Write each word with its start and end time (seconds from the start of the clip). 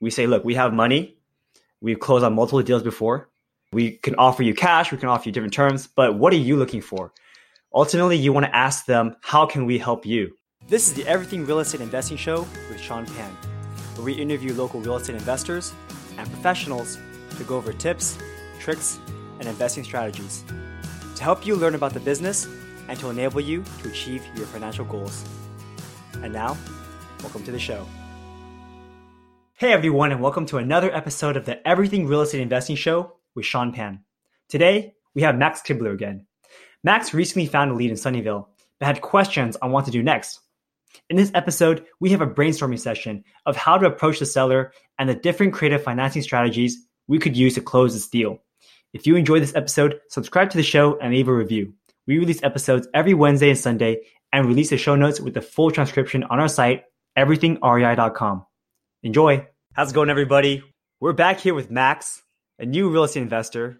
we 0.00 0.10
say, 0.10 0.26
look, 0.26 0.44
we 0.44 0.54
have 0.54 0.72
money. 0.72 1.16
We've 1.80 1.98
closed 1.98 2.24
on 2.24 2.34
multiple 2.34 2.62
deals 2.62 2.82
before. 2.82 3.28
We 3.72 3.92
can 3.92 4.14
offer 4.16 4.42
you 4.42 4.54
cash. 4.54 4.92
We 4.92 4.98
can 4.98 5.08
offer 5.08 5.28
you 5.28 5.32
different 5.32 5.54
terms. 5.54 5.86
But 5.86 6.18
what 6.18 6.32
are 6.32 6.36
you 6.36 6.56
looking 6.56 6.80
for? 6.80 7.12
Ultimately, 7.74 8.16
you 8.16 8.32
want 8.32 8.46
to 8.46 8.56
ask 8.56 8.86
them, 8.86 9.16
how 9.22 9.46
can 9.46 9.66
we 9.66 9.78
help 9.78 10.06
you? 10.06 10.34
This 10.68 10.88
is 10.88 10.94
the 10.94 11.06
Everything 11.06 11.44
Real 11.46 11.60
Estate 11.60 11.80
Investing 11.80 12.16
Show 12.16 12.46
with 12.68 12.80
Sean 12.80 13.06
Pan, 13.06 13.30
where 13.94 14.04
we 14.04 14.14
interview 14.14 14.54
local 14.54 14.80
real 14.80 14.96
estate 14.96 15.14
investors 15.14 15.72
and 16.16 16.28
professionals 16.30 16.98
to 17.36 17.44
go 17.44 17.56
over 17.56 17.72
tips, 17.72 18.18
tricks, 18.58 18.98
and 19.38 19.48
investing 19.48 19.84
strategies 19.84 20.44
to 21.14 21.22
help 21.22 21.46
you 21.46 21.56
learn 21.56 21.74
about 21.74 21.92
the 21.92 22.00
business 22.00 22.48
and 22.88 22.98
to 23.00 23.10
enable 23.10 23.40
you 23.40 23.64
to 23.82 23.88
achieve 23.88 24.24
your 24.36 24.46
financial 24.46 24.84
goals. 24.84 25.24
And 26.22 26.32
now, 26.32 26.56
welcome 27.22 27.42
to 27.44 27.52
the 27.52 27.58
show. 27.58 27.86
Hey 29.58 29.72
everyone, 29.72 30.12
and 30.12 30.20
welcome 30.20 30.44
to 30.46 30.58
another 30.58 30.94
episode 30.94 31.34
of 31.34 31.46
the 31.46 31.66
Everything 31.66 32.06
Real 32.06 32.20
Estate 32.20 32.42
Investing 32.42 32.76
Show 32.76 33.14
with 33.34 33.46
Sean 33.46 33.72
Pan. 33.72 34.04
Today, 34.50 34.92
we 35.14 35.22
have 35.22 35.38
Max 35.38 35.62
Kibler 35.62 35.94
again. 35.94 36.26
Max 36.84 37.14
recently 37.14 37.46
found 37.46 37.70
a 37.70 37.74
lead 37.74 37.88
in 37.88 37.96
Sunnyvale, 37.96 38.48
but 38.78 38.84
had 38.84 39.00
questions 39.00 39.56
on 39.62 39.72
what 39.72 39.86
to 39.86 39.90
do 39.90 40.02
next. 40.02 40.40
In 41.08 41.16
this 41.16 41.30
episode, 41.32 41.86
we 42.00 42.10
have 42.10 42.20
a 42.20 42.26
brainstorming 42.26 42.78
session 42.78 43.24
of 43.46 43.56
how 43.56 43.78
to 43.78 43.86
approach 43.86 44.18
the 44.18 44.26
seller 44.26 44.74
and 44.98 45.08
the 45.08 45.14
different 45.14 45.54
creative 45.54 45.82
financing 45.82 46.20
strategies 46.20 46.76
we 47.08 47.18
could 47.18 47.34
use 47.34 47.54
to 47.54 47.62
close 47.62 47.94
this 47.94 48.08
deal. 48.08 48.42
If 48.92 49.06
you 49.06 49.16
enjoyed 49.16 49.42
this 49.42 49.56
episode, 49.56 50.00
subscribe 50.10 50.50
to 50.50 50.58
the 50.58 50.62
show 50.62 50.98
and 50.98 51.14
leave 51.14 51.28
a 51.28 51.32
review. 51.32 51.72
We 52.06 52.18
release 52.18 52.42
episodes 52.42 52.88
every 52.92 53.14
Wednesday 53.14 53.48
and 53.48 53.58
Sunday 53.58 54.02
and 54.34 54.44
release 54.44 54.68
the 54.68 54.76
show 54.76 54.96
notes 54.96 55.18
with 55.18 55.32
the 55.32 55.40
full 55.40 55.70
transcription 55.70 56.24
on 56.24 56.40
our 56.40 56.48
site, 56.48 56.84
everythingrei.com. 57.16 58.44
Enjoy. 59.06 59.46
How's 59.72 59.92
it 59.92 59.94
going, 59.94 60.10
everybody? 60.10 60.64
We're 60.98 61.12
back 61.12 61.38
here 61.38 61.54
with 61.54 61.70
Max, 61.70 62.24
a 62.58 62.66
new 62.66 62.90
real 62.90 63.04
estate 63.04 63.22
investor, 63.22 63.78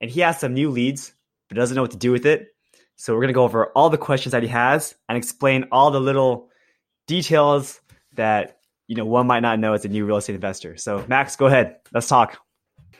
and 0.00 0.08
he 0.08 0.20
has 0.20 0.38
some 0.38 0.54
new 0.54 0.70
leads, 0.70 1.12
but 1.48 1.56
doesn't 1.56 1.74
know 1.74 1.82
what 1.82 1.90
to 1.90 1.96
do 1.96 2.12
with 2.12 2.24
it. 2.24 2.54
So 2.94 3.12
we're 3.12 3.22
going 3.22 3.30
to 3.30 3.34
go 3.34 3.42
over 3.42 3.72
all 3.72 3.90
the 3.90 3.98
questions 3.98 4.30
that 4.30 4.44
he 4.44 4.48
has 4.50 4.94
and 5.08 5.18
explain 5.18 5.64
all 5.72 5.90
the 5.90 6.00
little 6.00 6.50
details 7.08 7.80
that 8.12 8.58
you 8.86 8.94
know 8.94 9.04
one 9.04 9.26
might 9.26 9.40
not 9.40 9.58
know 9.58 9.72
as 9.72 9.84
a 9.84 9.88
new 9.88 10.06
real 10.06 10.18
estate 10.18 10.36
investor. 10.36 10.76
So 10.76 11.04
Max, 11.08 11.34
go 11.34 11.46
ahead. 11.46 11.78
Let's 11.92 12.06
talk. 12.06 12.38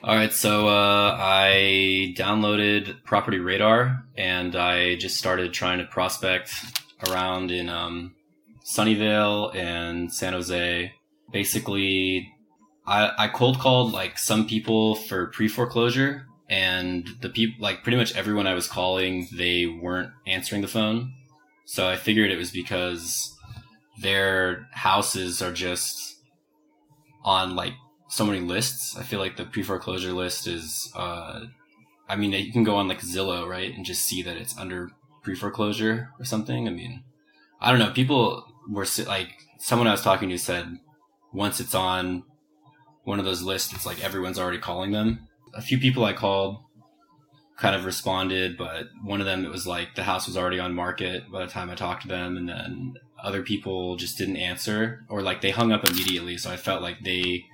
All 0.03 0.17
right, 0.17 0.33
so 0.33 0.67
uh, 0.67 1.17
I 1.21 2.15
downloaded 2.19 3.05
Property 3.05 3.39
Radar 3.39 4.03
and 4.17 4.57
I 4.57 4.97
just 4.97 5.19
started 5.19 5.53
trying 5.53 5.79
to 5.79 5.85
prospect 5.85 6.53
around 7.09 7.53
in 7.53 7.69
um, 7.69 8.17
Sunnyvale 8.65 9.55
and 9.55 10.13
San 10.13 10.33
Jose 10.33 10.95
basically 11.33 12.33
I, 12.87 13.13
I 13.17 13.29
cold 13.29 13.59
called 13.59 13.93
like 13.93 14.19
some 14.19 14.47
people 14.47 14.97
for 14.97 15.27
pre 15.29 15.49
foreclosure 15.49 16.27
and 16.49 17.09
the 17.21 17.29
people 17.29 17.63
like 17.63 17.83
pretty 17.83 17.97
much 17.97 18.17
everyone 18.17 18.47
I 18.47 18.55
was 18.55 18.67
calling 18.67 19.29
they 19.33 19.67
weren't 19.67 20.11
answering 20.27 20.63
the 20.63 20.69
phone. 20.69 21.15
So 21.65 21.89
I 21.89 21.97
figured 21.97 22.31
it 22.31 22.37
was 22.37 22.51
because 22.51 23.37
their 24.03 24.67
houses 24.73 25.41
are 25.41 25.53
just 25.53 26.17
on 27.25 27.55
like 27.55 27.75
so 28.09 28.27
many 28.27 28.41
lists. 28.41 28.97
I 28.97 29.05
feel 29.05 29.21
like 29.21 29.37
the 29.37 29.45
pre 29.45 29.63
foreclosure 29.63 30.13
list 30.13 30.47
is 30.47 30.91
uh 30.97 31.45
I 32.09 32.17
mean 32.17 32.33
you 32.33 32.53
can 32.53 32.65
go 32.65 32.77
on 32.77 32.89
like 32.89 33.01
Zillow, 33.01 33.47
right, 33.49 33.73
and 33.73 33.85
just 33.85 34.05
see 34.05 34.23
that 34.23 34.37
it's 34.37 34.59
under 34.59 34.91
pre 35.23 35.37
foreclosure 35.37 36.11
or 36.19 36.25
something. 36.25 36.67
I 36.67 36.71
mean, 36.71 37.05
I 37.61 37.71
don't 37.71 37.79
know. 37.79 37.93
People 37.93 38.45
were 38.69 38.87
like 39.07 39.29
someone 39.59 39.87
I 39.87 39.93
was 39.93 40.03
talking 40.03 40.29
to 40.31 40.39
said 40.39 40.79
once 41.33 41.61
it's 41.61 41.75
on 41.75 42.25
one 43.05 43.19
of 43.19 43.25
those 43.25 43.43
lists, 43.43 43.73
it's 43.73 43.87
like 43.87 44.03
everyone's 44.03 44.39
already 44.39 44.59
calling 44.59 44.93
them. 44.93 45.29
A 45.55 45.63
few 45.63 45.79
people 45.79 46.05
I 46.05 46.13
called 46.13 46.59
kind 47.57 47.77
of 47.77 47.85
responded, 47.85 48.57
but 48.57 48.87
one 49.03 49.21
of 49.21 49.27
them, 49.27 49.45
it 49.45 49.51
was 49.51 49.67
like 49.67 49.95
the 49.95 50.03
house 50.03 50.27
was 50.27 50.37
already 50.37 50.59
on 50.59 50.75
market 50.75 51.31
by 51.31 51.45
the 51.45 51.51
time 51.51 51.69
I 51.71 51.75
talked 51.75 52.03
to 52.03 52.09
them. 52.09 52.37
And 52.37 52.49
then 52.49 52.95
other 53.23 53.43
people 53.43 53.97
just 53.97 54.17
didn't 54.17 54.39
answer 54.39 55.05
or 55.09 55.23
like 55.23 55.41
they 55.41 55.51
hung 55.51 55.71
up 55.71 55.89
immediately. 55.89 56.39
So 56.39 56.51
I 56.51 56.57
felt 56.57 56.83
like 56.83 57.01
they 57.05 57.45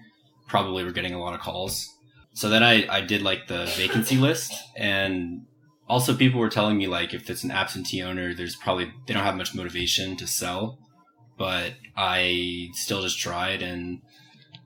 probably 0.46 0.84
were 0.84 0.92
getting 0.92 1.14
a 1.14 1.20
lot 1.20 1.34
of 1.34 1.40
calls. 1.40 1.92
So 2.34 2.48
then 2.48 2.62
I, 2.62 2.86
I 2.88 3.00
did 3.00 3.22
like 3.22 3.48
the 3.48 3.66
vacancy 3.76 4.16
list 4.16 4.52
and 4.76 5.46
also 5.88 6.14
people 6.14 6.38
were 6.38 6.50
telling 6.50 6.76
me 6.76 6.86
like 6.86 7.12
if 7.12 7.28
it's 7.28 7.42
an 7.42 7.50
absentee 7.50 8.02
owner, 8.02 8.32
there's 8.32 8.56
probably, 8.56 8.92
they 9.06 9.14
don't 9.14 9.24
have 9.24 9.36
much 9.36 9.54
motivation 9.54 10.16
to 10.18 10.26
sell 10.26 10.78
but 11.38 11.74
I 11.96 12.70
still 12.72 13.02
just 13.02 13.18
tried 13.18 13.62
and 13.62 14.02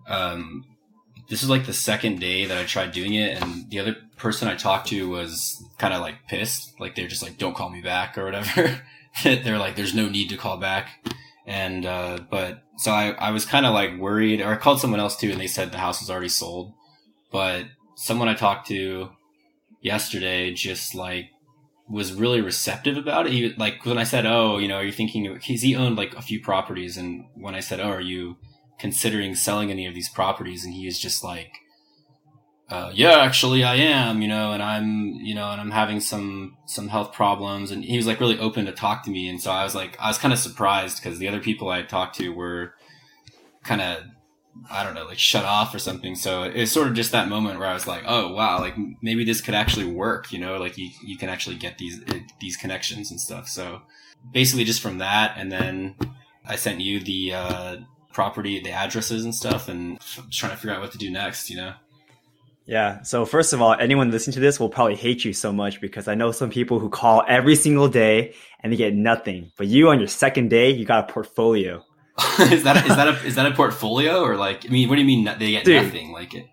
um, 0.09 0.65
this 1.29 1.43
is 1.43 1.49
like 1.49 1.67
the 1.67 1.73
second 1.73 2.21
day 2.21 2.45
that 2.45 2.59
I 2.59 2.65
tried 2.65 2.93
doing 2.93 3.15
it 3.15 3.41
and 3.41 3.71
the 3.71 3.79
other 3.79 3.97
person 4.17 4.49
I 4.49 4.57
talked 4.57 4.89
to 4.89 5.09
was 5.09 5.63
kind 5.79 5.95
of 5.95 6.01
like 6.01 6.27
pissed. 6.29 6.79
Like 6.81 6.97
they're 6.97 7.09
just 7.09 7.23
like 7.23 7.39
don't 7.39 7.57
call 7.57 7.71
me 7.71 7.81
back 7.81 8.19
or 8.19 8.25
whatever. 8.25 8.81
They're 9.25 9.59
like 9.59 9.77
there's 9.77 9.95
no 9.95 10.09
need 10.09 10.29
to 10.29 10.37
call 10.37 10.57
back. 10.57 11.09
And 11.47 11.87
uh, 11.87 12.19
but 12.31 12.63
so 12.77 12.91
I, 12.91 13.11
I 13.13 13.31
was 13.31 13.45
kind 13.45 13.65
of 13.67 13.75
like 13.75 13.99
worried. 13.99 14.41
Or 14.41 14.53
I 14.53 14.57
called 14.57 14.81
someone 14.81 15.01
else 15.01 15.17
too 15.17 15.31
and 15.31 15.41
they 15.41 15.47
said 15.47 15.71
the 15.71 15.79
house 15.79 16.01
was 16.01 16.11
already 16.11 16.29
sold. 16.29 16.75
But 17.33 17.67
someone 17.97 18.29
I 18.29 18.35
talked 18.35 18.69
to 18.69 19.11
yesterday 19.81 20.53
just 20.53 20.95
like 20.95 21.31
was 21.91 22.13
really 22.13 22.41
receptive 22.41 22.97
about 22.97 23.27
it. 23.27 23.33
He 23.33 23.53
like 23.55 23.85
when 23.85 23.99
I 23.99 24.05
said, 24.05 24.25
"Oh, 24.25 24.59
you 24.59 24.69
know, 24.69 24.77
are 24.77 24.85
you 24.85 24.93
thinking?" 24.93 25.33
Because 25.33 25.63
he 25.63 25.75
owned 25.75 25.97
like 25.97 26.15
a 26.15 26.23
few 26.23 26.41
properties, 26.41 26.97
and 26.97 27.25
when 27.35 27.55
I 27.55 27.61
said, 27.61 27.81
"Oh, 27.81 27.91
are 27.91 28.01
you 28.01 28.37
considering 28.79 29.35
selling 29.35 29.71
any 29.71 29.87
of 29.87 29.95
these 29.95 30.09
properties?" 30.09 30.65
and 30.65 30.73
he 30.73 30.87
was 30.87 30.99
just 30.99 31.25
like, 31.25 31.53
uh, 32.69 32.93
"Yeah, 32.95 33.19
actually, 33.19 33.65
I 33.65 33.75
am," 33.75 34.23
you 34.23 34.29
know, 34.29 34.53
and 34.53 34.63
I'm, 34.63 35.15
you 35.15 35.35
know, 35.35 35.51
and 35.51 35.61
I'm 35.61 35.73
having 35.73 36.01
some 36.01 36.57
some 36.67 36.89
health 36.89 37.13
problems, 37.13 37.73
and 37.73 37.85
he 37.85 37.97
was 37.97 38.07
like 38.07 38.21
really 38.21 38.39
open 38.39 38.67
to 38.67 38.73
talk 38.73 39.03
to 39.05 39.11
me, 39.11 39.29
and 39.29 39.41
so 39.43 39.51
I 39.51 39.65
was 39.65 39.75
like, 39.75 39.97
I 40.01 40.09
was 40.09 40.19
kind 40.19 40.33
of 40.33 40.39
surprised 40.39 41.03
because 41.03 41.19
the 41.19 41.29
other 41.29 41.41
people 41.41 41.71
I 41.71 41.83
talked 41.83 42.17
to 42.17 42.29
were 42.31 42.75
kind 43.65 43.81
of 43.81 44.05
I 44.71 44.85
don't 44.85 44.95
know, 44.95 45.05
like 45.05 45.19
shut 45.19 45.45
off 45.45 45.75
or 45.75 45.79
something. 45.79 46.15
So 46.15 46.43
it's 46.43 46.73
sort 46.73 46.89
of 46.89 46.95
just 46.95 47.13
that 47.13 47.29
moment 47.29 47.59
where 47.59 47.69
I 47.69 47.75
was 47.75 47.87
like, 47.87 48.03
oh 48.07 48.33
wow, 48.33 48.59
like 48.59 48.75
maybe 49.01 49.25
this 49.25 49.41
could 49.41 49.55
actually 49.55 49.87
work, 49.87 50.33
you 50.33 50.39
know, 50.39 50.59
like 50.59 50.77
you, 50.77 50.91
you 51.05 51.17
can 51.17 51.29
actually 51.29 51.57
get 51.57 51.79
these, 51.79 52.01
eh, 52.09 52.21
these 52.41 52.57
connections 52.57 53.11
and 53.11 53.21
stuff. 53.21 53.49
So 53.49 53.83
basically 54.33 54.65
just 54.65 54.81
from 54.81 54.99
that. 54.99 55.35
And 55.37 55.51
then 55.51 55.95
I 56.45 56.57
sent 56.57 56.81
you 56.81 57.01
the, 57.01 57.35
uh, 57.35 57.77
property, 58.13 58.61
the 58.61 58.73
addresses 58.73 59.25
and 59.25 59.35
stuff 59.35 59.69
and 59.69 60.01
trying 60.31 60.53
to 60.53 60.57
figure 60.57 60.75
out 60.75 60.81
what 60.81 60.93
to 60.93 60.99
do 60.99 61.11
next, 61.11 61.49
you 61.49 61.57
know? 61.57 61.75
Yeah. 62.67 63.03
So 63.03 63.25
first 63.25 63.53
of 63.53 63.61
all, 63.63 63.75
anyone 63.75 64.11
listening 64.11 64.35
to 64.35 64.41
this 64.41 64.61
will 64.61 64.69
probably 64.69 64.97
hate 64.97 65.25
you 65.25 65.33
so 65.33 65.53
much 65.53 65.81
because 65.81 66.07
I 66.07 66.15
know 66.15 66.31
some 66.31 66.51
people 66.51 66.79
who 66.79 66.89
call 66.89 67.25
every 67.27 67.57
single 67.57 67.89
day 67.89 68.35
and 68.63 68.73
they 68.73 68.77
get 68.77 68.95
nothing. 68.95 69.51
But 69.57 69.67
you 69.67 69.89
on 69.89 69.99
your 69.99 70.09
second 70.09 70.51
day, 70.51 70.71
you 70.71 70.85
got 70.85 71.09
a 71.09 71.13
portfolio. 71.13 71.85
is 72.53 72.65
that 72.65 72.85
a, 72.85 72.89
that 72.89 73.09
a 73.09 73.27
is 73.27 73.35
that 73.37 73.47
a 73.47 73.55
portfolio 73.55 74.21
or 74.23 74.37
like? 74.37 74.67
I 74.67 74.69
mean, 74.69 74.89
what 74.89 74.97
do 74.97 75.03
you 75.03 75.07
mean 75.07 75.25
they 75.39 75.53
get 75.53 75.65
Dude, 75.65 75.85
nothing? 75.85 76.13
Like 76.13 76.35
it, 76.35 76.47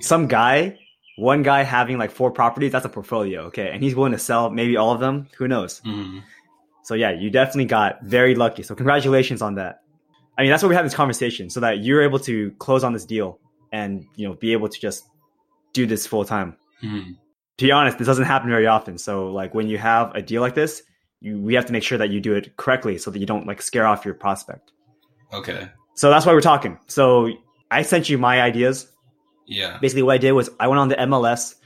some 0.00 0.26
guy, 0.26 0.78
one 1.16 1.42
guy 1.42 1.62
having 1.62 1.98
like 1.98 2.10
four 2.10 2.30
properties, 2.30 2.72
that's 2.72 2.84
a 2.84 2.88
portfolio. 2.88 3.42
Okay, 3.44 3.70
and 3.70 3.82
he's 3.82 3.94
willing 3.94 4.12
to 4.12 4.18
sell 4.18 4.50
maybe 4.50 4.76
all 4.76 4.92
of 4.92 5.00
them. 5.00 5.28
Who 5.38 5.48
knows? 5.48 5.80
Mm-hmm. 5.80 6.20
So 6.84 6.94
yeah, 6.94 7.10
you 7.10 7.30
definitely 7.30 7.66
got 7.66 8.02
very 8.02 8.34
lucky. 8.34 8.62
So 8.62 8.74
congratulations 8.74 9.42
on 9.42 9.54
that. 9.56 9.82
I 10.36 10.42
mean, 10.42 10.50
that's 10.50 10.62
why 10.62 10.68
we 10.68 10.74
have 10.74 10.84
this 10.84 10.94
conversation 10.94 11.50
so 11.50 11.60
that 11.60 11.80
you're 11.80 12.02
able 12.02 12.18
to 12.20 12.50
close 12.52 12.82
on 12.82 12.92
this 12.92 13.04
deal 13.04 13.38
and 13.72 14.06
you 14.16 14.26
know 14.28 14.34
be 14.34 14.52
able 14.52 14.68
to 14.68 14.80
just 14.80 15.04
do 15.72 15.86
this 15.86 16.06
full 16.06 16.24
time. 16.24 16.56
Mm-hmm. 16.82 17.12
To 17.58 17.64
be 17.64 17.72
honest, 17.72 17.98
this 17.98 18.06
doesn't 18.06 18.24
happen 18.24 18.48
very 18.48 18.66
often. 18.66 18.96
So 18.96 19.26
like 19.26 19.54
when 19.54 19.68
you 19.68 19.78
have 19.78 20.14
a 20.14 20.22
deal 20.22 20.40
like 20.40 20.54
this, 20.54 20.82
you 21.20 21.38
we 21.38 21.54
have 21.54 21.66
to 21.66 21.72
make 21.72 21.82
sure 21.82 21.98
that 21.98 22.10
you 22.10 22.20
do 22.20 22.34
it 22.34 22.56
correctly 22.56 22.98
so 22.98 23.10
that 23.10 23.18
you 23.18 23.26
don't 23.26 23.46
like 23.46 23.60
scare 23.62 23.86
off 23.86 24.04
your 24.04 24.14
prospect. 24.14 24.72
Okay. 25.32 25.68
So 25.94 26.10
that's 26.10 26.26
why 26.26 26.32
we're 26.32 26.40
talking. 26.40 26.78
So 26.86 27.30
I 27.70 27.82
sent 27.82 28.08
you 28.08 28.18
my 28.18 28.40
ideas. 28.40 28.88
Yeah. 29.46 29.78
Basically, 29.80 30.02
what 30.02 30.14
I 30.14 30.18
did 30.18 30.32
was 30.32 30.50
I 30.58 30.68
went 30.68 30.80
on 30.80 30.88
the 30.88 30.96
MLS. 30.96 31.56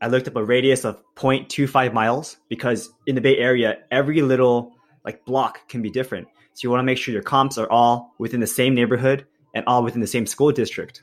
I 0.00 0.08
looked 0.08 0.26
up 0.26 0.36
a 0.36 0.44
radius 0.44 0.84
of 0.84 1.00
0.25 1.16 1.92
miles 1.92 2.36
because 2.48 2.90
in 3.06 3.14
the 3.14 3.20
Bay 3.20 3.38
Area, 3.38 3.78
every 3.90 4.20
little 4.22 4.72
like 5.04 5.24
block 5.24 5.68
can 5.68 5.82
be 5.82 5.90
different. 5.90 6.26
So 6.54 6.66
you 6.66 6.70
want 6.70 6.80
to 6.80 6.84
make 6.84 6.98
sure 6.98 7.12
your 7.12 7.22
comps 7.22 7.58
are 7.58 7.70
all 7.70 8.14
within 8.18 8.40
the 8.40 8.46
same 8.46 8.74
neighborhood 8.74 9.26
and 9.54 9.64
all 9.66 9.82
within 9.82 10.00
the 10.00 10.06
same 10.06 10.26
school 10.26 10.52
district. 10.52 11.02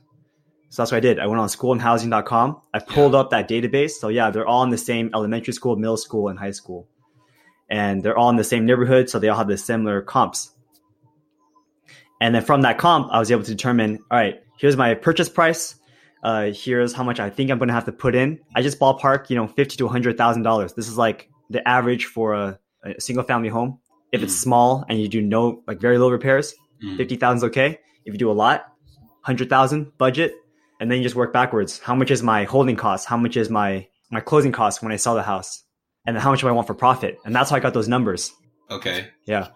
So 0.70 0.82
that's 0.82 0.92
what 0.92 0.98
I 0.98 1.02
did. 1.02 1.20
I 1.20 1.26
went 1.28 1.40
on 1.40 1.48
schoolandhousing.com. 1.48 2.62
I 2.74 2.80
pulled 2.80 3.14
yeah. 3.14 3.20
up 3.20 3.30
that 3.32 3.50
database. 3.50 3.92
So 3.92 4.10
yeah, 4.10 4.30
they're 4.30 4.48
all 4.48 4.64
in 4.64 4.70
the 4.70 4.78
same 4.78 5.10
elementary 5.14 5.54
school, 5.54 5.76
middle 5.76 5.98
school, 5.98 6.28
and 6.28 6.38
high 6.38 6.52
school. 6.52 6.88
And 7.70 8.04
they're 8.04 8.18
all 8.18 8.30
in 8.30 8.36
the 8.36 8.44
same 8.44 8.66
neighborhood, 8.66 9.10
so 9.10 9.20
they 9.20 9.30
all 9.30 9.38
have 9.38 9.48
the 9.48 9.58
similar 9.58 10.02
comps. 10.02 10.52
And 12.22 12.36
then 12.36 12.44
from 12.44 12.62
that 12.62 12.78
comp, 12.78 13.10
I 13.12 13.20
was 13.20 13.32
able 13.32 13.44
to 13.44 13.52
determine, 13.52 14.00
all 14.12 14.18
right, 14.18 14.42
here's 14.58 14.76
my 14.76 14.94
purchase 14.94 15.30
price. 15.30 15.76
Uh, 16.22 16.52
here's 16.54 16.92
how 16.92 17.04
much 17.04 17.20
I 17.20 17.30
think 17.30 17.50
I'm 17.50 17.60
going 17.60 17.70
to 17.70 17.74
have 17.74 17.86
to 17.86 17.94
put 17.94 18.14
in. 18.14 18.40
I 18.56 18.62
just 18.62 18.78
ballpark, 18.78 19.30
you 19.30 19.38
know, 19.38 19.48
fifty 19.48 19.78
to 19.78 19.88
hundred 19.88 20.18
thousand 20.18 20.44
dollars. 20.44 20.74
This 20.74 20.88
is 20.90 20.98
like 20.98 21.30
the 21.50 21.66
average 21.66 22.06
for 22.06 22.34
a, 22.34 22.60
a 22.84 23.00
single 23.00 23.24
family 23.24 23.48
home. 23.48 23.80
If 24.12 24.20
mm. 24.20 24.26
it's 24.26 24.36
small 24.36 24.84
and 24.90 25.00
you 25.00 25.08
do 25.08 25.22
no 25.22 25.64
like 25.66 25.80
very 25.80 25.98
low 25.98 26.10
repairs, 26.10 26.54
mm. 26.84 26.98
fifty 26.98 27.16
thousand 27.16 27.38
is 27.38 27.44
okay. 27.46 27.80
If 28.06 28.14
you 28.14 28.18
do 28.18 28.32
a 28.32 28.34
lot, 28.34 28.66
100,000 29.22 29.98
budget 29.98 30.34
and 30.80 30.90
then 30.90 30.98
you 30.98 31.04
just 31.04 31.16
work 31.16 31.34
backwards. 31.34 31.80
How 31.80 31.94
much 31.94 32.10
is 32.10 32.24
my 32.24 32.46
holding 32.46 32.76
cost? 32.76 33.06
How 33.06 33.18
much 33.18 33.38
is 33.38 33.50
my 33.50 33.88
my 34.12 34.20
closing 34.20 34.52
cost 34.52 34.82
when 34.82 34.92
I 34.92 34.96
sell 34.96 35.16
the 35.16 35.24
house? 35.24 35.64
And 36.06 36.16
then 36.16 36.24
how 36.24 36.32
much 36.32 36.42
do 36.42 36.48
I 36.48 36.52
want 36.52 36.68
for 36.68 36.74
profit? 36.74 37.20
And 37.26 37.36
that's 37.36 37.50
how 37.50 37.58
I 37.58 37.60
got 37.60 37.74
those 37.74 37.88
numbers. 37.88 38.32
Okay. 38.72 39.08
Yeah. 39.26 39.50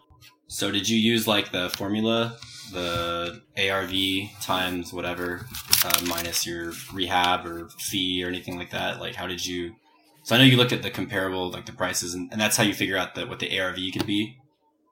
So 0.47 0.69
did 0.69 0.87
you 0.87 0.97
use 0.97 1.27
like 1.27 1.51
the 1.51 1.69
formula, 1.71 2.37
the 2.73 3.41
ARV 3.57 4.41
times 4.41 4.91
whatever 4.91 5.45
uh, 5.85 6.01
minus 6.07 6.45
your 6.45 6.73
rehab 6.91 7.45
or 7.45 7.69
fee 7.79 8.23
or 8.23 8.27
anything 8.27 8.57
like 8.57 8.71
that? 8.71 8.99
Like 8.99 9.15
how 9.15 9.27
did 9.27 9.45
you? 9.45 9.75
So 10.23 10.35
I 10.35 10.37
know 10.37 10.45
you 10.45 10.57
look 10.57 10.71
at 10.71 10.83
the 10.83 10.89
comparable, 10.89 11.51
like 11.51 11.65
the 11.65 11.73
prices, 11.73 12.13
and, 12.13 12.31
and 12.31 12.39
that's 12.39 12.57
how 12.57 12.63
you 12.63 12.73
figure 12.73 12.97
out 12.97 13.15
that 13.15 13.29
what 13.29 13.39
the 13.39 13.59
ARV 13.59 13.77
could 13.91 14.05
be, 14.05 14.37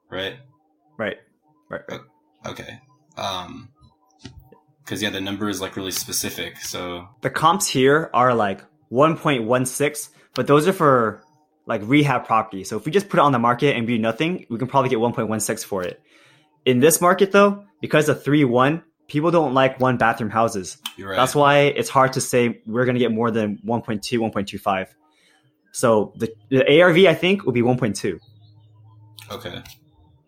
right? 0.10 0.36
Right. 0.98 1.18
Right. 1.70 1.82
right. 1.90 2.02
Okay. 2.46 2.80
Um, 3.18 3.70
because 4.84 5.02
yeah, 5.02 5.10
the 5.10 5.22
number 5.22 5.48
is 5.48 5.62
like 5.62 5.78
really 5.78 5.92
specific. 5.92 6.58
So 6.58 7.08
the 7.22 7.30
comps 7.30 7.68
here 7.68 8.10
are 8.14 8.34
like 8.34 8.62
1.16, 8.92 10.10
but 10.34 10.48
those 10.48 10.68
are 10.68 10.74
for 10.74 11.24
like 11.66 11.82
rehab 11.86 12.26
property. 12.26 12.64
So 12.64 12.76
if 12.76 12.86
we 12.86 12.92
just 12.92 13.08
put 13.08 13.20
it 13.20 13.24
on 13.24 13.32
the 13.32 13.40
market 13.40 13.76
and 13.76 13.88
do 13.88 13.98
nothing, 13.98 14.46
we 14.50 14.58
can 14.58 14.68
probably 14.68 14.90
get 14.90 15.00
1.16 15.00 15.64
for 15.64 15.84
it. 15.84 16.02
In 16.66 16.80
this 16.80 17.02
market 17.02 17.32
though, 17.32 17.66
because 17.82 18.10
of 18.10 18.24
3-1, 18.24 18.84
people 19.08 19.32
don't 19.32 19.54
like 19.54 19.80
one 19.80 19.98
bathroom 19.98 20.30
houses. 20.30 20.78
Right. 21.00 21.16
That's 21.16 21.36
why 21.36 21.60
it's 21.60 21.90
hard 21.90 22.14
to 22.14 22.22
say 22.22 22.62
we're 22.66 22.86
going 22.86 22.96
to 22.96 23.00
get 23.00 23.12
more 23.12 23.32
than 23.32 23.58
1.2, 23.66 24.00
1.25. 24.02 24.88
So 25.72 26.14
the, 26.18 26.34
the 26.50 26.82
ARV 26.82 26.98
I 27.06 27.14
think 27.14 27.46
will 27.46 27.54
be 27.54 27.62
1.2. 27.62 28.20
Okay. 29.32 29.62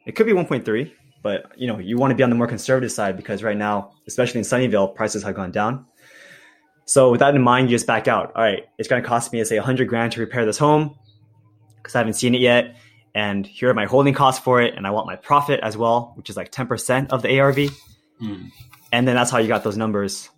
It 0.05 0.15
could 0.15 0.25
be 0.25 0.33
1.3 0.33 0.91
but 1.23 1.51
you 1.55 1.65
know 1.65 1.79
you 1.79 1.97
want 1.97 2.11
to 2.11 2.15
be 2.15 2.21
on 2.21 2.29
the 2.29 2.35
more 2.35 2.45
conservative 2.45 2.91
side 2.91 3.17
because 3.17 3.41
right 3.41 3.57
now 3.57 3.91
especially 4.05 4.39
in 4.39 4.43
sunnyvale 4.43 4.93
prices 4.93 5.23
have 5.23 5.33
gone 5.33 5.51
down 5.51 5.85
so 6.85 7.09
with 7.09 7.19
that 7.21 7.33
in 7.33 7.41
mind 7.41 7.69
you 7.69 7.75
just 7.75 7.87
back 7.87 8.07
out 8.07 8.31
all 8.35 8.43
right 8.43 8.65
it's 8.77 8.87
going 8.87 9.01
to 9.01 9.07
cost 9.07 9.33
me 9.33 9.43
say 9.43 9.57
100 9.57 9.87
grand 9.87 10.11
to 10.11 10.19
repair 10.19 10.45
this 10.45 10.57
home 10.57 10.95
because 11.77 11.95
i 11.95 11.97
haven't 11.97 12.13
seen 12.13 12.35
it 12.35 12.41
yet 12.41 12.75
and 13.15 13.45
here 13.45 13.69
are 13.69 13.73
my 13.73 13.85
holding 13.85 14.13
costs 14.13 14.43
for 14.43 14.61
it 14.61 14.75
and 14.75 14.87
i 14.87 14.91
want 14.91 15.07
my 15.07 15.15
profit 15.15 15.59
as 15.61 15.77
well 15.77 16.13
which 16.15 16.29
is 16.29 16.37
like 16.37 16.51
10% 16.51 17.09
of 17.09 17.21
the 17.21 17.39
arv 17.39 17.55
mm. 17.55 18.51
and 18.91 19.07
then 19.07 19.15
that's 19.15 19.31
how 19.31 19.37
you 19.37 19.47
got 19.47 19.63
those 19.63 19.77
numbers 19.77 20.29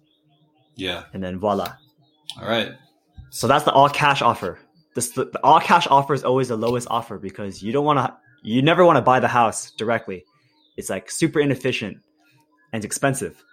yeah 0.75 1.03
and 1.13 1.23
then 1.23 1.39
voila 1.39 1.73
all 2.41 2.47
right 2.47 2.73
so 3.29 3.47
that's 3.47 3.65
the 3.65 3.71
all 3.71 3.89
cash 3.89 4.21
offer 4.21 4.59
this 4.93 5.11
the, 5.11 5.25
the 5.25 5.39
all 5.43 5.59
cash 5.59 5.87
offer 5.87 6.13
is 6.13 6.23
always 6.23 6.47
the 6.47 6.57
lowest 6.57 6.87
offer 6.89 7.17
because 7.17 7.61
you 7.61 7.71
don't 7.71 7.85
want 7.85 7.99
to 7.99 8.13
you 8.43 8.61
never 8.61 8.85
want 8.85 8.97
to 8.97 9.01
buy 9.01 9.19
the 9.19 9.27
house 9.27 9.71
directly 9.71 10.25
it's 10.77 10.89
like 10.89 11.09
super 11.09 11.39
inefficient 11.39 11.97
and 12.73 12.85
expensive. 12.85 13.43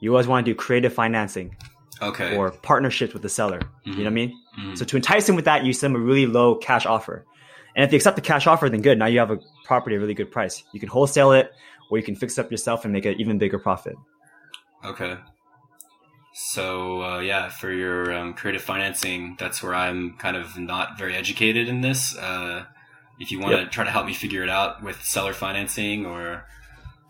You 0.00 0.10
always 0.10 0.26
want 0.26 0.44
to 0.44 0.50
do 0.50 0.56
creative 0.56 0.92
financing. 0.92 1.56
Okay. 2.02 2.36
Or 2.36 2.50
partnerships 2.50 3.12
with 3.12 3.22
the 3.22 3.28
seller. 3.28 3.60
Mm-hmm. 3.60 3.90
You 3.90 3.96
know 3.98 4.02
what 4.04 4.06
I 4.06 4.10
mean? 4.10 4.40
Mm-hmm. 4.58 4.74
So 4.74 4.84
to 4.84 4.96
entice 4.96 5.28
him 5.28 5.36
with 5.36 5.44
that, 5.44 5.64
you 5.64 5.72
send 5.72 5.94
him 5.94 6.02
a 6.02 6.04
really 6.04 6.26
low 6.26 6.56
cash 6.56 6.86
offer. 6.86 7.24
And 7.76 7.84
if 7.84 7.90
they 7.90 7.96
accept 7.96 8.16
the 8.16 8.22
cash 8.22 8.46
offer, 8.46 8.68
then 8.68 8.82
good. 8.82 8.98
Now 8.98 9.06
you 9.06 9.18
have 9.18 9.30
a 9.30 9.38
property 9.64 9.96
at 9.96 9.98
a 9.98 10.00
really 10.00 10.14
good 10.14 10.30
price. 10.30 10.62
You 10.72 10.80
can 10.80 10.88
wholesale 10.88 11.32
it 11.32 11.52
or 11.90 11.98
you 11.98 12.04
can 12.04 12.14
fix 12.14 12.38
it 12.38 12.44
up 12.44 12.50
yourself 12.50 12.84
and 12.84 12.92
make 12.92 13.04
an 13.04 13.20
even 13.20 13.38
bigger 13.38 13.58
profit. 13.58 13.96
Okay. 14.84 15.16
So 16.34 17.02
uh, 17.02 17.18
yeah, 17.20 17.48
for 17.48 17.72
your 17.72 18.12
um, 18.12 18.34
creative 18.34 18.62
financing, 18.62 19.36
that's 19.38 19.62
where 19.62 19.74
I'm 19.74 20.16
kind 20.18 20.36
of 20.36 20.56
not 20.58 20.98
very 20.98 21.14
educated 21.14 21.68
in 21.68 21.80
this. 21.80 22.16
Uh, 22.16 22.64
if 23.18 23.30
you 23.30 23.38
want 23.38 23.52
yep. 23.52 23.64
to 23.64 23.70
try 23.70 23.84
to 23.84 23.90
help 23.90 24.06
me 24.06 24.12
figure 24.12 24.42
it 24.42 24.50
out 24.50 24.82
with 24.82 25.00
seller 25.02 25.32
financing 25.32 26.04
or 26.04 26.46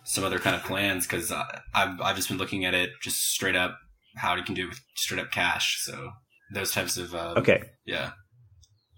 some 0.05 0.25
other 0.25 0.39
kind 0.39 0.55
of 0.55 0.63
plans, 0.63 1.07
because 1.07 1.33
I've, 1.33 2.01
I've 2.01 2.17
just 2.17 2.29
been 2.29 2.37
looking 2.37 2.67
at 2.67 2.75
it 2.75 2.91
just 3.01 3.17
straight 3.33 3.57
up 3.57 3.79
how 4.17 4.35
you 4.35 4.43
can 4.43 4.55
do 4.55 4.65
it 4.65 4.69
with 4.69 4.81
straight 4.95 5.21
up 5.21 5.31
cash. 5.31 5.81
So 5.83 6.11
those 6.53 6.73
types 6.73 6.97
of 6.97 7.15
um, 7.15 7.39
okay, 7.39 7.63
yeah. 7.87 8.11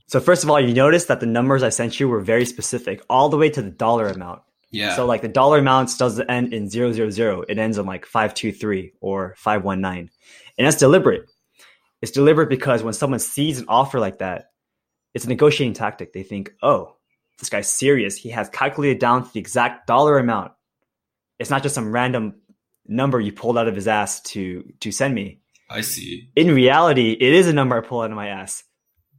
So 0.08 0.20
first 0.20 0.44
of 0.44 0.50
all, 0.50 0.60
you 0.60 0.72
notice 0.72 1.06
that 1.06 1.20
the 1.20 1.26
numbers 1.26 1.62
I 1.62 1.70
sent 1.70 1.98
you 1.98 2.08
were 2.08 2.20
very 2.20 2.44
specific, 2.44 3.02
all 3.10 3.28
the 3.28 3.36
way 3.36 3.50
to 3.50 3.62
the 3.62 3.70
dollar 3.70 4.06
amount. 4.06 4.42
Yeah. 4.70 4.94
So 4.94 5.06
like 5.06 5.22
the 5.22 5.28
dollar 5.28 5.58
amounts 5.58 5.96
doesn't 5.96 6.30
end 6.30 6.52
in 6.52 6.68
zero 6.68 6.92
zero 6.92 7.10
zero; 7.10 7.42
it 7.48 7.58
ends 7.58 7.78
in 7.78 7.86
like 7.86 8.06
five 8.06 8.34
two 8.34 8.52
three 8.52 8.92
or 9.00 9.34
five 9.36 9.64
one 9.64 9.80
nine, 9.80 10.10
and 10.58 10.66
that's 10.66 10.76
deliberate. 10.76 11.30
It's 12.02 12.12
deliberate 12.12 12.48
because 12.48 12.82
when 12.82 12.94
someone 12.94 13.20
sees 13.20 13.58
an 13.58 13.66
offer 13.68 13.98
like 13.98 14.18
that, 14.18 14.50
it's 15.14 15.24
a 15.24 15.28
negotiating 15.28 15.74
tactic. 15.74 16.12
They 16.12 16.22
think, 16.22 16.52
oh, 16.62 16.96
this 17.38 17.48
guy's 17.48 17.68
serious. 17.68 18.16
He 18.16 18.30
has 18.30 18.48
calculated 18.48 18.98
down 18.98 19.24
to 19.24 19.32
the 19.32 19.40
exact 19.40 19.86
dollar 19.86 20.18
amount. 20.18 20.52
It's 21.38 21.50
not 21.50 21.62
just 21.62 21.74
some 21.74 21.92
random 21.92 22.34
number 22.86 23.20
you 23.20 23.32
pulled 23.32 23.58
out 23.58 23.68
of 23.68 23.74
his 23.74 23.88
ass 23.88 24.20
to 24.22 24.72
to 24.80 24.92
send 24.92 25.14
me. 25.14 25.40
I 25.68 25.80
see. 25.80 26.30
In 26.36 26.54
reality, 26.54 27.12
it 27.12 27.32
is 27.32 27.48
a 27.48 27.52
number 27.52 27.76
I 27.76 27.86
pull 27.86 28.02
out 28.02 28.10
of 28.10 28.16
my 28.16 28.28
ass. 28.28 28.62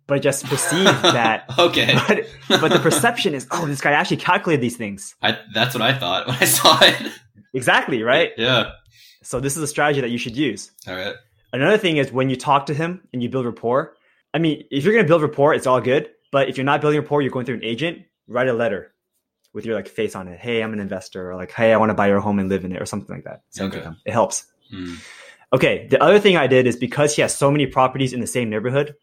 But 0.08 0.16
I 0.16 0.20
just 0.20 0.46
perceive 0.46 0.86
that. 0.86 1.46
okay. 1.60 1.96
But, 2.08 2.62
but, 2.62 2.72
the 2.72 2.80
perception 2.80 3.34
is, 3.34 3.46
oh, 3.52 3.66
this 3.66 3.82
guy 3.82 3.92
actually 3.92 4.18
calculated 4.18 4.62
these 4.62 4.78
things. 4.78 5.16
I, 5.22 5.38
that's 5.54 5.76
what 5.76 5.82
I 5.82 5.94
thought 5.94 6.28
when 6.28 6.38
I 6.38 6.46
saw 6.46 6.80
it. 6.82 7.12
Exactly, 7.54 8.04
right? 8.04 8.32
Yeah. 8.38 8.72
So 9.22 9.40
this 9.40 9.58
is 9.58 9.64
a 9.64 9.68
strategy 9.68 10.00
that 10.02 10.10
you 10.10 10.18
should 10.18 10.38
use. 10.38 10.72
All 10.88 10.96
right. 10.96 11.16
Another 11.52 11.78
thing 11.78 11.98
is 11.98 12.12
when 12.12 12.30
you 12.30 12.36
talk 12.36 12.68
to 12.68 12.74
him 12.74 13.02
and 13.12 13.22
you 13.22 13.30
build 13.30 13.46
rapport. 13.46 13.96
I 14.34 14.40
mean, 14.40 14.64
if 14.72 14.84
you're 14.84 14.94
going 14.94 15.06
to 15.06 15.08
build 15.08 15.22
rapport, 15.22 15.54
it's 15.54 15.68
all 15.68 15.82
good. 15.82 16.10
But 16.32 16.50
if 16.50 16.58
you're 16.58 16.66
not 16.66 16.82
building 16.82 17.00
rapport, 17.00 17.22
you're 17.22 17.32
going 17.32 17.46
through 17.46 17.56
an 17.56 17.64
agent, 17.64 18.04
write 18.28 18.48
a 18.48 18.54
letter 18.54 18.94
with 19.54 19.66
your 19.66 19.76
like 19.76 19.88
face 19.88 20.16
on 20.16 20.28
it. 20.28 20.40
Hey, 20.40 20.62
I'm 20.62 20.74
an 20.74 20.80
investor, 20.80 21.32
or 21.32 21.36
like, 21.36 21.52
hey, 21.52 21.74
I 21.74 21.78
want 21.78 21.90
to 21.90 21.94
buy 21.94 22.08
your 22.08 22.20
home 22.20 22.40
and 22.40 22.50
live 22.50 22.66
in 22.66 22.72
it, 22.72 22.82
or 22.82 22.86
something 22.86 23.16
like 23.16 23.24
that. 23.24 23.42
okay. 23.60 23.84
It 24.06 24.12
helps. 24.12 24.46
Hmm. 24.70 24.96
Okay. 25.54 25.88
The 25.88 26.02
other 26.02 26.20
thing 26.20 26.38
I 26.38 26.48
did 26.48 26.68
is 26.68 26.76
because 26.76 27.16
he 27.16 27.22
has 27.22 27.36
so 27.36 27.50
many 27.50 27.66
properties 27.66 28.14
in 28.14 28.20
the 28.20 28.28
same 28.28 28.50
neighborhood, 28.50 28.96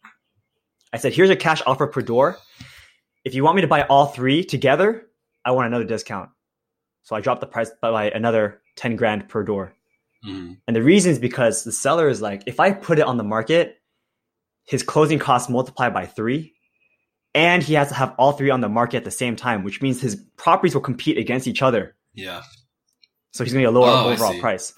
I 0.95 0.97
said, 0.97 1.13
here's 1.13 1.29
a 1.31 1.35
cash 1.37 1.61
offer 1.67 1.87
per 1.89 2.03
door. 2.03 2.39
If 3.25 3.35
you 3.35 3.43
want 3.43 3.57
me 3.57 3.63
to 3.63 3.69
buy 3.69 3.83
all 3.83 4.07
three 4.07 4.45
together, 4.45 5.07
I 5.45 5.51
want 5.51 5.67
another 5.67 5.85
discount. 5.85 6.31
So 7.03 7.17
I 7.17 7.21
dropped 7.21 7.41
the 7.41 7.49
price 7.49 7.71
by 7.83 8.11
another 8.11 8.61
10 8.77 8.95
grand 8.95 9.29
per 9.29 9.43
door. 9.43 9.75
Hmm. 10.23 10.53
And 10.69 10.77
the 10.77 10.83
reason 10.83 11.11
is 11.11 11.19
because 11.19 11.65
the 11.65 11.73
seller 11.73 12.09
is 12.09 12.23
like, 12.23 12.45
if 12.47 12.61
I 12.61 12.71
put 12.71 12.99
it 13.01 13.05
on 13.07 13.17
the 13.17 13.25
market, 13.25 13.77
his 14.67 14.85
closing 14.85 15.19
costs 15.19 15.49
multiply 15.51 15.91
by 15.91 16.07
three 16.07 16.55
and 17.35 17.61
he 17.63 17.75
has 17.75 17.89
to 17.89 17.95
have 17.95 18.15
all 18.17 18.31
three 18.33 18.51
on 18.51 18.61
the 18.61 18.69
market 18.69 18.99
at 18.99 19.05
the 19.05 19.11
same 19.11 19.35
time, 19.35 19.65
which 19.65 19.83
means 19.83 20.01
his 20.01 20.15
properties 20.37 20.75
will 20.75 20.81
compete 20.83 21.19
against 21.19 21.49
each 21.49 21.61
other. 21.61 21.97
Yeah. 22.15 22.43
So 23.33 23.43
he's 23.43 23.53
going 23.53 23.65
to 23.65 23.71
get 23.71 23.75
a 23.77 23.79
lower 23.79 23.91
Oh, 23.91 24.11
overall 24.13 24.39
price. 24.39 24.73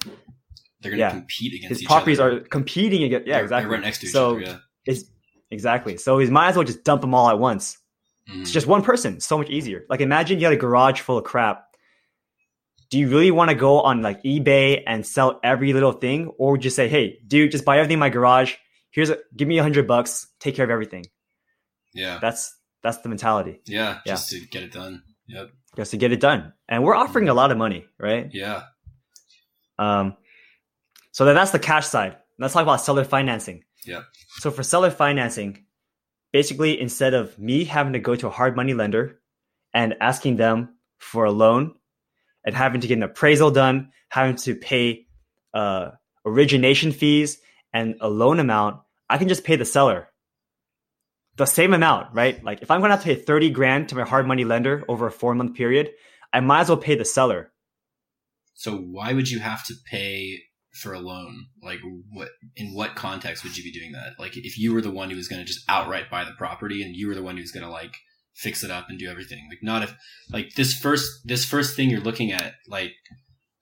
They're 0.81 0.89
going 0.91 0.93
to 0.93 0.97
Yeah. 0.97 1.11
compete 1.11 1.53
against 1.53 1.63
each 1.63 1.65
other. 1.65 1.79
His 1.79 1.85
properties 1.87 2.19
other. 2.19 2.37
are 2.37 2.39
competing 2.41 3.03
against. 3.03 3.27
Yeah, 3.27 3.35
They're- 3.35 3.43
exactly. 3.43 3.69
They're 3.69 3.77
right 3.77 3.85
next 3.85 3.99
to 3.99 4.05
each 4.07 4.11
so 4.11 4.31
other. 4.31 4.39
Yeah. 4.41 4.57
it's 4.85 5.03
exactly. 5.51 5.97
So 5.97 6.17
he 6.19 6.29
might 6.29 6.49
as 6.49 6.55
well 6.55 6.65
just 6.65 6.83
dump 6.83 7.01
them 7.01 7.13
all 7.13 7.29
at 7.29 7.39
once. 7.39 7.77
Mhm. 8.29 8.41
It's 8.41 8.51
just 8.51 8.67
one 8.67 8.83
person. 8.83 9.19
So 9.19 9.37
much 9.37 9.49
easier. 9.49 9.85
Like 9.89 10.01
imagine 10.01 10.39
you 10.39 10.45
had 10.45 10.53
a 10.53 10.57
garage 10.57 11.01
full 11.01 11.17
of 11.17 11.23
crap. 11.23 11.63
Do 12.89 12.97
you 12.99 13.09
really 13.09 13.31
want 13.31 13.49
to 13.49 13.55
go 13.55 13.81
on 13.81 14.01
like 14.01 14.23
eBay 14.23 14.81
and 14.87 15.05
sell 15.05 15.39
every 15.43 15.73
little 15.73 15.91
thing, 15.91 16.27
or 16.37 16.51
would 16.53 16.63
you 16.63 16.69
say, 16.71 16.87
"Hey, 16.87 17.19
dude, 17.27 17.51
just 17.51 17.65
buy 17.65 17.77
everything 17.77 17.95
in 17.95 17.99
my 17.99 18.09
garage. 18.09 18.55
Here's 18.91 19.09
a 19.09 19.17
give 19.35 19.47
me 19.47 19.57
a 19.57 19.63
hundred 19.63 19.87
bucks. 19.87 20.27
Take 20.39 20.55
care 20.55 20.63
of 20.65 20.71
everything." 20.71 21.05
Yeah. 21.93 22.19
That's 22.21 22.53
that's 22.83 22.99
the 22.99 23.09
mentality. 23.09 23.59
yeah. 23.65 23.99
yeah. 24.05 24.13
Just 24.13 24.29
to 24.29 24.39
get 24.39 24.63
it 24.63 24.71
done. 24.71 25.03
Yep. 25.27 25.49
Just 25.75 25.91
to 25.91 25.97
get 25.97 26.11
it 26.13 26.19
done. 26.21 26.53
And 26.69 26.83
we're 26.83 26.95
offering 26.95 27.27
a 27.27 27.33
lot 27.33 27.51
of 27.51 27.57
money, 27.57 27.85
right? 27.99 28.29
Yeah. 28.31 28.63
Um, 29.77 30.15
so 31.11 31.25
then 31.25 31.35
that's 31.35 31.51
the 31.51 31.59
cash 31.59 31.87
side. 31.87 32.17
Let's 32.39 32.53
talk 32.53 32.63
about 32.63 32.81
seller 32.81 33.03
financing. 33.03 33.63
Yeah. 33.87 34.01
So 34.39 34.51
for 34.51 34.63
seller 34.63 34.91
financing, 34.91 35.65
basically 36.31 36.79
instead 36.79 37.13
of 37.13 37.37
me 37.39 37.63
having 37.63 37.93
to 37.93 37.99
go 37.99 38.15
to 38.15 38.27
a 38.27 38.31
hard 38.31 38.55
money 38.55 38.73
lender 38.73 39.19
and 39.73 39.95
asking 40.01 40.35
them 40.35 40.75
for 40.97 41.25
a 41.25 41.31
loan 41.31 41.75
and 42.45 42.55
having 42.55 42.81
to 42.81 42.87
get 42.87 42.97
an 42.97 43.03
appraisal 43.03 43.51
done, 43.51 43.91
having 44.09 44.35
to 44.37 44.55
pay 44.55 45.07
uh, 45.53 45.91
origination 46.25 46.91
fees 46.91 47.39
and 47.73 47.95
a 48.01 48.09
loan 48.09 48.39
amount, 48.39 48.81
I 49.09 49.17
can 49.17 49.27
just 49.27 49.43
pay 49.43 49.55
the 49.55 49.65
seller 49.65 50.09
the 51.37 51.45
same 51.45 51.73
amount, 51.73 52.13
right? 52.13 52.43
Like 52.43 52.61
if 52.61 52.69
I'm 52.69 52.81
going 52.81 52.89
to 52.89 52.95
have 52.95 53.05
to 53.05 53.15
pay 53.15 53.21
30 53.21 53.51
grand 53.51 53.89
to 53.89 53.95
my 53.95 54.03
hard 54.03 54.27
money 54.27 54.43
lender 54.43 54.83
over 54.87 55.07
a 55.07 55.11
four 55.11 55.33
month 55.35 55.55
period, 55.55 55.91
I 56.33 56.41
might 56.41 56.61
as 56.61 56.69
well 56.69 56.77
pay 56.77 56.95
the 56.95 57.05
seller. 57.05 57.51
So 58.55 58.75
why 58.75 59.13
would 59.13 59.29
you 59.29 59.39
have 59.39 59.63
to 59.67 59.75
pay 59.85 60.41
for 60.77 60.93
a 60.93 60.99
loan? 60.99 61.47
Like 61.61 61.79
what 62.11 62.29
in 62.55 62.73
what 62.73 62.95
context 62.95 63.43
would 63.43 63.57
you 63.57 63.63
be 63.63 63.71
doing 63.71 63.91
that? 63.93 64.13
Like 64.19 64.37
if 64.37 64.57
you 64.57 64.73
were 64.73 64.81
the 64.81 64.91
one 64.91 65.09
who 65.09 65.15
was 65.15 65.27
going 65.27 65.41
to 65.41 65.45
just 65.45 65.63
outright 65.69 66.09
buy 66.09 66.23
the 66.23 66.31
property 66.37 66.81
and 66.83 66.95
you 66.95 67.07
were 67.07 67.15
the 67.15 67.23
one 67.23 67.35
who 67.35 67.41
was 67.41 67.51
going 67.51 67.65
to 67.65 67.71
like 67.71 67.95
fix 68.35 68.63
it 68.63 68.71
up 68.71 68.87
and 68.89 68.99
do 68.99 69.09
everything. 69.09 69.47
Like 69.49 69.59
not 69.63 69.83
if 69.83 69.95
like 70.31 70.53
this 70.55 70.73
first 70.73 71.09
this 71.25 71.43
first 71.45 71.75
thing 71.75 71.89
you're 71.89 71.99
looking 71.99 72.31
at 72.31 72.53
like 72.67 72.93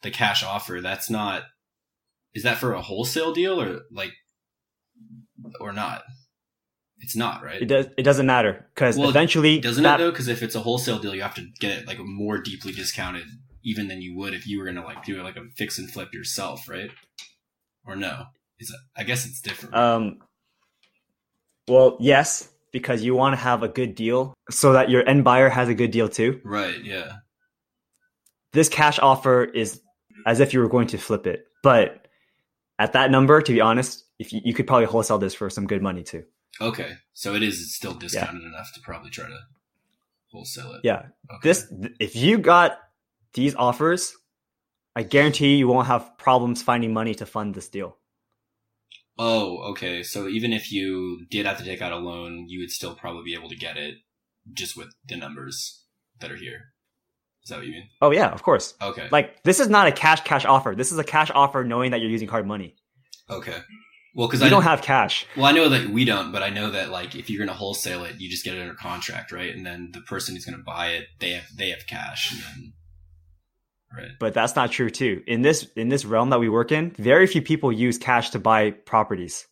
the 0.02 0.12
cash 0.12 0.44
offer, 0.44 0.82
that's 0.82 1.10
not 1.10 1.44
is 2.34 2.44
that 2.44 2.58
for 2.58 2.74
a 2.74 2.82
wholesale 2.82 3.34
deal 3.34 3.62
or 3.62 3.82
like 3.92 4.12
or 5.60 5.72
not? 5.72 6.04
It's 7.00 7.16
not, 7.16 7.44
right? 7.44 7.62
It 7.62 7.66
does. 7.66 7.88
It 7.98 8.04
doesn't 8.04 8.26
matter 8.26 8.66
because 8.74 8.98
Well, 8.98 9.10
eventually, 9.10 9.60
Doesn't 9.60 9.84
that- 9.84 10.00
it 10.00 10.04
though? 10.04 10.12
Because 10.12 10.28
if 10.28 10.42
it's 10.42 10.56
a 10.56 10.62
wholesale 10.62 10.98
deal, 10.98 11.14
you 11.14 11.22
have 11.22 11.36
to 11.36 11.46
get 11.60 11.72
it 11.72 11.88
like 11.88 12.00
more 12.00 12.42
deeply 12.42 12.72
discounted 12.72 13.26
even 13.66 13.88
than 13.90 14.02
you 14.02 14.16
would 14.16 14.34
if 14.34 14.48
you 14.48 14.60
were 14.60 14.66
gonna 14.66 14.86
like 14.86 15.04
do 15.04 15.22
like 15.22 15.36
a 15.36 15.44
fix 15.58 15.78
and 15.78 15.92
flip 15.92 16.14
yourself, 16.14 16.70
right? 16.70 16.92
Or 17.86 17.96
no? 17.98 18.26
Is 18.60 18.70
it, 18.70 18.78
I 18.96 19.04
guess 19.04 19.26
it's 19.26 19.42
different. 19.42 19.76
Um, 19.76 20.20
well, 21.68 21.98
yes, 22.00 22.48
because 22.72 23.04
you 23.04 23.16
want 23.16 23.34
to 23.34 23.38
have 23.38 23.64
a 23.64 23.68
good 23.68 23.96
deal 23.96 24.34
so 24.50 24.74
that 24.74 24.90
your 24.90 25.08
end 25.08 25.24
buyer 25.24 25.50
has 25.50 25.68
a 25.68 25.74
good 25.74 25.92
deal 25.92 26.08
too. 26.08 26.40
right? 26.46 26.82
Yeah. 26.84 27.18
This 28.54 28.70
cash 28.70 29.00
offer 29.00 29.44
is 29.44 29.82
as 30.26 30.40
if 30.40 30.54
you 30.54 30.62
were 30.62 30.70
going 30.70 30.88
to 30.88 30.98
flip 30.98 31.28
it, 31.28 31.46
but 31.64 32.08
at 32.80 32.94
that 32.94 33.12
number, 33.12 33.42
to 33.42 33.52
be 33.54 33.60
honest, 33.62 34.06
if 34.20 34.32
you, 34.32 34.42
you 34.46 34.54
could 34.54 34.68
probably 34.68 34.86
wholesale 34.86 35.18
this 35.18 35.34
for 35.34 35.50
some 35.50 35.68
good 35.68 35.82
money 35.82 36.04
too. 36.04 36.24
Okay, 36.62 36.94
so 37.14 37.36
it 37.36 37.44
is 37.44 37.76
still 37.76 37.94
discounted 37.94 38.44
enough 38.44 38.72
to 38.74 38.80
probably 38.82 39.10
try 39.10 39.28
to 39.28 39.40
wholesale 40.32 40.72
it. 40.74 40.82
Yeah, 40.84 41.08
Okay. 41.30 41.40
this 41.50 41.72
if 42.00 42.16
you 42.16 42.38
got 42.38 42.78
these 43.36 43.54
offers, 43.56 44.16
I 44.96 45.04
guarantee 45.04 45.56
you 45.58 45.68
won't 45.68 45.88
have 45.88 46.18
problems 46.18 46.64
finding 46.64 46.94
money 46.94 47.14
to 47.16 47.26
fund 47.26 47.54
this 47.54 47.70
deal. 47.70 47.98
Oh, 49.18 49.60
okay. 49.72 50.04
So 50.04 50.28
even 50.28 50.52
if 50.52 50.72
you 50.72 51.26
did 51.30 51.46
have 51.46 51.58
to 51.60 51.64
take 51.64 51.82
out 51.82 51.92
a 51.94 51.98
loan, 51.98 52.46
you 52.50 52.60
would 52.60 52.72
still 52.72 52.96
probably 52.96 53.24
be 53.24 53.34
able 53.34 53.50
to 53.50 53.56
get 53.56 53.78
it 53.78 53.96
just 54.52 54.76
with 54.76 54.90
the 55.08 55.16
numbers 55.16 55.86
that 56.20 56.32
are 56.32 56.36
here. 56.36 56.74
Is 57.44 57.50
that 57.50 57.58
what 57.58 57.66
you 57.68 57.74
mean? 57.74 57.90
Oh 58.02 58.12
yeah, 58.12 58.30
of 58.32 58.42
course. 58.44 58.74
Okay. 58.82 59.08
Like 59.12 59.44
this 59.44 59.60
is 59.60 59.70
not 59.70 59.88
a 59.88 59.92
cash 59.92 60.22
cash 60.24 60.46
offer. 60.46 60.74
This 60.76 60.92
is 60.92 60.98
a 60.98 61.04
cash 61.04 61.30
offer 61.34 61.64
knowing 61.64 61.92
that 61.92 62.02
you're 62.02 62.10
using 62.10 62.28
hard 62.28 62.48
money. 62.48 62.76
okay. 63.30 63.60
Well, 64.18 64.30
because 64.30 64.40
You 64.40 64.48
I 64.48 64.50
don't 64.50 64.64
have 64.64 64.82
cash. 64.82 65.26
Well, 65.36 65.46
I 65.46 65.52
know 65.52 65.68
that 65.68 65.90
we 65.90 66.06
don't, 66.06 66.32
but 66.32 66.42
I 66.42 66.50
know 66.50 66.72
that 66.72 66.90
like 66.90 67.16
if 67.16 67.30
you're 67.30 67.38
going 67.38 67.50
to 67.50 67.54
wholesale 67.54 68.06
it, 68.06 68.16
you 68.18 68.30
just 68.30 68.46
get 68.46 68.56
it 68.56 68.62
under 68.62 68.74
contract, 68.74 69.34
right? 69.34 69.54
And 69.54 69.66
then 69.66 69.90
the 69.92 70.00
person 70.00 70.36
who's 70.36 70.46
going 70.46 70.58
to 70.58 70.64
buy 70.64 70.92
it, 70.92 71.08
they 71.20 71.32
have 71.32 71.48
they 71.58 71.70
have 71.72 71.86
cash, 71.86 72.32
and 72.32 72.42
then 72.42 72.74
right. 73.96 74.12
But 74.20 74.34
that's 74.34 74.56
not 74.56 74.72
true 74.72 74.90
too. 74.90 75.22
In 75.28 75.42
this 75.42 75.68
in 75.76 75.90
this 75.90 76.06
realm 76.06 76.30
that 76.32 76.40
we 76.40 76.50
work 76.50 76.72
in, 76.72 76.92
very 76.92 77.28
few 77.28 77.42
people 77.42 77.72
use 77.72 77.98
cash 77.98 78.30
to 78.32 78.40
buy 78.40 78.72
properties. 78.72 79.48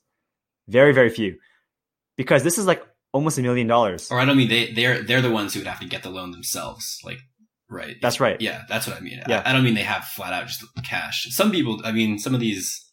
Very 0.67 0.93
very 0.93 1.09
few. 1.09 1.37
Because 2.17 2.43
this 2.43 2.57
is 2.57 2.65
like 2.67 2.83
almost 3.11 3.37
a 3.37 3.41
million 3.41 3.67
dollars. 3.67 4.11
Or 4.11 4.19
I 4.19 4.25
don't 4.25 4.37
mean 4.37 4.49
they 4.49 4.71
they're 4.73 5.01
they're 5.03 5.21
the 5.21 5.31
ones 5.31 5.53
who 5.53 5.59
would 5.59 5.67
have 5.67 5.79
to 5.79 5.87
get 5.87 6.03
the 6.03 6.09
loan 6.09 6.31
themselves, 6.31 6.99
like 7.03 7.19
right. 7.69 7.95
That's 8.01 8.19
right. 8.19 8.39
Yeah, 8.39 8.61
that's 8.69 8.87
what 8.87 8.97
I 8.97 8.99
mean. 8.99 9.21
Yeah. 9.27 9.41
I, 9.45 9.49
I 9.49 9.53
don't 9.53 9.63
mean 9.63 9.73
they 9.75 9.81
have 9.83 10.03
flat 10.05 10.33
out 10.33 10.47
just 10.47 10.63
cash. 10.83 11.27
Some 11.31 11.51
people, 11.51 11.81
I 11.83 11.91
mean, 11.91 12.19
some 12.19 12.33
of 12.35 12.39
these, 12.39 12.85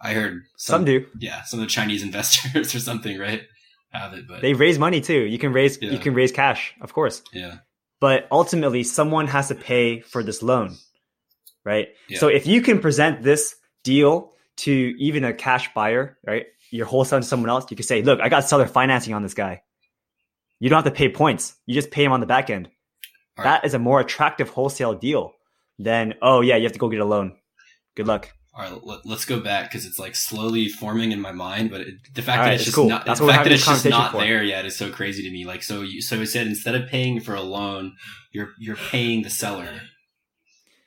I 0.00 0.12
heard 0.12 0.42
Some 0.58 0.84
do. 0.84 1.06
Yeah, 1.18 1.42
some 1.44 1.60
of 1.60 1.66
the 1.66 1.70
Chinese 1.70 2.02
investors 2.08 2.74
or 2.74 2.80
something, 2.80 3.18
right? 3.18 3.42
Have 3.92 4.12
it, 4.12 4.26
but 4.28 4.42
They 4.42 4.52
raise 4.52 4.78
money 4.78 5.00
too. 5.00 5.20
You 5.20 5.38
can 5.38 5.52
raise 5.54 5.78
Yeah. 5.80 5.90
you 5.92 5.98
can 5.98 6.12
raise 6.12 6.32
cash, 6.32 6.74
of 6.82 6.92
course. 6.92 7.22
yeah, 7.32 7.58
But 8.00 8.26
ultimately 8.30 8.82
someone 8.82 9.26
has 9.28 9.48
to 9.48 9.54
pay 9.54 10.00
for 10.00 10.22
this 10.22 10.42
loan. 10.42 10.76
Right? 11.66 11.88
Yeah. 12.08 12.20
So 12.20 12.28
if 12.28 12.46
you 12.46 12.62
can 12.62 12.78
present 12.78 13.22
this 13.22 13.56
deal 13.82 14.32
to 14.58 14.72
even 14.98 15.24
a 15.24 15.34
cash 15.34 15.74
buyer, 15.74 16.16
right? 16.24 16.46
You're 16.70 16.86
wholesaling 16.86 17.22
to 17.22 17.26
someone 17.26 17.50
else, 17.50 17.66
you 17.70 17.76
can 17.76 17.84
say, 17.84 18.02
look, 18.02 18.20
I 18.20 18.28
got 18.28 18.44
seller 18.48 18.66
financing 18.66 19.12
on 19.12 19.22
this 19.22 19.34
guy. 19.34 19.62
You 20.60 20.70
don't 20.70 20.82
have 20.82 20.92
to 20.92 20.96
pay 20.96 21.08
points. 21.08 21.56
You 21.66 21.74
just 21.74 21.90
pay 21.90 22.04
him 22.04 22.12
on 22.12 22.20
the 22.20 22.26
back 22.26 22.50
end. 22.50 22.70
All 23.36 23.44
That 23.44 23.64
is 23.64 23.74
a 23.74 23.78
more 23.78 24.00
attractive 24.00 24.48
wholesale 24.48 24.94
deal 24.94 25.32
than, 25.78 26.14
oh 26.22 26.40
yeah, 26.40 26.56
you 26.56 26.62
have 26.62 26.72
to 26.72 26.78
go 26.78 26.88
get 26.88 27.00
a 27.00 27.04
loan. 27.04 27.36
Good 27.96 28.06
luck. 28.06 28.30
All 28.54 28.62
right, 28.62 28.86
let, 28.86 29.04
let's 29.04 29.26
go 29.26 29.40
back 29.40 29.70
because 29.70 29.84
it's 29.84 29.98
like 29.98 30.14
slowly 30.14 30.68
forming 30.68 31.12
in 31.12 31.20
my 31.20 31.32
mind. 31.32 31.70
But 31.70 31.82
it, 31.82 31.94
the 32.14 32.22
fact 32.22 32.38
All 32.38 32.44
that 32.46 32.54
it's 32.54 32.62
it's 32.62 32.64
just 32.68 32.76
cool. 32.76 32.88
not, 32.88 33.04
That's 33.04 33.20
the 33.20 33.26
fact 33.26 33.44
that 33.44 33.52
it's 33.52 33.66
just 33.66 33.84
not 33.84 34.12
for. 34.12 34.20
there 34.20 34.42
yet 34.42 34.64
is 34.64 34.78
so 34.78 34.90
crazy 34.90 35.22
to 35.24 35.30
me. 35.30 35.44
Like, 35.44 35.62
so 35.62 35.82
you, 35.82 36.00
so 36.00 36.16
it 36.20 36.26
said 36.26 36.46
instead 36.46 36.74
of 36.74 36.88
paying 36.88 37.20
for 37.20 37.34
a 37.34 37.42
loan, 37.42 37.96
you're 38.32 38.52
you're 38.58 38.76
paying 38.76 39.22
the 39.22 39.30
seller. 39.30 39.82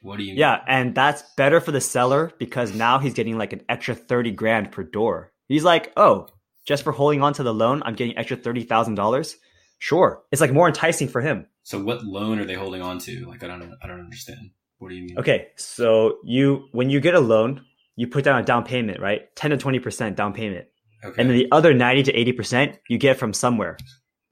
What 0.01 0.17
do 0.17 0.23
you? 0.23 0.31
mean? 0.31 0.39
Yeah, 0.39 0.61
and 0.67 0.95
that's 0.95 1.23
better 1.35 1.59
for 1.59 1.71
the 1.71 1.81
seller 1.81 2.31
because 2.39 2.73
now 2.73 2.99
he's 2.99 3.13
getting 3.13 3.37
like 3.37 3.53
an 3.53 3.61
extra 3.67 3.95
30 3.95 4.31
grand 4.31 4.71
per 4.71 4.83
door. 4.83 5.31
He's 5.47 5.63
like, 5.63 5.91
oh, 5.97 6.27
just 6.65 6.83
for 6.83 6.91
holding 6.91 7.21
on 7.21 7.33
to 7.33 7.43
the 7.43 7.53
loan, 7.53 7.81
I'm 7.85 7.95
getting 7.95 8.17
extra 8.17 8.37
$30,000. 8.37 9.35
Sure. 9.79 10.23
It's 10.31 10.41
like 10.41 10.53
more 10.53 10.67
enticing 10.67 11.07
for 11.07 11.21
him. 11.21 11.47
So 11.63 11.81
what 11.81 12.03
loan 12.03 12.39
are 12.39 12.45
they 12.45 12.53
holding 12.53 12.81
on 12.81 12.99
to? 12.99 13.25
Like, 13.25 13.43
I 13.43 13.47
don't 13.47 13.73
I 13.81 13.87
don't 13.87 13.99
understand. 13.99 14.51
What 14.77 14.89
do 14.89 14.95
you 14.95 15.03
mean? 15.03 15.19
Okay, 15.19 15.47
so 15.55 16.17
you 16.23 16.67
when 16.71 16.89
you 16.89 16.99
get 16.99 17.15
a 17.15 17.19
loan, 17.19 17.65
you 17.95 18.07
put 18.07 18.23
down 18.23 18.39
a 18.39 18.45
down 18.45 18.63
payment, 18.63 18.99
right? 18.99 19.33
10 19.35 19.51
to 19.51 19.57
20% 19.57 20.15
down 20.15 20.33
payment. 20.33 20.67
Okay. 21.03 21.21
And 21.21 21.29
then 21.29 21.37
the 21.37 21.47
other 21.51 21.73
90 21.73 22.03
to 22.03 22.13
80% 22.13 22.77
you 22.89 22.97
get 22.97 23.17
from 23.17 23.33
somewhere. 23.33 23.77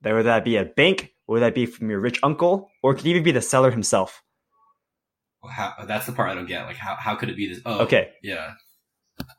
Whether 0.02 0.24
that 0.24 0.46
be 0.46 0.56
a 0.56 0.64
bank, 0.64 1.14
or 1.28 1.40
that 1.40 1.54
be 1.54 1.66
from 1.66 1.90
your 1.90 2.00
rich 2.00 2.20
uncle, 2.24 2.70
or 2.82 2.94
it 2.94 2.96
could 2.96 3.08
even 3.08 3.24
be 3.24 3.32
the 3.32 3.42
seller 3.42 3.72
himself. 3.72 4.24
How, 5.50 5.74
that's 5.86 6.06
the 6.06 6.12
part 6.12 6.30
I 6.30 6.36
don't 6.36 6.46
get. 6.46 6.66
Like, 6.66 6.78
how 6.78 6.96
how 6.96 7.16
could 7.16 7.30
it 7.30 7.36
be 7.38 7.48
this? 7.48 7.62
Oh, 7.66 7.80
Okay. 7.84 8.10
Yeah. 8.22 8.54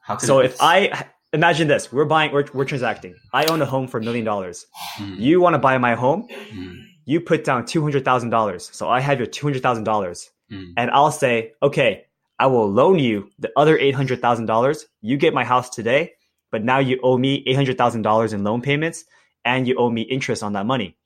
How 0.02 0.17
could 0.17 0.26
So 0.26 0.40
if 0.40 0.57
I 0.61 1.07
imagine 1.33 1.69
this, 1.69 1.93
we're 1.93 2.05
buying, 2.07 2.33
we're, 2.33 2.47
we're 2.55 2.64
transacting. 2.64 3.14
I 3.33 3.45
own 3.47 3.61
a 3.62 3.67
home 3.67 3.87
for 3.88 3.99
a 3.99 4.02
million 4.02 4.25
dollars. 4.25 4.67
Mhm, 4.99 5.17
You 5.19 5.40
want 5.40 5.55
to 5.55 5.59
buy 5.59 5.76
my 5.78 5.95
home? 5.95 6.28
mhm, 6.28 6.78
You 7.05 7.21
put 7.21 7.45
down 7.45 7.67
two 7.67 7.83
hundred 7.83 8.05
thousand 8.05 8.31
dollars. 8.31 8.71
So 8.73 8.88
I 8.88 9.00
have 9.00 9.19
your 9.19 9.26
two 9.26 9.47
hundred 9.47 9.62
thousand 9.62 9.85
dollars, 9.85 10.31
mhm. 10.50 10.73
and 10.76 10.90
I'll 10.90 11.12
say, 11.12 11.52
okay, 11.62 12.07
I 12.38 12.47
will 12.47 12.71
loan 12.71 12.99
you 13.00 13.31
the 13.38 13.50
other 13.57 13.76
eight 13.78 13.95
hundred 13.95 14.21
thousand 14.23 14.47
dollars. 14.47 14.87
You 15.02 15.17
get 15.17 15.35
my 15.35 15.45
house 15.45 15.69
today, 15.71 16.12
but 16.52 16.62
now 16.64 16.78
you 16.78 16.99
owe 17.02 17.19
me 17.19 17.43
eight 17.47 17.57
hundred 17.57 17.76
thousand 17.76 18.02
dollars 18.02 18.33
in 18.33 18.45
loan 18.45 18.62
payments, 18.62 19.05
and 19.45 19.67
you 19.67 19.75
owe 19.76 19.90
me 19.90 20.02
interest 20.02 20.43
on 20.43 20.52
that 20.55 20.64
money. 20.67 20.97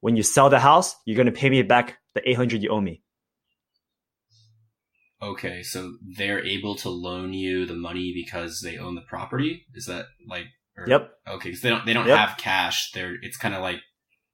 When 0.00 0.16
you 0.16 0.22
sell 0.24 0.48
the 0.50 0.58
house, 0.58 0.96
you're 1.04 1.16
going 1.16 1.26
to 1.32 1.32
pay 1.40 1.48
me 1.50 1.62
back 1.62 1.98
the 2.14 2.28
eight 2.28 2.36
hundred 2.36 2.62
you 2.62 2.70
owe 2.70 2.80
me. 2.80 3.01
Okay, 5.22 5.62
so 5.62 5.94
they're 6.16 6.44
able 6.44 6.74
to 6.76 6.88
loan 6.90 7.32
you 7.32 7.64
the 7.64 7.74
money 7.76 8.12
because 8.12 8.60
they 8.60 8.76
own 8.76 8.96
the 8.96 9.02
property. 9.02 9.66
Is 9.74 9.86
that 9.86 10.06
like? 10.28 10.46
Or, 10.76 10.88
Yep. 10.88 11.10
Okay, 11.28 11.48
because 11.50 11.60
they 11.62 11.68
don't 11.68 11.86
they 11.86 11.92
don't 11.92 12.06
Yep. 12.08 12.18
have 12.18 12.38
cash. 12.38 12.90
They're 12.92 13.14
it's 13.22 13.36
kind 13.36 13.54
of 13.54 13.60
like 13.62 13.80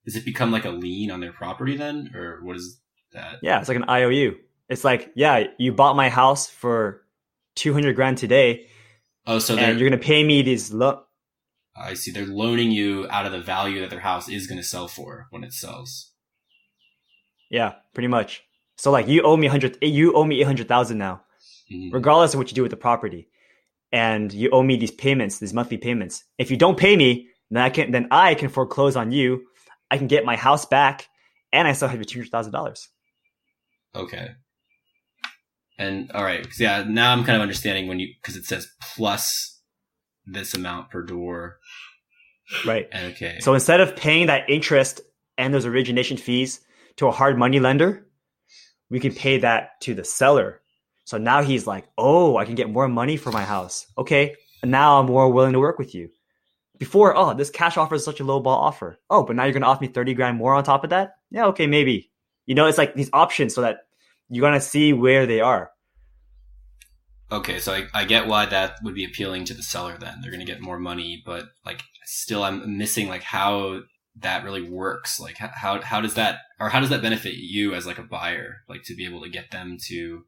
does 0.05 0.15
it 0.15 0.25
become 0.25 0.51
like 0.51 0.65
a 0.65 0.69
lien 0.71 1.11
on 1.11 1.19
their 1.19 1.33
property 1.33 1.77
then, 1.77 2.11
or 2.15 2.39
what 2.43 2.55
is 2.55 2.79
that? 3.13 3.35
Yeah, 3.43 3.59
it's 3.59 3.67
like 3.67 3.77
an 3.77 3.89
IOU. 3.89 4.35
It's 4.69 4.83
like, 4.83 5.11
yeah, 5.15 5.45
you 5.57 5.73
bought 5.73 5.95
my 5.95 6.09
house 6.09 6.49
for 6.49 7.01
two 7.55 7.73
hundred 7.73 7.95
grand 7.95 8.17
today, 8.17 8.67
Oh, 9.27 9.37
so 9.39 9.57
and 9.57 9.79
you're 9.79 9.89
going 9.89 9.99
to 9.99 10.03
pay 10.05 10.23
me 10.23 10.41
these. 10.41 10.71
Lo- 10.73 11.03
I 11.75 11.93
see. 11.93 12.11
They're 12.11 12.25
loaning 12.25 12.71
you 12.71 13.05
out 13.09 13.25
of 13.25 13.31
the 13.31 13.41
value 13.41 13.81
that 13.81 13.89
their 13.89 13.99
house 13.99 14.27
is 14.29 14.47
going 14.47 14.57
to 14.59 14.63
sell 14.67 14.87
for 14.87 15.27
when 15.29 15.43
it 15.43 15.53
sells. 15.53 16.11
yeah, 17.49 17.73
pretty 17.93 18.07
much. 18.07 18.43
So 18.79 18.91
like, 18.91 19.07
you 19.09 19.21
owe 19.23 19.35
me 19.37 19.47
hundred. 19.47 19.77
You 19.81 20.13
owe 20.13 20.23
me 20.23 20.39
eight 20.39 20.45
hundred 20.45 20.67
thousand 20.67 20.97
now. 20.97 21.21
Mhm. 21.71 21.93
regardless 21.93 22.33
of 22.33 22.39
what 22.39 22.49
you 22.49 22.55
do 22.55 22.63
with 22.63 22.71
the 22.71 22.77
property. 22.77 23.27
And 23.91 24.33
you 24.33 24.49
owe 24.49 24.63
me 24.63 24.75
these 24.75 24.89
payments, 24.89 25.37
these 25.37 25.53
monthly 25.53 25.77
payments. 25.77 26.23
If 26.39 26.49
you 26.49 26.57
don't 26.57 26.79
pay 26.79 26.95
me, 26.97 27.27
then 27.51 27.61
I 27.61 27.69
can 27.69 27.91
then 27.91 28.07
I 28.09 28.33
can 28.35 28.49
foreclose 28.49 28.95
on 28.95 29.11
you. 29.11 29.45
I 29.91 29.97
can 29.99 30.07
get 30.07 30.25
my 30.25 30.35
house 30.35 30.65
back, 30.65 31.07
and 31.53 31.67
I 31.67 31.73
still 31.73 31.87
have 31.87 31.97
your 31.99 32.05
two 32.05 32.19
hundred 32.19 32.31
thousand 32.31 32.53
dollars. 32.53 32.87
Okay. 33.95 34.29
And 35.77 36.11
all 36.11 36.23
right, 36.23 36.43
'cause, 36.43 36.59
yeah. 36.59 36.83
Now 36.87 37.11
I'm 37.13 37.23
kind 37.23 37.35
of 37.35 37.41
understanding 37.41 37.87
when 37.87 37.99
you 37.99 38.07
because 38.21 38.35
it 38.35 38.45
says 38.45 38.67
plus 38.95 39.61
this 40.25 40.53
amount 40.53 40.89
per 40.91 41.01
door. 41.03 41.59
Right. 42.65 42.87
Okay. 42.93 43.39
So 43.41 43.53
instead 43.53 43.79
of 43.79 43.95
paying 43.95 44.27
that 44.27 44.49
interest 44.49 45.01
and 45.37 45.53
those 45.53 45.65
origination 45.65 46.17
fees 46.17 46.61
to 46.97 47.07
a 47.07 47.11
hard 47.11 47.37
money 47.37 47.59
lender, 47.59 48.07
we 48.89 48.99
can 48.99 49.13
pay 49.13 49.39
that 49.39 49.79
to 49.81 49.93
the 49.93 50.03
seller. 50.03 50.61
So 51.05 51.17
now 51.17 51.41
he's 51.41 51.67
like, 51.67 51.85
oh, 51.97 52.37
I 52.37 52.45
can 52.45 52.55
get 52.55 52.69
more 52.69 52.87
money 52.87 53.17
for 53.17 53.31
my 53.31 53.43
house. 53.43 53.87
Okay. 53.97 54.35
And 54.61 54.71
now 54.71 54.99
I'm 54.99 55.07
more 55.07 55.31
willing 55.31 55.53
to 55.53 55.59
work 55.59 55.79
with 55.79 55.95
you. 55.95 56.09
Before, 56.77 57.15
oh, 57.15 57.33
this 57.33 57.49
cash 57.49 57.77
offer 57.77 57.95
is 57.95 58.05
such 58.05 58.19
a 58.19 58.23
low 58.23 58.39
ball 58.39 58.59
offer. 58.59 58.99
Oh, 59.09 59.23
but 59.23 59.35
now 59.35 59.43
you're 59.43 59.53
to 59.61 59.67
offer 59.67 59.81
me 59.81 59.89
30 59.89 60.13
grand 60.13 60.37
more 60.37 60.53
on 60.53 60.63
top 60.63 60.83
of 60.83 60.91
that? 60.91 61.15
Yeah, 61.29 61.47
okay, 61.47 61.67
maybe. 61.67 62.11
You 62.45 62.55
know, 62.55 62.67
it's 62.67 62.77
like 62.77 62.95
these 62.95 63.09
options 63.11 63.53
so 63.53 63.61
that 63.61 63.79
you're 64.29 64.41
to 64.49 64.61
see 64.61 64.93
where 64.93 65.25
they 65.25 65.41
are. 65.41 65.71
Okay, 67.31 67.59
so 67.59 67.73
I, 67.73 67.87
I 67.93 68.05
get 68.05 68.27
why 68.27 68.45
that 68.47 68.77
would 68.83 68.95
be 68.95 69.05
appealing 69.05 69.45
to 69.45 69.53
the 69.53 69.61
seller 69.61 69.97
then. 69.99 70.19
They're 70.21 70.31
to 70.31 70.45
get 70.45 70.61
more 70.61 70.79
money, 70.79 71.21
but 71.23 71.45
like 71.65 71.83
still 72.05 72.43
I'm 72.43 72.77
missing 72.77 73.07
like 73.07 73.21
how 73.21 73.81
that 74.21 74.43
really 74.43 74.61
works. 74.61 75.19
Like 75.19 75.37
how 75.37 75.81
how 75.81 76.01
does 76.01 76.15
that 76.15 76.39
or 76.59 76.69
how 76.69 76.79
does 76.79 76.89
that 76.89 77.01
benefit 77.01 77.35
you 77.35 77.73
as 77.73 77.85
like 77.85 77.99
a 77.99 78.03
buyer 78.03 78.57
like 78.67 78.83
to 78.83 78.95
be 78.95 79.05
able 79.05 79.21
to 79.21 79.29
get 79.29 79.51
them 79.51 79.77
to 79.87 80.25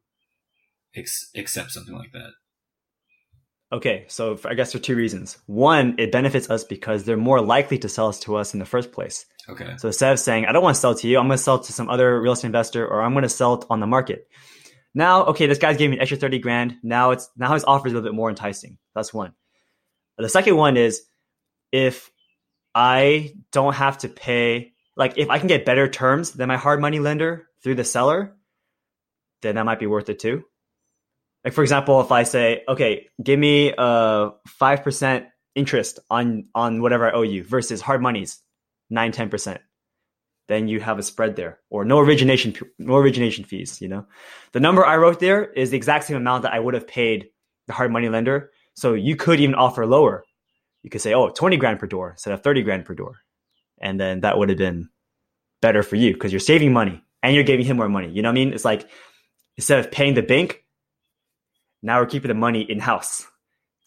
ex- 0.94 1.30
accept 1.34 1.70
something 1.70 1.94
like 1.94 2.12
that? 2.12 2.32
Okay, 3.72 4.04
so 4.08 4.38
I 4.44 4.52
guess 4.52 4.72
for 4.72 4.78
two 4.78 4.94
reasons. 4.94 5.38
One, 5.46 5.94
it 5.98 6.12
benefits 6.12 6.50
us 6.50 6.62
because 6.62 7.04
they're 7.04 7.16
more 7.16 7.40
likely 7.40 7.78
to 7.78 7.88
sell 7.88 8.08
us 8.08 8.20
to 8.20 8.36
us 8.36 8.52
in 8.52 8.60
the 8.60 8.66
first 8.66 8.92
place. 8.92 9.24
Okay. 9.48 9.74
So 9.78 9.88
instead 9.88 10.12
of 10.12 10.20
saying, 10.20 10.44
I 10.44 10.52
don't 10.52 10.62
want 10.62 10.74
to 10.74 10.80
sell 10.80 10.94
to 10.94 11.08
you, 11.08 11.18
I'm 11.18 11.26
going 11.26 11.38
to 11.38 11.42
sell 11.42 11.58
to 11.58 11.72
some 11.72 11.88
other 11.88 12.20
real 12.20 12.34
estate 12.34 12.48
investor 12.48 12.86
or 12.86 13.00
I'm 13.02 13.14
going 13.14 13.22
to 13.22 13.30
sell 13.30 13.54
it 13.54 13.64
on 13.70 13.80
the 13.80 13.86
market. 13.86 14.28
Now, 14.94 15.24
okay, 15.24 15.46
this 15.46 15.56
guy's 15.56 15.78
giving 15.78 15.92
me 15.92 15.96
an 15.96 16.02
extra 16.02 16.18
30 16.18 16.38
grand. 16.40 16.76
Now 16.82 17.12
it's, 17.12 17.30
now 17.34 17.54
his 17.54 17.64
offer 17.64 17.86
is 17.86 17.94
a 17.94 17.96
little 17.96 18.10
bit 18.10 18.14
more 18.14 18.28
enticing. 18.28 18.76
That's 18.94 19.14
one. 19.14 19.32
The 20.18 20.28
second 20.28 20.56
one 20.56 20.76
is 20.76 21.02
if 21.72 22.11
I 22.74 23.34
don't 23.52 23.74
have 23.74 23.98
to 23.98 24.08
pay, 24.08 24.72
like 24.96 25.18
if 25.18 25.30
I 25.30 25.38
can 25.38 25.48
get 25.48 25.64
better 25.64 25.88
terms 25.88 26.32
than 26.32 26.48
my 26.48 26.56
hard 26.56 26.80
money 26.80 26.98
lender 26.98 27.46
through 27.62 27.76
the 27.76 27.84
seller, 27.84 28.36
then 29.42 29.56
that 29.56 29.64
might 29.64 29.78
be 29.80 29.86
worth 29.86 30.08
it 30.08 30.18
too. 30.18 30.44
Like 31.44 31.54
for 31.54 31.62
example, 31.62 32.00
if 32.00 32.12
I 32.12 32.22
say, 32.22 32.62
okay, 32.68 33.08
give 33.22 33.38
me 33.38 33.74
a 33.76 34.30
five 34.46 34.82
percent 34.82 35.26
interest 35.54 35.98
on 36.08 36.46
on 36.54 36.80
whatever 36.80 37.08
I 37.08 37.12
owe 37.12 37.22
you 37.22 37.42
versus 37.44 37.80
hard 37.80 38.02
nine 38.90 39.12
ten 39.12 39.28
percent, 39.28 39.60
then 40.48 40.68
you 40.68 40.80
have 40.80 40.98
a 40.98 41.02
spread 41.02 41.36
there, 41.36 41.58
or 41.68 41.84
no 41.84 41.98
origination 41.98 42.54
no 42.78 42.94
origination 42.94 43.44
fees. 43.44 43.80
You 43.80 43.88
know, 43.88 44.06
the 44.52 44.60
number 44.60 44.86
I 44.86 44.96
wrote 44.96 45.20
there 45.20 45.44
is 45.44 45.70
the 45.70 45.76
exact 45.76 46.04
same 46.04 46.16
amount 46.16 46.44
that 46.44 46.52
I 46.52 46.60
would 46.60 46.74
have 46.74 46.86
paid 46.86 47.28
the 47.66 47.72
hard 47.72 47.90
money 47.90 48.08
lender. 48.08 48.50
So 48.74 48.94
you 48.94 49.16
could 49.16 49.40
even 49.40 49.54
offer 49.54 49.84
lower. 49.84 50.24
You 50.82 50.90
could 50.90 51.00
say, 51.00 51.14
oh, 51.14 51.30
20 51.30 51.56
grand 51.56 51.78
per 51.78 51.86
door 51.86 52.10
instead 52.10 52.34
of 52.34 52.42
30 52.42 52.62
grand 52.62 52.84
per 52.84 52.94
door. 52.94 53.20
And 53.80 54.00
then 54.00 54.20
that 54.20 54.38
would 54.38 54.48
have 54.48 54.58
been 54.58 54.88
better 55.60 55.82
for 55.82 55.96
you 55.96 56.12
because 56.12 56.32
you're 56.32 56.40
saving 56.40 56.72
money 56.72 57.02
and 57.22 57.34
you're 57.34 57.44
giving 57.44 57.64
him 57.64 57.76
more 57.76 57.88
money. 57.88 58.10
You 58.10 58.22
know 58.22 58.28
what 58.28 58.34
I 58.38 58.44
mean? 58.44 58.52
It's 58.52 58.64
like 58.64 58.88
instead 59.56 59.78
of 59.78 59.90
paying 59.90 60.14
the 60.14 60.22
bank, 60.22 60.64
now 61.82 62.00
we're 62.00 62.06
keeping 62.06 62.28
the 62.28 62.34
money 62.34 62.62
in 62.62 62.80
house 62.80 63.26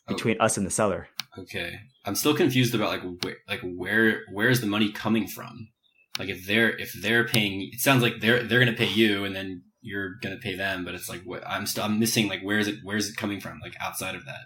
oh. 0.07 0.13
between 0.13 0.39
us 0.39 0.57
and 0.57 0.65
the 0.65 0.71
seller. 0.71 1.07
Okay. 1.37 1.79
I'm 2.05 2.15
still 2.15 2.35
confused 2.35 2.75
about 2.75 2.89
like 2.89 3.23
where 3.23 3.37
like 3.47 3.61
where 3.61 4.21
where 4.31 4.49
is 4.49 4.61
the 4.61 4.67
money 4.67 4.91
coming 4.91 5.27
from? 5.27 5.69
Like 6.17 6.29
if 6.29 6.45
they're 6.45 6.69
if 6.77 6.93
they're 6.93 7.27
paying 7.27 7.69
it 7.73 7.79
sounds 7.79 8.01
like 8.01 8.21
they're 8.21 8.43
they're 8.43 8.59
gonna 8.59 8.73
pay 8.73 8.87
you 8.87 9.25
and 9.25 9.35
then 9.35 9.63
you're 9.81 10.15
gonna 10.21 10.37
pay 10.37 10.55
them, 10.55 10.85
but 10.85 10.95
it's 10.95 11.09
like 11.09 11.23
what 11.23 11.45
I'm 11.47 11.65
still 11.65 11.83
I'm 11.83 11.99
missing 11.99 12.27
like 12.29 12.41
where 12.41 12.59
is 12.59 12.67
it 12.67 12.75
where 12.83 12.97
is 12.97 13.09
it 13.09 13.17
coming 13.17 13.41
from? 13.41 13.59
Like 13.61 13.75
outside 13.81 14.15
of 14.15 14.25
that. 14.25 14.45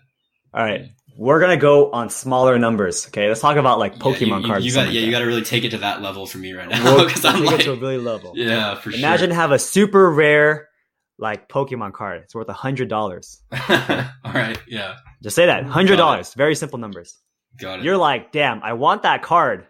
All 0.54 0.64
right. 0.64 0.92
We're 1.18 1.40
gonna 1.42 1.58
go 1.58 1.92
on 1.92 2.10
smaller 2.10 2.58
numbers. 2.58 3.06
Okay, 3.08 3.28
let's 3.28 3.42
talk 3.42 3.58
about 3.58 3.78
like 3.78 3.96
Pokemon 4.00 4.28
yeah, 4.30 4.38
you, 4.40 4.46
cards. 4.48 4.66
You 4.66 4.74
got, 4.74 4.86
like 4.86 4.94
yeah, 4.94 5.02
that. 5.02 5.06
you 5.06 5.12
got 5.12 5.20
to 5.20 5.26
really 5.26 5.42
take 5.42 5.66
it 5.66 5.72
to 5.72 5.80
that 5.80 6.02
level 6.02 6.26
for 6.26 6.38
me 6.38 6.54
right 6.54 6.70
now 6.70 6.82
We'll 6.96 7.06
because 7.06 7.26
I'm 7.26 7.42
take 7.42 7.52
like, 7.52 7.60
to 7.62 7.74
a 7.74 7.76
really 7.76 7.98
level. 7.98 8.34
yeah, 8.36 8.76
for 8.76 8.92
sure. 8.92 9.00
Imagine 9.00 9.32
have 9.32 9.52
a 9.52 9.60
super 9.60 10.10
rare 10.10 10.70
like 11.18 11.50
Pokemon 11.50 11.92
card. 11.92 12.22
It's 12.24 12.34
worth 12.34 12.48
a 12.48 12.54
hundred 12.54 12.88
dollars. 12.88 13.42
All 13.70 14.32
right, 14.34 14.58
yeah, 14.66 14.96
Just 15.22 15.36
say 15.36 15.46
that 15.48 15.66
hundred 15.66 15.98
dollars. 15.98 16.34
Very 16.36 16.56
simple 16.56 16.80
numbers. 16.80 17.18
got 17.60 17.80
it. 17.80 17.86
You're 17.86 17.98
like, 17.98 18.32
damn, 18.32 18.64
I 18.64 18.72
want 18.74 19.04
that 19.04 19.22
card, 19.22 19.68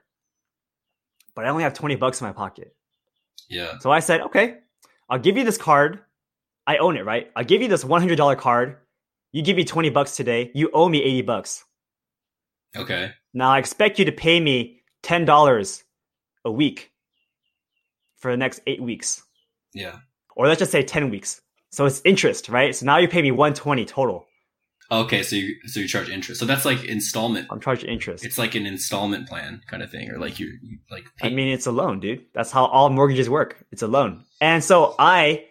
but 1.35 1.45
I 1.45 1.49
only 1.49 1.63
have 1.63 1.73
twenty 1.73 1.95
bucks 1.95 2.21
in 2.21 2.27
my 2.27 2.33
pocket. 2.33 2.75
yeah, 3.49 3.79
So 3.79 3.91
I 3.91 4.01
said, 4.01 4.21
okay, 4.21 4.57
I'll 5.09 5.17
give 5.19 5.35
you 5.35 5.43
this 5.45 5.57
card. 5.57 6.01
I 6.67 6.77
own 6.77 6.95
it, 6.95 7.05
right? 7.05 7.31
I'll 7.35 7.43
give 7.43 7.63
you 7.63 7.67
this 7.67 7.83
one 7.83 8.01
hundred 8.01 8.17
dollar 8.17 8.35
card. 8.35 8.77
You 9.31 9.41
give 9.43 9.55
me 9.57 9.63
twenty 9.63 9.89
bucks 9.89 10.15
today. 10.15 10.51
You 10.53 10.69
owe 10.73 10.89
me 10.89 11.01
eighty 11.03 11.21
bucks. 11.21 11.63
okay, 12.75 13.11
Now 13.33 13.51
I 13.51 13.59
expect 13.59 13.99
you 13.99 14.05
to 14.05 14.11
pay 14.11 14.39
me 14.39 14.81
ten 15.03 15.25
dollars 15.25 15.83
a 16.45 16.51
week 16.51 16.91
for 18.17 18.31
the 18.31 18.37
next 18.37 18.61
eight 18.67 18.81
weeks, 18.81 19.23
yeah. 19.73 19.97
or 20.35 20.47
let's 20.47 20.59
just 20.59 20.71
say 20.71 20.83
ten 20.83 21.09
weeks. 21.09 21.41
So 21.71 21.85
it's 21.85 22.01
interest, 22.03 22.49
right? 22.49 22.75
So 22.75 22.85
now 22.85 22.97
you 22.97 23.07
pay 23.07 23.21
me 23.21 23.31
one 23.31 23.53
twenty 23.53 23.85
total. 23.85 24.25
Okay, 24.91 25.21
so 25.21 25.35
you 25.35 25.55
so 25.67 25.79
you 25.79 25.87
charge 25.87 26.09
interest. 26.09 26.39
So 26.39 26.47
that's 26.47 26.65
like 26.65 26.83
installment. 26.85 27.47
I'm 27.51 27.59
charging 27.59 27.89
interest. 27.91 28.25
It's 28.25 28.39
like 28.39 28.55
an 28.55 28.65
installment 28.65 29.27
plan 29.29 29.61
kind 29.67 29.83
of 29.83 29.91
thing, 29.91 30.09
or 30.09 30.17
like 30.17 30.39
you 30.39 30.57
you, 30.63 30.79
like. 30.89 31.05
I 31.21 31.29
mean, 31.29 31.49
it's 31.49 31.67
a 31.67 31.71
loan, 31.71 31.99
dude. 31.99 32.25
That's 32.33 32.49
how 32.49 32.65
all 32.65 32.89
mortgages 32.89 33.29
work. 33.29 33.63
It's 33.71 33.83
a 33.83 33.87
loan. 33.87 34.25
And 34.41 34.63
so 34.63 34.95
I 34.97 35.45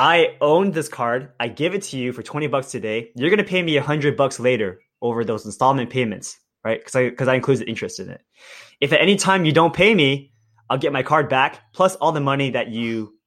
I 0.00 0.36
own 0.40 0.70
this 0.70 0.88
card. 0.88 1.32
I 1.38 1.48
give 1.48 1.74
it 1.74 1.82
to 1.82 1.98
you 1.98 2.14
for 2.14 2.22
20 2.22 2.46
bucks 2.46 2.70
today. 2.70 3.10
You're 3.14 3.28
going 3.28 3.36
to 3.36 3.44
pay 3.44 3.62
me 3.62 3.76
100 3.76 4.16
bucks 4.16 4.40
later 4.40 4.80
over 5.02 5.24
those 5.24 5.44
installment 5.44 5.90
payments, 5.90 6.38
right? 6.64 6.82
Cuz 6.82 6.96
I 6.96 7.10
cuz 7.10 7.28
I 7.28 7.34
include 7.34 7.58
the 7.58 7.68
interest 7.68 8.00
in 8.00 8.08
it. 8.08 8.22
If 8.80 8.94
at 8.94 9.02
any 9.02 9.16
time 9.16 9.44
you 9.44 9.52
don't 9.52 9.74
pay 9.74 9.94
me, 9.94 10.32
I'll 10.70 10.78
get 10.78 10.94
my 10.94 11.02
card 11.02 11.28
back 11.28 11.60
plus 11.74 11.96
all 11.96 12.12
the 12.12 12.20
money 12.20 12.50
that 12.52 12.68
you 12.68 13.18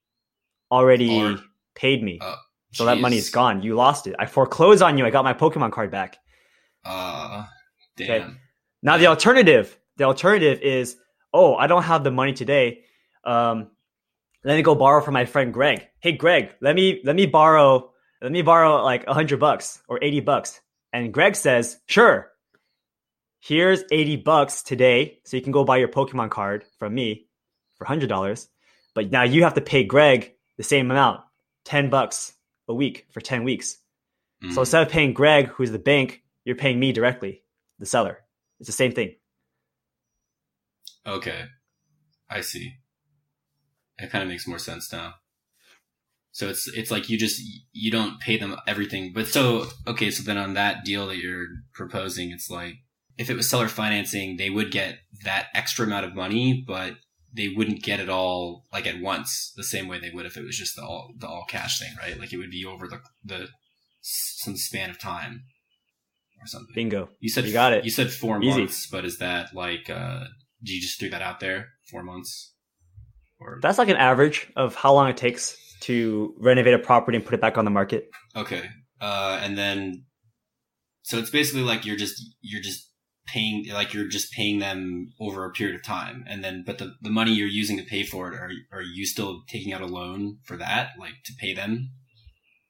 already 0.71 1.21
Or- 1.21 1.37
paid 1.75 2.01
me. 2.01 2.17
Uh, 2.19 2.37
so 2.71 2.85
that 2.85 2.97
money 2.97 3.17
is 3.17 3.29
gone. 3.29 3.61
You 3.61 3.75
lost 3.75 4.07
it. 4.07 4.15
I 4.17 4.25
foreclosed 4.25 4.81
on 4.81 4.97
you. 4.97 5.05
I 5.05 5.11
got 5.11 5.23
my 5.23 5.35
Pokemon 5.35 5.71
card 5.73 5.91
back. 5.91 6.17
Uh, 6.83 7.45
damn. 7.97 8.09
Okay. 8.09 8.33
Now 8.81 8.97
the 8.97 9.05
alternative, 9.07 9.77
the 9.97 10.05
alternative 10.05 10.59
is, 10.61 10.97
oh, 11.33 11.53
I 11.55 11.67
don't 11.67 11.83
have 11.83 12.03
the 12.03 12.09
money 12.09 12.33
today. 12.33 12.85
Um, 13.23 13.69
let 14.43 14.55
me 14.55 14.61
go 14.61 14.75
borrow 14.75 15.01
from 15.01 15.13
my 15.13 15.25
friend 15.25 15.53
Greg. 15.53 15.87
Hey, 15.99 16.13
Greg, 16.13 16.55
let 16.61 16.75
me 16.75 17.01
let 17.03 17.15
me 17.15 17.25
borrow 17.25 17.91
let 18.21 18.31
me 18.31 18.41
borrow 18.41 18.83
like 18.83 19.05
a 19.07 19.13
hundred 19.13 19.39
bucks 19.39 19.81
or 19.87 19.99
eighty 20.01 20.19
bucks. 20.19 20.59
And 20.91 21.13
Greg 21.13 21.35
says, 21.35 21.79
sure. 21.87 22.29
Here's 23.39 23.83
eighty 23.91 24.15
bucks 24.15 24.63
today, 24.63 25.19
so 25.25 25.35
you 25.35 25.43
can 25.43 25.51
go 25.51 25.65
buy 25.65 25.77
your 25.77 25.89
Pokemon 25.89 26.29
card 26.29 26.63
from 26.79 26.93
me 26.93 27.27
for 27.75 27.85
hundred 27.85 28.07
dollars. 28.09 28.47
But 28.95 29.11
now 29.11 29.23
you 29.23 29.43
have 29.43 29.55
to 29.55 29.61
pay 29.61 29.83
Greg 29.83 30.33
the 30.57 30.63
same 30.63 30.89
amount, 30.91 31.21
ten 31.65 31.89
bucks 31.89 32.33
a 32.67 32.73
week 32.73 33.07
for 33.11 33.19
ten 33.21 33.43
weeks. 33.43 33.77
Mhm. 34.43 34.53
So 34.53 34.61
instead 34.61 34.83
of 34.83 34.89
paying 34.91 35.13
Greg, 35.13 35.47
who's 35.47 35.71
the 35.71 35.79
bank, 35.79 36.23
you're 36.45 36.55
paying 36.55 36.79
me 36.79 36.91
directly, 36.91 37.43
the 37.79 37.85
seller. 37.85 38.19
It's 38.59 38.67
the 38.67 38.73
same 38.73 38.91
thing. 38.93 39.15
Okay. 41.05 41.45
I 42.29 42.41
see. 42.41 42.77
It 43.97 44.11
kind 44.11 44.23
of 44.23 44.29
makes 44.29 44.47
more 44.47 44.59
sense 44.59 44.91
now. 44.91 45.15
So 46.31 46.49
it's 46.49 46.67
it's 46.67 46.89
like 46.89 47.09
you 47.09 47.17
just 47.17 47.39
you 47.71 47.91
don't 47.91 48.19
pay 48.19 48.37
them 48.37 48.55
everything. 48.67 49.11
But 49.13 49.27
so 49.27 49.67
okay, 49.87 50.09
so 50.09 50.23
then 50.23 50.37
on 50.37 50.55
that 50.55 50.83
deal 50.83 51.07
that 51.07 51.17
you're 51.17 51.45
proposing, 51.73 52.31
it's 52.31 52.49
like 52.49 52.73
if 53.17 53.29
it 53.29 53.37
was 53.37 53.49
seller 53.49 53.67
financing, 53.67 54.37
they 54.37 54.49
would 54.49 54.71
get 54.71 54.97
that 55.23 55.47
extra 55.53 55.85
amount 55.85 56.05
of 56.05 56.15
money, 56.15 56.63
but 56.67 56.95
they 57.31 57.49
wouldn't 57.55 57.83
get 57.83 57.99
it 57.99 58.09
all 58.09 58.65
like 58.71 58.87
at 58.87 58.99
once 58.99 59.53
the 59.55 59.63
same 59.63 59.87
way 59.87 59.99
they 59.99 60.09
would 60.09 60.25
if 60.25 60.35
it 60.35 60.43
was 60.43 60.57
just 60.57 60.75
the 60.75 60.83
all 60.83 61.13
the 61.17 61.27
all 61.27 61.45
cash 61.47 61.79
thing, 61.79 61.93
right? 62.01 62.19
Like 62.19 62.33
it 62.33 62.37
would 62.37 62.51
be 62.51 62.65
over 62.65 62.87
the 62.87 63.01
the 63.23 63.49
some 64.01 64.57
span 64.57 64.89
of 64.89 64.99
time 64.99 65.43
or 66.41 66.47
something. 66.47 66.73
Bingo. 66.73 67.09
You 67.19 67.29
said 67.29 67.45
You 67.45 67.53
got 67.53 67.73
it. 67.73 67.85
You 67.85 67.91
said 67.91 68.11
four 68.11 68.41
Easy. 68.41 68.59
months, 68.59 68.87
but 68.87 69.05
is 69.05 69.19
that 69.19 69.53
like 69.53 69.89
uh 69.89 70.25
do 70.63 70.73
you 70.73 70.81
just 70.81 70.99
threw 70.99 71.09
that 71.09 71.21
out 71.21 71.39
there? 71.39 71.67
Four 71.91 72.03
months? 72.03 72.52
Or 73.39 73.59
That's 73.61 73.77
like 73.77 73.89
an 73.89 73.97
average 73.97 74.47
of 74.55 74.75
how 74.75 74.93
long 74.93 75.09
it 75.09 75.17
takes 75.17 75.57
to 75.81 76.33
renovate 76.39 76.73
a 76.73 76.79
property 76.79 77.17
and 77.17 77.25
put 77.25 77.33
it 77.33 77.41
back 77.41 77.57
on 77.57 77.65
the 77.65 77.71
market. 77.71 78.09
okay. 78.35 78.69
Uh 79.01 79.39
and 79.43 79.57
then 79.57 80.05
so 81.01 81.17
it's 81.17 81.29
basically 81.29 81.63
like 81.63 81.85
you're 81.85 81.97
just 81.97 82.21
you're 82.41 82.61
just 82.61 82.89
paying 83.27 83.65
like 83.73 83.93
you're 83.93 84.07
just 84.07 84.31
paying 84.31 84.59
them 84.59 85.11
over 85.19 85.45
a 85.45 85.51
period 85.51 85.75
of 85.75 85.83
time 85.83 86.23
and 86.27 86.43
then 86.43 86.63
but 86.65 86.77
the, 86.77 86.93
the 87.01 87.09
money 87.09 87.33
you're 87.33 87.47
using 87.47 87.77
to 87.77 87.83
pay 87.83 88.03
for 88.03 88.31
it 88.31 88.35
are 88.35 88.51
are 88.71 88.81
you 88.81 89.05
still 89.05 89.41
taking 89.47 89.73
out 89.73 89.81
a 89.81 89.85
loan 89.85 90.37
for 90.43 90.55
that 90.57 90.91
like 90.99 91.13
to 91.25 91.33
pay 91.39 91.53
them 91.53 91.89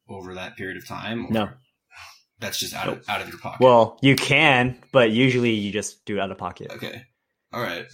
over 0.09 0.33
that 0.35 0.55
period 0.57 0.77
of 0.77 0.87
time 0.87 1.25
or 1.27 1.31
No. 1.31 1.49
that's 2.39 2.59
just 2.59 2.73
out 2.73 2.87
of 2.87 3.03
out 3.07 3.21
of 3.21 3.29
your 3.29 3.37
pocket 3.39 3.61
Well, 3.63 3.97
you 4.01 4.15
can, 4.15 4.79
but 4.91 5.11
usually 5.11 5.51
you 5.53 5.71
just 5.71 6.03
do 6.05 6.17
it 6.17 6.19
out 6.19 6.31
of 6.31 6.37
pocket. 6.37 6.71
okay 6.71 7.03
all 7.51 7.61
right 7.61 7.85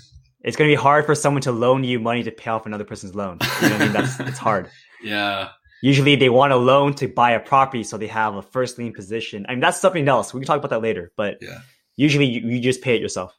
It's 0.44 0.56
going 0.56 0.70
to 0.70 0.72
be 0.76 0.82
hard 0.82 1.06
for 1.06 1.16
someone 1.16 1.42
to 1.44 1.52
loan 1.52 1.84
you 1.84 2.00
money 2.00 2.24
to 2.24 2.32
pay 2.32 2.50
off 2.50 2.66
another 2.66 2.86
person's 2.86 3.14
loan. 3.16 3.40
You 3.62 3.70
know 3.70 3.76
I 3.76 3.80
mean? 3.80 3.92
That's 3.94 4.20
it's 4.32 4.38
hard. 4.40 4.70
yeah 5.04 5.50
Usually 5.82 6.16
they 6.18 6.30
want 6.30 6.52
a 6.52 6.58
loan 6.58 6.94
to 6.96 7.08
buy 7.08 7.32
a 7.32 7.40
property 7.40 7.84
so 7.84 7.98
they 7.98 8.08
have 8.08 8.36
a 8.36 8.42
first 8.42 8.78
lien 8.78 8.94
position. 8.94 9.46
I 9.48 9.52
mean, 9.54 9.62
that's 9.62 9.80
something 9.80 10.08
else. 10.10 10.34
We 10.34 10.42
can 10.42 10.48
talk 10.48 10.58
about 10.60 10.72
that 10.72 10.82
later, 10.82 11.12
but 11.16 11.38
Yeah. 11.42 11.60
usually 11.96 12.26
you, 12.26 12.42
you 12.50 12.60
just 12.60 12.82
pay 12.82 12.96
it 12.96 13.02
yourself. 13.02 13.34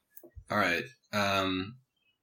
All 0.50 0.56
right. 0.56 0.84
Um, 1.12 1.76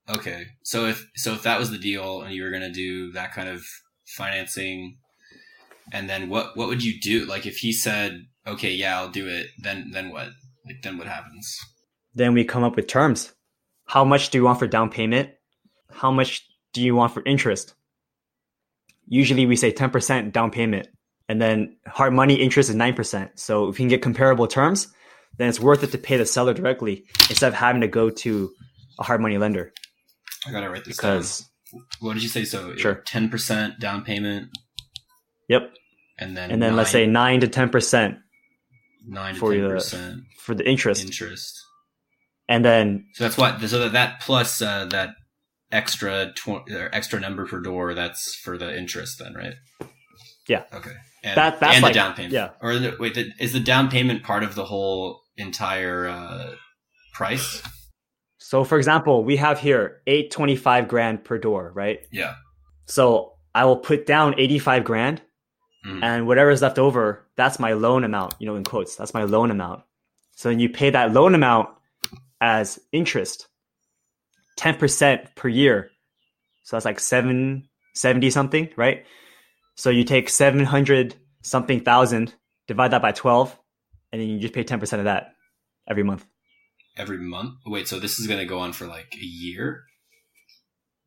okay. 0.09 0.45
So 0.63 0.85
if 0.87 1.07
so, 1.15 1.33
if 1.33 1.43
that 1.43 1.59
was 1.59 1.69
the 1.69 1.77
deal, 1.77 2.21
and 2.23 2.33
you 2.33 2.43
were 2.43 2.49
gonna 2.51 2.71
do 2.73 3.11
that 3.11 3.31
kind 3.31 3.47
of 3.47 3.63
financing, 4.17 4.97
and 5.93 6.09
then 6.09 6.29
what 6.29 6.57
what 6.57 6.67
would 6.67 6.83
you 6.83 6.99
do? 6.99 7.25
Like 7.25 7.45
if 7.45 7.57
he 7.57 7.71
said, 7.71 8.25
"Okay, 8.45 8.71
yeah, 8.71 8.97
I'll 8.99 9.09
do 9.09 9.27
it," 9.27 9.47
then 9.59 9.91
then 9.93 10.09
what? 10.09 10.29
Like 10.65 10.81
then 10.83 10.97
what 10.97 11.07
happens? 11.07 11.55
Then 12.15 12.33
we 12.33 12.43
come 12.43 12.63
up 12.63 12.75
with 12.75 12.87
terms. 12.87 13.33
How 13.87 14.03
much 14.03 14.29
do 14.29 14.37
you 14.37 14.43
want 14.43 14.59
for 14.59 14.67
down 14.67 14.89
payment? 14.89 15.29
How 15.91 16.11
much 16.11 16.45
do 16.73 16.81
you 16.81 16.93
want 16.95 17.13
for 17.13 17.23
interest? 17.25 17.73
Usually 19.07 19.45
we 19.45 19.55
say 19.55 19.71
10% 19.71 20.31
down 20.33 20.51
payment 20.51 20.87
and 21.29 21.41
then 21.41 21.77
hard 21.87 22.13
money 22.13 22.35
interest 22.35 22.69
is 22.69 22.75
9%. 22.75 23.29
So 23.35 23.67
if 23.69 23.79
you 23.79 23.83
can 23.83 23.87
get 23.89 24.01
comparable 24.01 24.47
terms, 24.47 24.87
then 25.37 25.47
it's 25.49 25.59
worth 25.59 25.83
it 25.83 25.91
to 25.91 25.97
pay 25.97 26.17
the 26.17 26.25
seller 26.25 26.53
directly 26.53 27.05
instead 27.29 27.47
of 27.49 27.53
having 27.53 27.81
to 27.81 27.87
go 27.87 28.09
to 28.09 28.51
a 28.99 29.03
hard 29.03 29.21
money 29.21 29.37
lender 29.37 29.71
I 30.47 30.51
gotta 30.51 30.69
write 30.69 30.85
this 30.85 30.97
because 30.97 31.39
down. 31.71 31.83
What 31.99 32.13
did 32.13 32.23
you 32.23 32.29
say? 32.29 32.45
So 32.45 32.75
Sure. 32.75 32.95
ten 33.05 33.29
percent 33.29 33.79
down 33.79 34.03
payment, 34.03 34.49
yep. 35.49 35.73
and 36.17 36.35
then 36.37 36.49
And 36.51 36.61
then 36.61 36.75
let's 36.77 36.89
say 36.91 37.05
9 37.05 37.41
to 37.41 37.47
10% 37.47 38.17
nine 39.05 39.33
to 39.33 39.39
for 39.39 39.51
ten 39.53 39.63
the- 39.63 39.69
percent 39.69 40.21
for 40.39 40.55
the 40.55 40.67
interest. 40.67 41.03
interest. 41.05 41.59
And 42.49 42.63
then 42.63 43.07
So 43.13 43.23
that's 43.25 43.37
what. 43.37 43.59
So 43.61 43.79
that, 43.79 43.91
that 43.93 44.21
plus 44.21 44.61
uh, 44.61 44.85
that 44.85 45.09
extra 45.71 46.31
tw- 46.33 46.69
or 46.71 46.89
extra 46.93 47.19
number 47.19 47.45
per 47.45 47.59
door. 47.59 47.93
That's 47.93 48.35
for 48.35 48.57
the 48.57 48.77
interest, 48.77 49.19
then, 49.19 49.33
right? 49.33 49.53
Yeah. 50.47 50.63
Okay. 50.73 50.91
And, 51.23 51.35
That- 51.37 51.59
that's 51.59 51.75
and 51.75 51.83
like- 51.83 51.93
the 51.93 51.99
down 51.99 52.13
payment. 52.13 52.33
yeah. 52.33 52.49
Or 52.61 52.77
the, 52.79 52.95
wait, 52.99 53.15
the, 53.15 53.31
is 53.39 53.51
the 53.51 53.59
down 53.59 53.89
payment 53.89 54.23
part 54.23 54.43
of 54.43 54.55
the 54.55 54.63
whole 54.65 55.21
entire 55.35 56.07
uh, 56.07 56.51
price? 57.13 57.61
so 58.39 58.63
for 58.63 58.77
example, 58.77 59.25
we 59.25 59.35
have 59.35 59.59
here 59.59 60.01
825 60.07 60.87
grand 60.87 61.25
per 61.25 61.37
door, 61.37 61.71
right? 61.75 61.99
Yeah. 62.13 62.35
So 62.85 63.33
I 63.53 63.65
will 63.65 63.75
put 63.75 64.05
down 64.05 64.35
85 64.39 64.85
grand 64.85 65.21
Mhm. 65.85 65.99
and 66.01 66.27
whatever 66.27 66.49
is 66.51 66.61
left 66.61 66.79
over, 66.79 67.27
that's 67.35 67.59
my 67.59 67.73
loan 67.73 68.05
amount, 68.05 68.35
you 68.39 68.47
know, 68.47 68.55
in 68.55 68.63
quotes, 68.63 68.95
that's 68.95 69.13
my 69.13 69.23
loan 69.23 69.51
amount. 69.51 69.83
So 70.35 70.47
then 70.49 70.59
you 70.59 70.69
pay 70.69 70.89
that 70.91 71.11
loan 71.11 71.35
amount 71.35 71.69
as 72.41 72.79
interest, 72.91 73.47
10% 74.59 75.35
per 75.35 75.47
year. 75.47 75.89
So 76.63 76.75
that's 76.75 76.85
like 76.85 76.99
770 76.99 78.29
something, 78.29 78.69
right? 78.75 79.05
So 79.75 79.89
you 79.89 80.03
take 80.03 80.29
700 80.29 81.15
something 81.43 81.81
thousand, 81.81 82.33
divide 82.67 82.91
that 82.91 83.01
by 83.01 83.11
12, 83.11 83.57
and 84.11 84.21
then 84.21 84.29
you 84.29 84.39
just 84.39 84.53
pay 84.53 84.63
10% 84.63 84.81
of 84.99 85.05
that 85.05 85.33
every 85.89 86.03
month. 86.03 86.25
every 86.97 87.17
month. 87.19 87.53
Wait, 87.65 87.87
so 87.87 87.99
this 87.99 88.19
is 88.19 88.27
going 88.27 88.39
to 88.39 88.45
go 88.45 88.59
on 88.59 88.73
for 88.73 88.87
like 88.87 89.13
a 89.13 89.23
year 89.25 89.83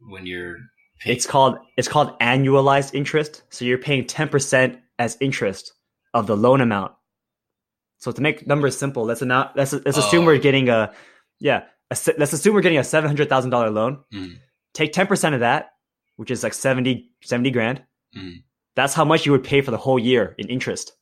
when 0.01 0.25
you're 0.27 0.57
paying. 1.01 1.17
It's 1.17 1.27
called 1.27 1.59
it's 1.77 1.89
called 1.89 2.19
annualized 2.21 2.95
interest. 2.95 3.43
So 3.51 3.65
you're 3.65 3.79
paying 3.79 4.05
10% 4.05 4.79
as 4.99 5.17
interest 5.21 5.73
of 6.15 6.27
the 6.27 6.37
loan 6.37 6.61
amount. 6.61 6.93
So 7.99 8.13
to 8.13 8.21
make 8.23 8.47
numbers 8.47 8.79
simple, 8.79 9.05
let's 9.05 9.21
not 9.23 9.57
let's 9.57 9.73
let's 9.73 9.99
assume 9.99 10.23
Oh. 10.23 10.27
we're 10.27 10.39
getting 10.39 10.69
a 10.69 10.93
yeah, 11.41 11.65
let's 11.91 12.33
assume 12.33 12.55
we're 12.55 12.61
getting 12.61 12.79
a 12.79 12.83
$700,000 12.83 13.73
loan. 13.75 14.05
Mhm. 14.13 14.37
Take 14.75 14.93
10% 14.93 15.35
of 15.35 15.41
that, 15.41 15.71
which 16.17 16.31
is 16.31 16.43
like 16.43 16.55
70 16.55 17.11
70 17.25 17.51
grand. 17.51 17.83
Mhm. 18.17 18.43
That's 18.77 18.95
how 18.95 19.05
much 19.05 19.27
you 19.27 19.33
would 19.33 19.43
pay 19.45 19.61
for 19.63 19.71
the 19.73 19.77
whole 19.79 19.99
year 19.99 20.35
in 20.39 20.49
interest. 20.49 20.93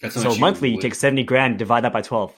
That's 0.00 0.14
So 0.14 0.34
monthly 0.36 0.70
you 0.70 0.76
would- 0.76 0.82
take 0.82 0.94
70 0.94 1.22
grand, 1.24 1.58
divide 1.58 1.84
that 1.84 1.92
by 1.92 2.00
12. 2.02 2.32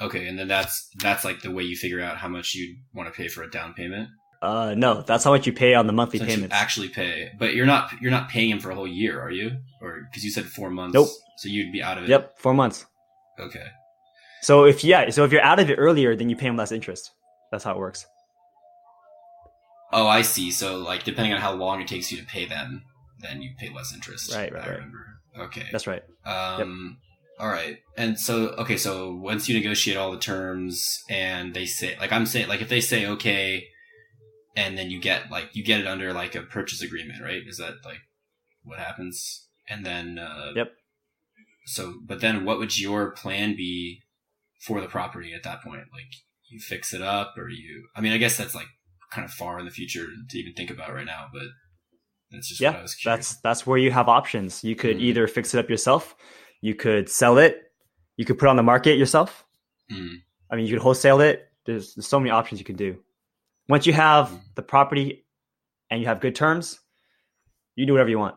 Okay, 0.00 0.28
and 0.28 0.38
then 0.38 0.46
that's 0.46 0.88
that's 1.00 1.24
like 1.24 1.40
the 1.42 1.50
way 1.50 1.64
you 1.64 1.76
figure 1.76 2.00
out 2.00 2.18
how 2.18 2.28
much 2.28 2.54
you 2.54 2.76
want 2.94 3.12
to 3.12 3.16
pay 3.16 3.26
for 3.28 3.42
a 3.42 3.50
down 3.50 3.74
payment. 3.74 4.08
Uh 4.40 4.74
no, 4.76 5.02
that's 5.02 5.24
how 5.24 5.32
much 5.32 5.46
you 5.48 5.52
pay 5.52 5.74
on 5.74 5.88
the 5.88 5.92
monthly 5.92 6.20
you 6.20 6.26
payments. 6.26 6.54
actually 6.54 6.88
pay, 6.88 7.32
but 7.38 7.54
you're 7.56 7.66
not 7.66 7.90
you're 8.00 8.12
not 8.12 8.28
paying 8.28 8.50
him 8.50 8.60
for 8.60 8.70
a 8.70 8.74
whole 8.76 8.86
year, 8.86 9.20
are 9.20 9.32
you? 9.32 9.58
Or 9.82 10.02
because 10.08 10.24
you 10.24 10.30
said 10.30 10.44
four 10.46 10.70
months. 10.70 10.94
Nope. 10.94 11.08
So 11.38 11.48
you'd 11.48 11.72
be 11.72 11.82
out 11.82 11.98
of 11.98 12.04
it. 12.04 12.10
Yep, 12.10 12.38
4 12.38 12.52
months. 12.54 12.86
Okay. 13.38 13.64
So 14.42 14.64
if 14.64 14.84
yeah, 14.84 15.10
so 15.10 15.24
if 15.24 15.32
you're 15.32 15.42
out 15.42 15.60
of 15.60 15.70
it 15.70 15.76
earlier, 15.76 16.14
then 16.14 16.28
you 16.28 16.36
pay 16.36 16.46
them 16.46 16.56
less 16.56 16.72
interest. 16.72 17.10
That's 17.50 17.64
how 17.64 17.72
it 17.72 17.78
works. 17.78 18.06
Oh, 19.92 20.06
I 20.06 20.22
see. 20.22 20.50
So 20.50 20.78
like 20.78 21.04
depending 21.04 21.32
on 21.32 21.40
how 21.40 21.54
long 21.54 21.80
it 21.80 21.88
takes 21.88 22.12
you 22.12 22.18
to 22.18 22.26
pay 22.26 22.44
them, 22.44 22.82
then 23.20 23.42
you 23.42 23.50
pay 23.58 23.70
less 23.70 23.92
interest. 23.92 24.34
Right, 24.34 24.52
right, 24.52 24.62
I 24.62 24.66
right. 24.66 24.76
remember. 24.76 25.06
Okay. 25.38 25.66
That's 25.72 25.86
right. 25.86 26.02
Um, 26.26 26.98
all 27.38 27.48
right. 27.48 27.78
And 27.96 28.18
so, 28.18 28.48
okay, 28.58 28.76
so 28.76 29.14
once 29.14 29.48
you 29.48 29.56
negotiate 29.56 29.96
all 29.96 30.10
the 30.10 30.18
terms 30.18 31.02
and 31.08 31.54
they 31.54 31.66
say, 31.66 31.96
like 31.98 32.12
I'm 32.12 32.26
saying, 32.26 32.48
like 32.48 32.60
if 32.60 32.68
they 32.68 32.80
say, 32.80 33.06
okay, 33.06 33.68
and 34.56 34.76
then 34.76 34.90
you 34.90 35.00
get 35.00 35.30
like, 35.30 35.50
you 35.54 35.64
get 35.64 35.80
it 35.80 35.86
under 35.86 36.12
like 36.12 36.34
a 36.34 36.42
purchase 36.42 36.82
agreement, 36.82 37.22
right? 37.22 37.42
Is 37.46 37.58
that 37.58 37.74
like 37.84 38.00
what 38.64 38.78
happens? 38.78 39.46
And 39.68 39.86
then, 39.86 40.18
uh, 40.18 40.52
Yep. 40.54 40.72
So, 41.66 41.94
but 42.04 42.20
then 42.20 42.44
what 42.44 42.58
would 42.58 42.78
your 42.78 43.10
plan 43.10 43.54
be 43.54 44.00
for 44.60 44.80
the 44.80 44.88
property 44.88 45.32
at 45.34 45.42
that 45.44 45.62
point? 45.62 45.82
Like 45.92 46.12
you 46.50 46.58
fix 46.60 46.92
it 46.92 47.02
up 47.02 47.34
or 47.36 47.48
you, 47.48 47.88
I 47.94 48.00
mean, 48.00 48.12
I 48.12 48.18
guess 48.18 48.36
that's 48.36 48.54
like 48.54 48.66
kind 49.10 49.24
of 49.24 49.30
far 49.30 49.58
in 49.58 49.64
the 49.64 49.70
future 49.70 50.06
to 50.30 50.38
even 50.38 50.52
think 50.54 50.70
about 50.70 50.92
right 50.92 51.06
now, 51.06 51.26
but 51.32 51.44
that's 52.30 52.48
just 52.48 52.60
Yeah, 52.60 52.84
that's 53.04 53.36
that's 53.40 53.66
where 53.66 53.78
you 53.78 53.90
have 53.90 54.08
options. 54.08 54.62
You 54.62 54.76
could 54.76 54.96
Mhm. 54.98 55.02
either 55.02 55.26
fix 55.26 55.54
it 55.54 55.58
up 55.58 55.70
yourself, 55.70 56.14
you 56.60 56.74
could 56.74 57.08
sell 57.08 57.38
it, 57.38 57.72
you 58.16 58.24
could 58.24 58.38
put 58.38 58.46
it 58.46 58.50
on 58.50 58.56
the 58.56 58.62
market 58.62 58.98
yourself. 58.98 59.44
Mm, 59.90 60.16
I 60.50 60.56
mean, 60.56 60.66
you 60.66 60.74
could 60.74 60.82
wholesale 60.82 61.20
it. 61.20 61.50
There's, 61.64 61.94
there's 61.94 62.06
so 62.06 62.18
many 62.20 62.30
options 62.30 62.60
you 62.60 62.64
can 62.66 62.76
do. 62.76 63.02
Once 63.68 63.86
you 63.86 63.92
have 63.94 64.28
Mhm. 64.28 64.54
the 64.56 64.62
property 64.62 65.26
and 65.90 66.00
you 66.00 66.06
have 66.06 66.20
good 66.20 66.34
terms, 66.34 66.80
you 67.76 67.86
do 67.86 67.92
whatever 67.92 68.10
you 68.10 68.18
want. 68.18 68.36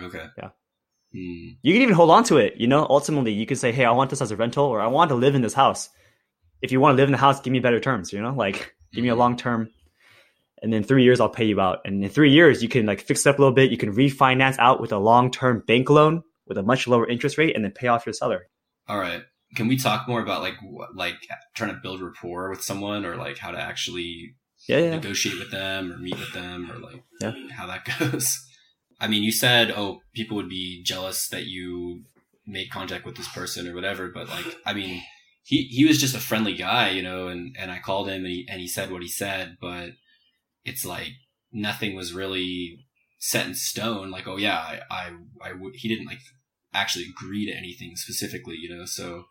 okay. 0.00 0.26
Yeah. 0.36 0.50
Mm, 1.14 1.56
You 1.62 1.72
can 1.72 1.82
even 1.82 1.94
hold 1.94 2.10
on 2.10 2.24
to 2.24 2.36
it. 2.36 2.54
You 2.56 2.66
know, 2.66 2.86
ultimately, 2.88 3.32
you 3.32 3.46
can 3.46 3.56
say, 3.56 3.72
"Hey, 3.72 3.84
I 3.84 3.90
want 3.92 4.10
this 4.10 4.20
as 4.20 4.30
a 4.30 4.36
rental, 4.36 4.64
or 4.66 4.80
I 4.80 4.86
want 4.88 5.08
to 5.08 5.14
live 5.14 5.34
in 5.34 5.42
this 5.42 5.54
house." 5.54 5.88
If 6.60 6.70
you 6.72 6.80
want 6.80 6.92
to 6.94 6.96
live 6.96 7.08
in 7.08 7.12
the 7.12 7.18
house, 7.18 7.40
give 7.40 7.52
me 7.52 7.60
better 7.60 7.80
terms. 7.80 8.12
You 8.12 8.20
know, 8.20 8.34
like 8.34 8.74
give 8.92 9.02
me 9.02 9.08
a 9.10 9.14
Mhm. 9.14 9.18
long 9.18 9.36
term, 9.36 9.70
and 10.62 10.72
then 10.72 10.82
three 10.82 11.04
years 11.04 11.20
I'll 11.20 11.28
pay 11.28 11.44
you 11.46 11.60
out. 11.60 11.78
And 11.84 12.02
in 12.04 12.10
three 12.10 12.32
years, 12.32 12.62
you 12.62 12.68
can 12.68 12.84
like 12.84 13.00
fix 13.00 13.24
it 13.24 13.30
up 13.30 13.38
a 13.38 13.42
little 13.42 13.54
bit. 13.54 13.70
You 13.70 13.76
can 13.78 13.94
refinance 13.94 14.56
out 14.58 14.80
with 14.80 14.92
a 14.92 14.98
long 14.98 15.30
term 15.30 15.62
bank 15.66 15.88
loan 15.88 16.22
with 16.46 16.58
a 16.58 16.62
much 16.62 16.86
lower 16.88 17.08
interest 17.08 17.38
rate, 17.38 17.54
and 17.56 17.64
then 17.64 17.72
pay 17.72 17.86
off 17.88 18.04
your 18.06 18.12
seller. 18.12 18.48
All 18.88 18.98
right. 18.98 19.22
Can 19.56 19.66
we 19.68 19.78
talk 19.78 20.06
more 20.08 20.20
about 20.20 20.42
like 20.42 20.56
what, 20.62 20.94
like 20.94 21.14
trying 21.54 21.70
to 21.74 21.80
build 21.82 22.02
rapport 22.02 22.50
with 22.50 22.60
someone 22.62 23.06
or 23.06 23.16
like 23.16 23.38
how 23.38 23.50
to 23.50 23.58
actually 23.58 24.34
Yeah, 24.68 24.78
yeah. 24.78 24.90
negotiate 24.90 25.38
with 25.38 25.50
them 25.50 25.90
or 25.92 25.96
meet 25.96 26.18
with 26.18 26.32
them 26.34 26.70
or 26.70 26.78
like 26.80 27.02
Yeah. 27.20 27.32
how 27.52 27.66
that 27.66 27.84
goes? 27.98 28.28
I 29.00 29.08
mean, 29.08 29.22
you 29.22 29.32
said 29.32 29.70
oh 29.70 30.00
people 30.14 30.36
would 30.36 30.48
be 30.48 30.82
jealous 30.82 31.28
that 31.28 31.46
you 31.46 32.04
made 32.46 32.70
contact 32.70 33.04
with 33.04 33.16
this 33.16 33.28
person 33.28 33.68
or 33.68 33.74
whatever, 33.74 34.08
but 34.08 34.28
like 34.28 34.46
I 34.66 34.74
mean, 34.74 35.02
he 35.42 35.64
he 35.64 35.84
was 35.84 36.00
just 36.00 36.16
a 36.16 36.20
friendly 36.20 36.54
guy, 36.54 36.90
you 36.90 37.02
know, 37.02 37.28
and 37.28 37.56
and 37.58 37.70
I 37.70 37.78
called 37.78 38.08
him 38.08 38.24
and 38.24 38.26
he 38.26 38.46
and 38.48 38.60
he 38.60 38.68
said 38.68 38.90
what 38.90 39.02
he 39.02 39.08
said, 39.08 39.56
but 39.60 39.90
it's 40.64 40.84
like 40.84 41.12
nothing 41.52 41.94
was 41.94 42.12
really 42.12 42.84
set 43.18 43.46
in 43.46 43.54
stone. 43.54 44.10
Like 44.10 44.26
oh 44.26 44.36
yeah, 44.36 44.58
I 44.58 44.80
I, 44.90 45.10
I 45.42 45.52
he 45.74 45.88
didn't 45.88 46.06
like 46.06 46.20
actually 46.74 47.06
agree 47.06 47.46
to 47.46 47.56
anything 47.56 47.96
specifically, 47.96 48.56
you 48.56 48.74
know, 48.74 48.84
so. 48.84 49.24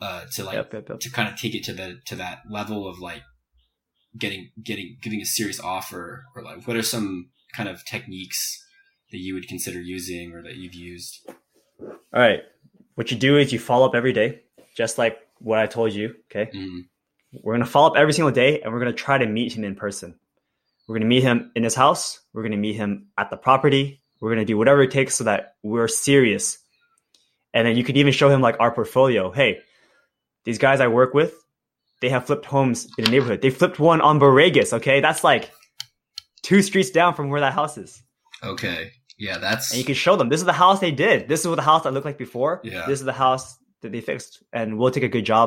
Uh, 0.00 0.24
to 0.34 0.42
like 0.42 0.54
Yep, 0.56 0.72
yep, 0.72 0.88
yep. 0.88 0.98
to 0.98 1.10
kind 1.12 1.28
of 1.28 1.38
take 1.38 1.54
it 1.54 1.62
to 1.62 1.72
the 1.72 2.00
to 2.06 2.16
that 2.16 2.40
level 2.50 2.88
of 2.88 2.98
like 2.98 3.22
getting 4.18 4.50
getting 4.60 4.98
giving 5.00 5.20
a 5.20 5.24
serious 5.24 5.60
offer 5.60 6.24
or 6.34 6.42
like 6.42 6.66
what 6.66 6.76
are 6.76 6.82
some 6.82 7.30
kind 7.54 7.68
of 7.68 7.84
techniques 7.84 8.62
that 9.12 9.18
you 9.18 9.34
would 9.34 9.46
consider 9.48 9.80
using 9.80 10.32
or 10.32 10.42
that 10.42 10.56
you've 10.56 10.74
used 10.74 11.20
All 11.80 11.94
right. 12.12 12.40
What 12.94 13.10
you 13.10 13.16
do 13.16 13.38
is 13.38 13.52
you 13.52 13.58
follow 13.58 13.86
up 13.86 13.94
every 13.94 14.12
day, 14.12 14.40
just 14.76 14.98
like 14.98 15.18
what 15.38 15.58
I 15.58 15.66
told 15.66 15.92
you. 15.94 16.14
Okay. 16.30 16.50
mm, 16.54 16.80
We're 17.42 17.54
going 17.54 17.64
to 17.64 17.70
follow 17.70 17.90
up 17.90 17.96
every 17.96 18.12
single 18.12 18.32
day 18.32 18.60
and 18.60 18.72
we're 18.72 18.80
going 18.80 18.92
to 18.92 18.98
try 18.98 19.16
to 19.18 19.26
meet 19.26 19.52
him 19.54 19.64
in 19.64 19.74
person. 19.74 20.14
We're 20.86 20.94
going 20.94 21.02
to 21.02 21.08
meet 21.08 21.22
him 21.22 21.52
in 21.54 21.62
his 21.62 21.74
house. 21.74 22.20
We're 22.32 22.42
going 22.42 22.52
to 22.52 22.58
meet 22.58 22.74
him 22.74 23.06
at 23.16 23.30
the 23.30 23.36
property. 23.36 24.02
We're 24.20 24.30
going 24.30 24.44
to 24.46 24.52
do 24.52 24.58
whatever 24.58 24.82
it 24.82 24.90
takes 24.90 25.14
so 25.14 25.24
that 25.24 25.54
we're 25.62 25.88
serious. 25.88 26.58
And 27.54 27.66
then 27.66 27.76
you 27.76 27.84
could 27.84 27.96
even 27.96 28.12
show 28.12 28.28
him 28.28 28.40
like 28.40 28.56
our 28.60 28.70
portfolio. 28.72 29.30
Hey, 29.30 29.60
these 30.44 30.58
guys 30.58 30.80
I 30.80 30.88
work 30.88 31.14
with, 31.14 31.34
they 32.00 32.08
have 32.10 32.26
flipped 32.26 32.44
homes 32.46 32.88
in 32.98 33.04
the 33.04 33.10
neighborhood. 33.10 33.40
They 33.42 33.50
flipped 33.50 33.78
one 33.78 34.00
on 34.00 34.18
Borregas. 34.20 34.72
Okay. 34.74 35.00
That's 35.00 35.22
like 35.24 35.50
two 36.42 36.60
streets 36.62 36.90
down 36.90 37.14
from 37.14 37.30
where 37.30 37.40
that 37.40 37.52
house 37.54 37.78
is. 37.78 38.02
okay 38.44 38.90
yeah 39.26 39.38
that's 39.44 39.70
And 39.70 39.78
you 39.80 39.84
can 39.90 39.94
show 40.06 40.14
them 40.16 40.28
this 40.32 40.40
is 40.44 40.46
the 40.52 40.60
house 40.64 40.78
they 40.80 40.90
did. 41.06 41.28
This 41.30 41.40
is 41.42 41.46
what 41.50 41.56
the 41.62 41.68
house 41.72 41.82
that 41.84 41.92
looked 41.94 42.08
like 42.10 42.18
before. 42.26 42.52
Yeah. 42.64 42.84
This 42.88 42.98
is 43.02 43.06
the 43.12 43.18
house 43.26 43.46
that 43.82 43.90
they 43.92 44.00
fixed. 44.00 44.32
And 44.52 44.68
we'll 44.78 44.90
take 44.96 45.06
a 45.10 45.14
good 45.16 45.26
job. 45.32 45.46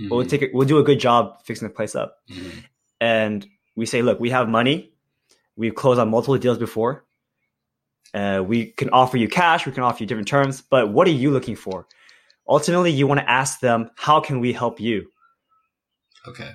mm, 0.00 0.08
We'll 0.10 0.26
take 0.32 0.42
it, 0.42 0.50
we'll 0.54 0.66
do 0.74 0.78
a 0.78 0.86
good 0.90 1.00
job 1.08 1.20
fixing 1.46 1.66
the 1.68 1.74
place 1.78 1.94
up. 2.02 2.10
mm, 2.30 2.52
and 3.00 3.38
we 3.76 3.84
say, 3.86 4.00
look, 4.02 4.18
we 4.20 4.30
have 4.30 4.48
money. 4.48 4.76
We've 5.56 5.74
closed 5.82 6.00
on 6.00 6.08
multiple 6.10 6.38
deals 6.38 6.58
before. 6.58 6.92
Uh, 8.12 8.42
we 8.46 8.58
can 8.78 8.90
offer 8.90 9.16
you 9.22 9.28
cash. 9.28 9.66
We 9.66 9.72
can 9.72 9.82
offer 9.82 10.02
you 10.02 10.06
different 10.06 10.28
terms. 10.28 10.62
But 10.62 10.92
what 10.92 11.06
are 11.08 11.12
you 11.24 11.30
looking 11.30 11.56
for? 11.56 11.86
Ultimately, 12.48 12.90
you 12.98 13.06
want 13.06 13.20
to 13.20 13.30
ask 13.30 13.60
them, 13.60 13.90
how 13.96 14.20
can 14.20 14.40
we 14.40 14.52
help 14.52 14.80
you? 14.80 14.96
okay 16.30 16.52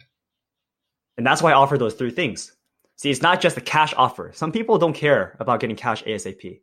And 1.17 1.25
that's 1.25 1.41
why 1.41 1.51
I 1.51 1.55
offer 1.55 1.77
those 1.77 1.95
three 1.95 2.11
things. 2.11 2.51
See, 2.97 3.11
it's 3.11 3.21
not 3.21 3.41
just 3.41 3.57
a 3.57 3.61
cash 3.61 3.93
offer. 3.97 4.31
Some 4.33 4.51
people 4.51 4.77
don't 4.77 4.93
care 4.93 5.35
about 5.39 5.59
getting 5.59 5.75
cash 5.75 6.03
ASAP. 6.03 6.61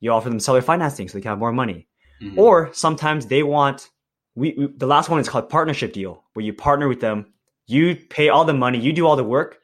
You 0.00 0.12
offer 0.12 0.28
them 0.28 0.40
seller 0.40 0.62
financing 0.62 1.08
so 1.08 1.18
they 1.18 1.22
can 1.22 1.30
have 1.30 1.38
more 1.38 1.52
money. 1.52 1.88
mm, 2.22 2.36
Or 2.38 2.72
sometimes 2.72 3.26
they 3.26 3.42
want, 3.42 3.88
we, 4.34 4.54
we 4.56 4.66
the 4.76 4.86
last 4.86 5.08
one 5.08 5.20
is 5.20 5.28
called 5.28 5.48
partnership 5.48 5.92
deal, 5.92 6.22
where 6.34 6.44
you 6.44 6.52
partner 6.52 6.88
with 6.88 7.00
them, 7.00 7.32
you 7.66 7.96
pay 7.96 8.28
all 8.28 8.44
the 8.44 8.54
money, 8.54 8.78
you 8.78 8.92
do 8.92 9.06
all 9.06 9.16
the 9.16 9.24
work, 9.24 9.58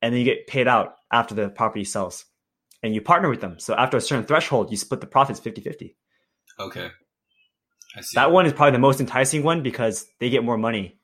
and 0.00 0.12
then 0.12 0.18
you 0.18 0.24
get 0.24 0.46
paid 0.46 0.68
out 0.68 0.96
after 1.12 1.34
the 1.34 1.48
property 1.48 1.84
sells. 1.84 2.24
And 2.82 2.94
you 2.94 3.00
partner 3.00 3.28
with 3.28 3.40
them. 3.40 3.58
So 3.58 3.74
after 3.74 3.96
a 3.96 4.00
certain 4.00 4.24
threshold, 4.26 4.70
you 4.70 4.76
split 4.76 5.00
the 5.00 5.06
profits 5.06 5.40
50 5.40 5.60
50. 5.60 5.96
okay 6.60 6.88
i 7.96 8.00
see 8.00 8.14
That 8.14 8.30
one 8.30 8.46
is 8.46 8.52
probably 8.52 8.72
the 8.72 8.78
most 8.78 9.00
enticing 9.00 9.42
one 9.42 9.62
because 9.62 10.06
they 10.20 10.30
get 10.30 10.44
more 10.44 10.58
money. 10.58 10.98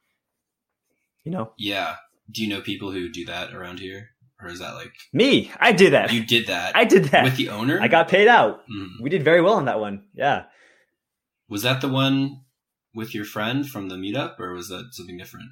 You 1.24 1.32
know, 1.32 1.52
yeah 1.58 1.96
do 2.30 2.42
you 2.42 2.48
know 2.48 2.60
people 2.60 2.90
who 2.92 3.08
do 3.08 3.24
that 3.26 3.52
around 3.54 3.78
here 3.80 4.10
or 4.42 4.48
is 4.48 4.58
that 4.58 4.74
like 4.74 4.92
me, 5.12 5.50
I 5.60 5.72
did 5.72 5.92
that. 5.92 6.12
you 6.12 6.24
did 6.24 6.46
that 6.48 6.74
I 6.76 6.84
did 6.84 7.04
that. 7.06 7.24
with 7.24 7.36
the 7.36 7.48
owner 7.50 7.80
I 7.80 7.88
got 7.88 8.08
paid 8.08 8.28
out. 8.28 8.60
Mm. 8.68 8.88
We 9.00 9.10
did 9.10 9.22
very 9.24 9.40
well 9.40 9.54
on 9.54 9.66
that 9.66 9.80
one. 9.80 10.04
Yeah. 10.14 10.44
was 11.48 11.62
that 11.62 11.80
the 11.80 11.88
one 11.88 12.40
with 12.94 13.14
your 13.14 13.24
friend 13.24 13.68
from 13.68 13.88
the 13.88 13.96
meetup 13.96 14.38
or 14.40 14.52
was 14.52 14.68
that 14.68 14.88
something 14.92 15.16
different 15.16 15.50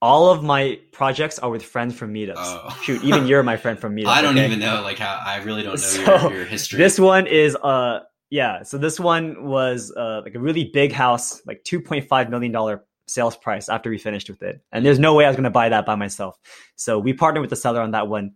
All 0.00 0.30
of 0.30 0.42
my 0.44 0.78
projects 0.92 1.38
are 1.38 1.50
with 1.50 1.62
friends 1.64 1.94
from 1.94 2.14
meetups. 2.14 2.34
Oh. 2.36 2.80
Shoot, 2.84 3.02
even 3.04 3.26
you're 3.26 3.42
my 3.42 3.56
friend 3.56 3.78
from 3.78 3.94
meetups. 3.96 4.06
i 4.06 4.22
don't 4.22 4.36
okay? 4.38 4.46
even 4.46 4.60
know 4.60 4.82
like 4.82 4.98
how 4.98 5.20
i 5.24 5.36
really 5.42 5.62
don't 5.62 5.72
know 5.72 5.76
So, 5.76 6.02
your, 6.28 6.32
your 6.38 6.44
history 6.44 6.78
This 6.78 6.98
one 6.98 7.26
is 7.26 7.56
uh 7.56 8.00
yeah, 8.30 8.62
so 8.62 8.76
this 8.76 9.00
one 9.00 9.46
was 9.46 9.90
uh 9.96 10.20
like 10.22 10.34
a 10.34 10.38
really 10.38 10.70
big 10.72 10.92
house, 10.92 11.40
like 11.46 11.64
2.5 11.64 12.28
million 12.28 12.52
dollar 12.52 12.84
sales 13.08 13.36
price 13.36 13.68
after 13.68 13.90
we 13.90 13.98
finished 13.98 14.28
with 14.28 14.42
it. 14.42 14.60
And 14.72 14.84
there's 14.84 14.98
no 14.98 15.14
way 15.14 15.24
I 15.24 15.28
was 15.28 15.36
going 15.36 15.44
to 15.44 15.50
buy 15.50 15.68
that 15.70 15.86
by 15.86 15.94
myself. 15.94 16.38
So 16.76 16.98
we 16.98 17.12
partnered 17.12 17.40
with 17.40 17.50
the 17.50 17.56
seller 17.56 17.80
on 17.80 17.92
that 17.92 18.08
one. 18.08 18.32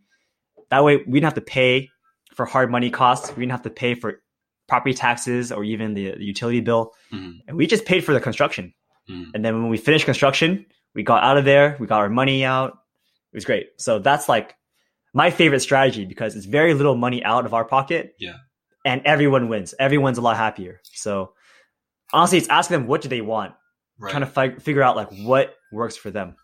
That 0.71 0.85
way 0.85 0.97
we 0.97 1.05
didn't 1.21 1.25
have 1.25 1.35
to 1.35 1.41
pay 1.43 1.91
for 2.35 2.47
hard 2.47 2.71
money 2.71 2.91
costs. 2.91 3.29
We 3.37 3.43
didn't 3.43 3.53
have 3.53 3.63
to 3.63 3.71
pay 3.71 3.95
for 3.95 4.23
property 4.69 4.95
taxes 4.95 5.53
or 5.53 5.65
even 5.65 5.95
the, 5.95 6.13
the 6.13 6.25
utility 6.25 6.61
bill, 6.61 6.93
Mhm. 7.13 7.41
and 7.47 7.57
we 7.57 7.67
just 7.67 7.85
paid 7.85 8.05
for 8.05 8.15
the 8.15 8.21
construction. 8.21 8.73
Mhm. 9.11 9.27
And 9.35 9.45
then 9.45 9.61
when 9.61 9.69
we 9.71 9.77
finished 9.77 10.05
construction, 10.07 10.65
we 10.95 11.03
got 11.03 11.23
out 11.23 11.37
of 11.37 11.45
there. 11.45 11.77
We 11.79 11.87
got 11.87 11.99
our 12.01 12.09
money 12.09 12.45
out. 12.45 12.71
It 13.33 13.37
was 13.37 13.45
great. 13.45 13.67
So 13.79 13.99
that's 13.99 14.29
like 14.29 14.55
my 15.13 15.31
favorite 15.31 15.61
strategy 15.61 16.07
because 16.07 16.37
it's 16.37 16.47
very 16.47 16.73
little 16.73 16.95
money 16.97 17.23
out 17.23 17.45
of 17.45 17.53
our 17.53 17.65
pocket. 17.67 18.15
Yeah. 18.19 18.37
And 18.85 19.03
everyone 19.05 19.49
wins. 19.49 19.75
Everyone's 19.79 20.17
a 20.19 20.23
lot 20.23 20.37
happier. 20.37 20.81
So 20.85 21.35
honestly, 22.13 22.39
it's 22.39 22.49
asking 22.49 22.79
them 22.79 22.87
what 22.87 23.03
do 23.03 23.09
they 23.09 23.21
want, 23.21 23.55
Right. 24.03 24.11
trying 24.11 24.23
to 24.23 24.27
fi- 24.27 24.59
figure 24.59 24.83
out 24.83 24.97
like 24.97 25.11
what 25.13 25.55
works 25.71 25.97
for 25.97 26.11
them. 26.11 26.35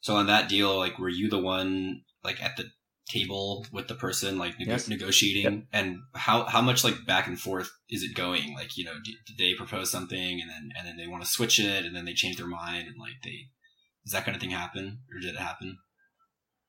So 0.00 0.16
on 0.16 0.26
that 0.26 0.48
deal, 0.50 0.76
like, 0.76 0.98
were 0.98 1.08
you 1.08 1.30
the 1.30 1.38
one 1.38 2.02
like 2.22 2.42
at 2.42 2.56
the 2.58 2.64
table 3.08 3.66
with 3.72 3.88
the 3.88 3.94
person, 3.94 4.36
like 4.38 4.54
Yes. 4.58 4.86
negotiating? 4.86 5.66
And 5.72 5.98
how 6.14 6.44
how 6.44 6.60
much 6.60 6.84
like 6.84 6.94
back 7.06 7.26
and 7.26 7.40
forth 7.40 7.70
is 7.88 8.02
it 8.02 8.14
going? 8.14 8.54
Like, 8.54 8.76
you 8.76 8.84
know, 8.84 8.92
did, 9.04 9.14
did 9.26 9.38
they 9.38 9.54
propose 9.54 9.90
something 9.90 10.40
and 10.40 10.50
then 10.50 10.70
and 10.76 10.86
then 10.86 10.96
they 10.98 11.06
want 11.06 11.22
to 11.24 11.28
switch 11.28 11.58
it 11.58 11.84
and 11.86 11.96
then 11.96 12.04
they 12.04 12.12
change 12.12 12.36
their 12.36 12.46
mind 12.46 12.86
and 12.86 12.96
like 12.98 13.14
they 13.24 13.48
does 14.04 14.12
that 14.12 14.24
kind 14.24 14.34
of 14.34 14.40
thing 14.40 14.50
happen 14.50 14.98
or 15.12 15.20
did 15.20 15.34
it 15.34 15.38
happen? 15.40 15.78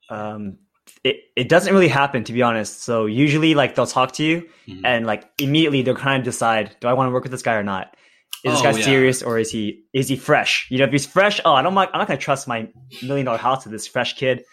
Um, 0.10 0.58
it, 1.04 1.18
it 1.38 1.48
doesn't 1.50 1.74
really 1.74 1.88
happen 1.88 2.24
to 2.26 2.34
be 2.34 2.42
honest. 2.42 2.84
So 2.84 3.06
usually 3.06 3.54
like 3.56 3.76
they'll 3.76 3.86
talk 3.86 4.14
to 4.14 4.24
you 4.24 4.50
Mhm. 4.68 4.82
and 4.84 5.06
like 5.06 5.30
immediately 5.40 5.82
they'll 5.84 5.96
kind 5.96 6.20
of 6.20 6.26
decide, 6.26 6.76
do 6.80 6.88
I 6.88 6.94
want 6.94 7.08
to 7.10 7.12
work 7.12 7.24
with 7.24 7.32
this 7.32 7.42
guy 7.44 7.56
or 7.56 7.64
not? 7.64 7.96
Is 8.44 8.54
this 8.54 8.60
Oh, 8.62 8.64
guy 8.64 8.72
yeah. 8.78 8.84
serious 8.86 9.22
or 9.24 9.38
is 9.38 9.52
he 9.52 9.84
is 9.94 10.08
he 10.10 10.16
fresh? 10.16 10.68
You 10.72 10.80
know, 10.80 10.86
if 10.86 10.92
he's 10.92 11.06
fresh, 11.06 11.40
oh, 11.46 11.54
I 11.54 11.62
don't 11.62 11.76
like, 11.76 11.90
I'm 11.94 12.00
not 12.00 12.08
gonna 12.08 12.20
trust 12.20 12.48
my 12.48 12.68
million 13.04 13.26
dollar 13.26 13.38
house 13.38 13.64
to 13.64 13.70
this 13.70 13.88
fresh 13.88 14.16
kid. 14.16 14.44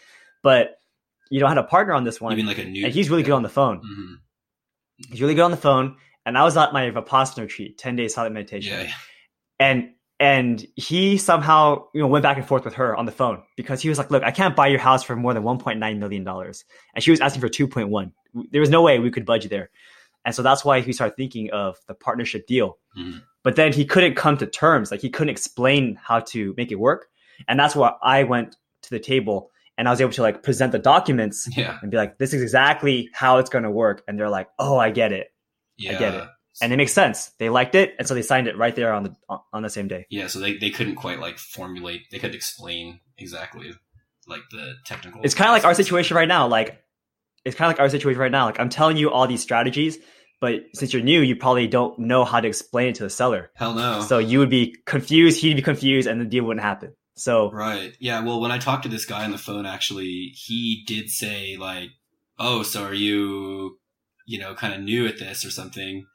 But 0.42 0.76
you 1.30 1.40
know, 1.40 1.46
I 1.46 1.50
had 1.50 1.58
a 1.58 1.62
partner 1.64 1.94
on 1.94 2.04
this 2.04 2.20
one, 2.20 2.32
Even 2.32 2.46
like 2.46 2.58
a 2.58 2.64
new 2.64 2.84
and 2.84 2.92
he's 2.94 3.08
really 3.10 3.22
good 3.22 3.32
on 3.32 3.42
the 3.42 3.48
phone. 3.48 3.80
Mhm. 3.80 4.16
He's 5.10 5.20
really 5.20 5.34
good 5.34 5.42
on 5.42 5.50
the 5.50 5.56
phone. 5.56 5.96
And 6.26 6.36
I 6.36 6.44
was 6.44 6.56
at 6.56 6.72
my 6.72 6.90
Vipassana 6.90 7.42
retreat, 7.42 7.78
ten 7.78 7.96
days 7.96 8.14
silent 8.14 8.34
meditation, 8.34 8.72
Yeah, 8.72 8.82
yeah. 8.82 8.92
and 9.58 9.90
and 10.20 10.66
he 10.74 11.16
somehow 11.16 11.84
you 11.94 12.00
know 12.02 12.08
went 12.08 12.22
back 12.24 12.36
and 12.36 12.46
forth 12.46 12.64
with 12.64 12.74
her 12.74 12.94
on 12.96 13.06
the 13.06 13.12
phone 13.12 13.42
because 13.56 13.80
he 13.80 13.88
was 13.88 13.96
like, 13.96 14.10
"Look, 14.10 14.22
I 14.24 14.30
can't 14.32 14.54
buy 14.56 14.66
your 14.66 14.80
house 14.80 15.02
for 15.04 15.14
more 15.16 15.32
than 15.32 15.44
1.9 15.44 15.98
million 15.98 16.24
dollars," 16.24 16.64
and 16.94 17.02
she 17.02 17.10
was 17.10 17.20
asking 17.20 17.40
for 17.40 17.48
2.1. 17.48 18.12
There 18.50 18.60
was 18.60 18.68
no 18.68 18.82
way 18.82 18.98
we 18.98 19.10
could 19.10 19.24
budget 19.24 19.50
there, 19.50 19.70
and 20.24 20.34
so 20.34 20.42
that's 20.42 20.64
why 20.64 20.80
he 20.80 20.92
started 20.92 21.16
thinking 21.16 21.50
of 21.52 21.76
the 21.86 21.94
partnership 21.94 22.46
deal. 22.46 22.78
Mhm. 22.98 23.22
But 23.44 23.56
then 23.56 23.72
he 23.72 23.84
couldn't 23.84 24.14
come 24.16 24.36
to 24.38 24.46
terms, 24.46 24.90
like 24.90 25.00
he 25.00 25.10
couldn't 25.10 25.30
explain 25.30 25.98
how 26.02 26.20
to 26.20 26.54
make 26.56 26.70
it 26.72 26.76
work, 26.78 27.06
and 27.46 27.58
that's 27.58 27.74
why 27.76 27.92
I 28.02 28.24
went 28.24 28.56
to 28.82 28.90
the 28.90 29.00
table 29.00 29.50
and 29.76 29.86
I 29.86 29.92
was 29.92 30.00
able 30.00 30.12
to 30.12 30.22
like 30.22 30.42
present 30.42 30.72
the 30.72 30.78
documents 30.80 31.48
Yeah. 31.56 31.78
and 31.80 31.90
be 31.90 31.96
like, 31.96 32.18
"This 32.18 32.34
is 32.34 32.42
exactly 32.42 33.08
how 33.12 33.38
it's 33.38 33.48
going 33.50 33.64
to 33.64 33.70
work," 33.70 34.02
and 34.08 34.18
they're 34.18 34.28
like, 34.28 34.48
"Oh, 34.58 34.76
I 34.76 34.90
get 34.90 35.12
it," 35.12 35.28
Yeah. 35.76 35.98
get 35.98 36.14
it. 36.14 36.24
and 36.60 36.72
it 36.72 36.76
makes 36.76 36.92
sense. 36.92 37.30
They 37.38 37.48
liked 37.48 37.76
it, 37.76 37.94
and 37.98 38.06
so 38.08 38.14
they 38.14 38.22
signed 38.22 38.48
it 38.48 38.56
right 38.58 38.74
there 38.74 38.92
on 38.92 39.04
the 39.04 39.14
on 39.52 39.62
the 39.62 39.70
same 39.70 39.86
day. 39.88 40.06
Yeah, 40.10 40.26
so 40.26 40.40
they, 40.40 40.56
they 40.58 40.70
couldn't 40.70 40.96
quite 40.96 41.20
like 41.20 41.38
formulate 41.38 42.02
they 42.10 42.18
couldn't 42.18 42.34
explain 42.36 43.00
exactly 43.16 43.72
like 44.26 44.42
the 44.50 44.74
technical 44.84 45.22
it's 45.22 45.34
kind 45.34 45.48
of 45.48 45.54
like 45.54 45.64
our 45.64 45.74
situation 45.74 46.16
right 46.16 46.28
now. 46.28 46.48
Like 46.48 46.82
it's 47.44 47.54
kind 47.56 47.70
of 47.70 47.76
like 47.76 47.80
our 47.80 47.88
situation 47.88 48.20
right 48.20 48.32
now. 48.32 48.46
Like 48.46 48.58
I'm 48.58 48.68
telling 48.68 48.96
you 48.96 49.10
all 49.12 49.26
these 49.28 49.40
strategies, 49.42 49.96
but 50.40 50.62
since 50.74 50.92
you're 50.92 51.02
new, 51.02 51.20
you 51.20 51.36
probably 51.36 51.66
don't 51.66 51.98
know 51.98 52.24
how 52.24 52.40
to 52.40 52.48
explain 52.48 52.88
it 52.88 52.94
to 52.96 53.02
the 53.04 53.10
seller. 53.10 53.50
Hell 53.54 53.74
no. 53.74 54.00
So 54.02 54.18
you 54.18 54.38
would 54.38 54.50
be 54.50 54.76
confused, 54.86 55.40
he'd 55.40 55.56
be 55.56 55.62
confused, 55.62 56.06
and 56.08 56.20
the 56.20 56.24
deal 56.24 56.44
wouldn't 56.44 56.64
happen. 56.64 56.94
So 57.16 57.50
Right. 57.50 57.94
Yeah. 57.98 58.20
Well, 58.22 58.40
when 58.40 58.52
I 58.52 58.58
talked 58.58 58.84
to 58.84 58.88
this 58.88 59.04
guy 59.04 59.24
on 59.24 59.32
the 59.32 59.38
phone, 59.38 59.66
actually, 59.66 60.32
he 60.34 60.84
did 60.86 61.10
say 61.10 61.56
like, 61.58 61.90
"Oh, 62.38 62.62
so 62.62 62.84
are 62.84 62.94
you, 62.94 63.78
you 64.26 64.38
know, 64.38 64.54
kind 64.54 64.72
of 64.74 64.80
new 64.80 65.06
at 65.06 65.18
this 65.18 65.44
or 65.44 65.50
something?" 65.50 66.06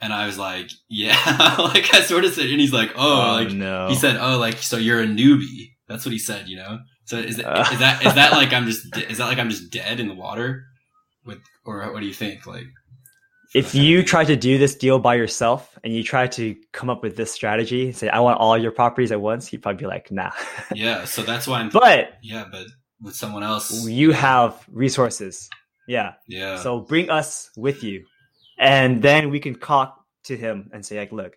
And 0.00 0.12
I 0.14 0.24
was 0.26 0.38
like, 0.38 0.70
"Yeah." 0.88 1.56
like 1.58 1.92
I 1.94 2.00
sort 2.00 2.24
of 2.24 2.32
said, 2.32 2.46
and 2.46 2.60
he's 2.60 2.72
like, 2.72 2.92
"Oh, 2.96 3.38
like 3.38 3.52
no, 3.52 3.88
he 3.88 3.94
said, 3.94 4.16
oh, 4.18 4.38
like 4.38 4.58
so 4.58 4.76
you're 4.78 5.02
a 5.02 5.06
newbie." 5.06 5.72
That's 5.88 6.04
what 6.06 6.12
he 6.12 6.18
said. 6.18 6.48
You 6.48 6.56
know. 6.56 6.78
So 7.04 7.18
is 7.18 7.36
that 7.36 7.46
Uh. 7.46 7.68
is 7.72 7.78
that 7.80 8.06
is 8.06 8.14
that 8.14 8.32
like 8.32 8.52
I'm 8.54 8.64
just 8.66 8.96
is 8.96 9.18
that 9.18 9.26
like 9.26 9.38
I'm 9.38 9.50
just 9.50 9.70
dead 9.70 10.00
in 10.00 10.08
the 10.08 10.14
water? 10.14 10.64
With 11.26 11.38
or 11.66 11.82
what 11.92 12.00
do 12.00 12.06
you 12.06 12.14
think? 12.14 12.46
Like, 12.46 12.66
if 13.56 13.72
that 13.72 13.72
kind 13.72 13.86
of 13.86 13.88
you 13.88 14.02
try 14.02 14.24
to 14.24 14.36
do 14.36 14.58
this 14.58 14.74
deal 14.74 14.98
by 14.98 15.14
yourself 15.14 15.78
and 15.82 15.94
you 15.94 16.02
try 16.02 16.26
to 16.26 16.54
come 16.72 16.90
up 16.90 17.02
with 17.02 17.16
this 17.16 17.32
strategy, 17.32 17.92
say 17.92 18.08
I 18.08 18.20
want 18.20 18.38
all 18.38 18.58
your 18.58 18.70
properties 18.70 19.12
at 19.12 19.20
once, 19.20 19.46
he'd 19.48 19.62
probably 19.62 19.80
be 19.80 19.86
like, 19.86 20.10
nah. 20.12 20.30
yeah. 20.74 21.04
So 21.04 21.22
that's 21.22 21.46
why 21.46 21.60
I'm. 21.60 21.70
but 21.70 22.14
yeah, 22.22 22.44
but 22.50 22.66
with 23.00 23.14
someone 23.14 23.42
else, 23.42 23.86
you 23.86 24.12
have 24.12 24.64
resources. 24.70 25.48
Yeah. 25.88 26.14
yeah. 26.28 26.56
So 26.56 26.80
bring 26.80 27.10
us 27.10 27.50
with 27.56 27.82
you. 27.82 28.04
And 28.58 29.02
then 29.02 29.30
we 29.30 29.40
can 29.40 29.54
talk 29.54 30.04
to 30.24 30.36
him 30.36 30.70
and 30.72 30.84
say, 30.84 30.98
like, 30.98 31.12
look, 31.12 31.36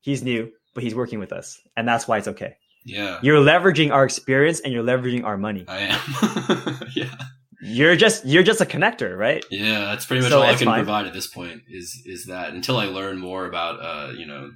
he's 0.00 0.22
new, 0.22 0.50
but 0.74 0.82
he's 0.82 0.94
working 0.94 1.18
with 1.18 1.32
us. 1.32 1.60
And 1.76 1.88
that's 1.88 2.06
why 2.06 2.18
it's 2.18 2.28
okay. 2.28 2.56
yeah. 2.84 3.18
You're 3.22 3.42
leveraging 3.42 3.90
our 3.92 4.04
experience 4.04 4.60
and 4.60 4.72
you're 4.72 4.84
leveraging 4.84 5.24
our 5.24 5.36
money. 5.36 5.64
I 5.68 5.80
am. 5.80 6.78
yeah. 6.94 7.14
You're 7.62 7.96
just 7.96 8.24
you're 8.24 8.42
just 8.42 8.60
a 8.60 8.64
connector, 8.66 9.16
right? 9.16 9.44
Yeah, 9.50 9.80
that's 9.86 10.06
pretty 10.06 10.22
much 10.22 10.30
So 10.30 10.38
all 10.40 10.46
I 10.48 10.54
can 10.54 10.64
fine. 10.66 10.78
provide 10.80 11.06
at 11.06 11.12
this 11.12 11.26
point. 11.26 11.62
Is 11.68 12.02
is 12.06 12.26
that 12.26 12.52
until 12.54 12.78
I 12.78 12.86
learn 12.86 13.18
more 13.18 13.46
about 13.46 13.80
uh 13.82 14.12
you 14.12 14.26
know 14.26 14.50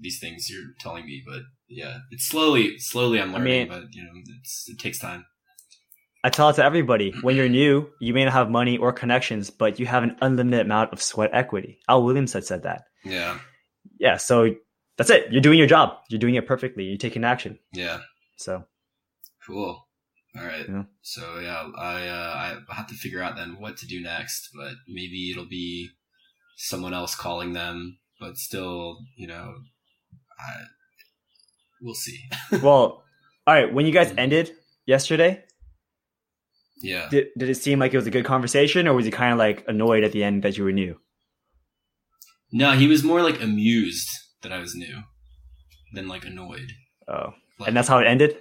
these 0.00 0.18
things 0.20 0.48
you're 0.50 0.74
telling 0.78 1.04
me, 1.06 1.22
but 1.26 1.40
yeah, 1.68 1.98
it's 2.10 2.26
slowly 2.26 2.78
slowly 2.78 3.20
I'm 3.20 3.30
I 3.34 3.38
learning, 3.38 3.52
mean- 3.60 3.68
but 3.68 3.84
you 3.92 4.02
know 4.04 4.10
it's 4.40 4.66
it 4.68 4.78
takes 4.78 4.98
time. 4.98 5.24
I 6.24 6.30
tell 6.30 6.48
it 6.50 6.54
to 6.54 6.64
everybody. 6.64 7.12
When 7.22 7.36
you're 7.36 7.48
new, 7.48 7.88
you 8.00 8.12
may 8.12 8.24
not 8.24 8.32
have 8.34 8.50
money 8.50 8.76
or 8.76 8.92
connections, 8.92 9.50
but 9.50 9.78
you 9.78 9.86
have 9.86 10.02
an 10.02 10.16
unlimited 10.20 10.66
amount 10.66 10.92
of 10.92 11.00
sweat 11.00 11.30
equity. 11.32 11.78
Al 11.88 12.02
Williams 12.02 12.32
had 12.32 12.44
said 12.44 12.64
that. 12.64 12.82
Yeah, 13.04 13.38
Yeah, 13.98 14.16
so 14.18 14.54
that's 14.96 15.10
it. 15.10 15.32
You're 15.32 15.40
doing 15.40 15.58
your 15.58 15.68
job. 15.68 15.94
You're 16.10 16.18
doing 16.18 16.34
it 16.34 16.46
perfectly. 16.46 16.84
You're 16.84 16.98
taking 16.98 17.24
action. 17.24 17.58
yeah, 17.72 18.00
So 18.36 18.64
cool. 19.46 19.87
All 20.38 20.46
right. 20.46 20.66
Yeah. 20.68 20.84
So 21.02 21.40
yeah, 21.40 21.68
I 21.76 22.06
uh, 22.06 22.60
I 22.70 22.74
have 22.74 22.86
to 22.88 22.94
figure 22.94 23.22
out 23.22 23.36
then 23.36 23.56
what 23.58 23.76
to 23.78 23.86
do 23.86 24.00
next, 24.00 24.50
but 24.54 24.72
maybe 24.86 25.30
it'll 25.30 25.48
be 25.48 25.90
someone 26.56 26.94
else 26.94 27.14
calling 27.14 27.52
them, 27.54 27.98
but 28.20 28.36
still, 28.36 28.98
you 29.16 29.26
know, 29.26 29.54
I 30.38 30.52
we'll 31.80 31.94
see. 31.94 32.18
well, 32.62 33.02
all 33.46 33.54
right. 33.54 33.72
When 33.72 33.86
you 33.86 33.92
guys 33.92 34.12
Mhm. 34.12 34.18
ended 34.18 34.52
yesterday, 34.86 35.44
yeah. 36.82 37.08
did, 37.10 37.28
did 37.36 37.48
it 37.48 37.56
seem 37.56 37.78
like 37.78 37.92
it 37.94 37.96
was 37.96 38.06
a 38.06 38.10
good 38.10 38.24
conversation 38.24 38.86
or 38.86 38.94
was 38.94 39.04
he 39.04 39.10
kind 39.10 39.32
of 39.32 39.38
like 39.38 39.64
annoyed 39.68 40.04
at 40.04 40.12
the 40.12 40.22
end 40.24 40.42
that 40.42 40.56
you 40.58 40.64
were 40.64 40.72
new? 40.72 41.00
No, 42.52 42.72
he 42.72 42.86
was 42.86 43.02
more 43.04 43.22
like 43.22 43.40
amused 43.42 44.08
that 44.42 44.52
I 44.52 44.58
was 44.58 44.74
new 44.74 45.02
than 45.92 46.08
like 46.08 46.24
annoyed. 46.24 46.72
Oh, 47.08 47.34
Like, 47.58 47.68
and 47.68 47.76
that's 47.76 47.88
how 47.88 47.98
it 47.98 48.06
ended. 48.06 48.36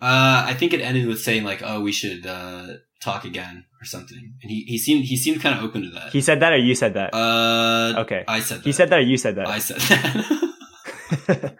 Uh, 0.00 0.44
I 0.46 0.54
think 0.54 0.72
it 0.72 0.80
ended 0.80 1.06
with 1.06 1.20
saying 1.20 1.44
like, 1.44 1.62
"Oh, 1.64 1.80
we 1.80 1.92
should 1.92 2.26
uh, 2.26 2.74
talk 3.00 3.24
again" 3.24 3.64
or 3.80 3.84
something. 3.84 4.34
And 4.42 4.50
he, 4.50 4.62
he 4.62 4.78
seemed 4.78 5.04
he 5.04 5.16
seemed 5.16 5.40
kind 5.40 5.58
of 5.58 5.64
open 5.64 5.82
to 5.82 5.90
that. 5.90 6.12
He 6.12 6.20
said 6.20 6.40
that, 6.40 6.52
or 6.52 6.56
you 6.56 6.74
said 6.74 6.94
that. 6.94 7.14
uh, 7.14 8.00
okay, 8.00 8.24
I 8.28 8.40
said 8.40 8.58
that. 8.58 8.64
he 8.64 8.72
said 8.72 8.90
that, 8.90 8.98
or 8.98 9.02
you 9.02 9.16
said 9.16 9.36
that. 9.36 9.48
I 9.48 9.58
said 9.58 9.80
that. 9.80 10.48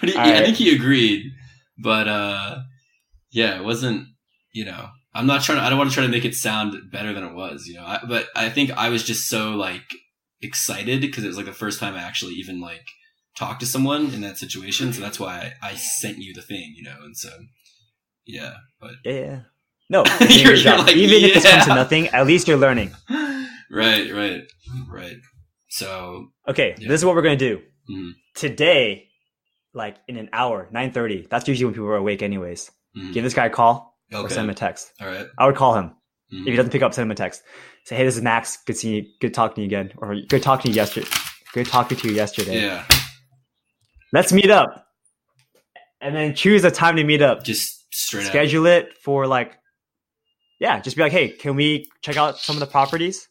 but 0.00 0.08
he, 0.08 0.16
All 0.16 0.24
I 0.24 0.44
think 0.44 0.56
he 0.56 0.74
agreed. 0.74 1.32
But 1.78 2.08
uh, 2.08 2.58
yeah, 3.30 3.56
it 3.58 3.64
wasn't. 3.64 4.08
You 4.52 4.66
know, 4.66 4.88
I'm 5.14 5.26
not 5.26 5.42
trying. 5.42 5.58
To, 5.58 5.64
I 5.64 5.70
don't 5.70 5.78
want 5.78 5.90
to 5.90 5.94
try 5.94 6.04
to 6.04 6.10
make 6.10 6.24
it 6.24 6.34
sound 6.34 6.74
better 6.90 7.12
than 7.12 7.24
it 7.24 7.34
was. 7.34 7.66
You 7.66 7.76
know, 7.76 7.84
I, 7.84 8.00
but 8.06 8.28
I 8.36 8.50
think 8.50 8.70
I 8.72 8.88
was 8.88 9.02
just 9.04 9.28
so 9.28 9.50
like 9.52 9.82
excited 10.40 11.00
because 11.00 11.24
it 11.24 11.28
was 11.28 11.36
like 11.36 11.46
the 11.46 11.52
first 11.52 11.80
time 11.80 11.94
I 11.94 12.02
actually 12.02 12.34
even 12.34 12.60
like 12.60 12.86
talked 13.36 13.60
to 13.60 13.66
someone 13.66 14.12
in 14.14 14.20
that 14.22 14.38
situation. 14.38 14.92
So 14.92 15.00
that's 15.00 15.18
why 15.20 15.52
I, 15.62 15.70
I 15.70 15.74
sent 15.74 16.18
you 16.18 16.32
the 16.34 16.42
thing. 16.42 16.74
You 16.76 16.84
know, 16.84 16.96
and 17.02 17.16
so 17.16 17.30
yeah, 18.26 18.54
but 18.80 18.92
yeah, 19.04 19.12
yeah. 19.12 19.40
No, 19.90 20.04
You're- 20.20 20.32
you're 20.34 20.40
your 20.42 20.54
you're 20.54 20.56
job. 20.62 20.86
like, 20.86 20.96
even 20.96 21.22
if 21.30 21.36
it 21.36 21.42
comes 21.42 21.64
to 21.66 21.74
nothing, 21.74 22.08
at 22.08 22.26
least 22.26 22.48
you're 22.48 22.56
learning. 22.56 22.92
right, 23.70 24.12
right, 24.12 24.42
right. 24.88 25.16
So 25.68 26.28
Okay, 26.48 26.74
Yeah. 26.78 26.88
this 26.88 27.00
is 27.00 27.04
what 27.04 27.14
we're 27.14 27.22
gonna 27.22 27.36
do 27.36 27.60
Mhm. 27.90 28.12
today. 28.34 29.08
Like 29.74 29.96
in 30.06 30.16
an 30.18 30.28
hour, 30.32 30.68
nine 30.70 30.92
thirty. 30.92 31.26
That's 31.30 31.48
usually 31.48 31.64
when 31.66 31.74
people 31.74 31.88
are 31.88 31.96
awake, 31.96 32.22
anyways. 32.22 32.70
mhm. 32.96 33.12
Give 33.14 33.24
this 33.24 33.32
guy 33.34 33.46
a 33.46 33.50
call 33.50 33.98
or 34.12 34.28
send 34.28 34.44
him 34.44 34.50
a 34.50 34.54
text. 34.54 34.92
all 35.00 35.06
right. 35.08 35.26
I 35.38 35.46
would 35.46 35.56
call 35.56 35.74
him. 35.76 35.92
Mhm. 36.32 36.40
If 36.42 36.46
he 36.48 36.56
doesn't 36.56 36.72
pick 36.72 36.82
up, 36.82 36.92
send 36.92 37.06
him 37.06 37.10
a 37.10 37.14
text. 37.14 37.42
Say, 37.86 37.96
hey, 37.96 38.04
this 38.04 38.16
is 38.16 38.22
Max. 38.22 38.58
Good 38.66 38.76
seeing 38.76 38.94
you. 38.96 39.04
Good 39.20 39.32
talking 39.34 39.54
to 39.56 39.60
you 39.62 39.66
again. 39.66 39.92
Or 39.96 40.14
good 40.28 40.42
talking 40.42 40.64
to 40.64 40.68
you 40.68 40.74
yesterday. 40.74 41.08
Good 41.54 41.66
talking 41.66 41.96
to 41.98 42.08
you 42.08 42.14
yesterday. 42.14 42.60
Yeah, 42.60 42.84
Let's 44.12 44.32
meet 44.32 44.50
up. 44.50 44.86
And 46.00 46.14
then 46.14 46.34
choose 46.34 46.64
a 46.64 46.70
time 46.70 46.96
to 46.96 47.04
meet 47.04 47.22
up. 47.22 47.44
just 47.44 47.92
straight 47.94 48.24
up. 48.24 48.30
Schedule 48.30 48.66
it 48.66 48.98
for 48.98 49.26
like, 49.26 49.58
yeah, 50.58 50.80
just 50.80 50.96
be 50.96 51.02
like, 51.02 51.12
hey, 51.12 51.28
can 51.28 51.56
we 51.56 51.88
check 52.02 52.16
out 52.16 52.38
some 52.38 52.56
of 52.56 52.60
the 52.60 52.66
properties? 52.66 53.28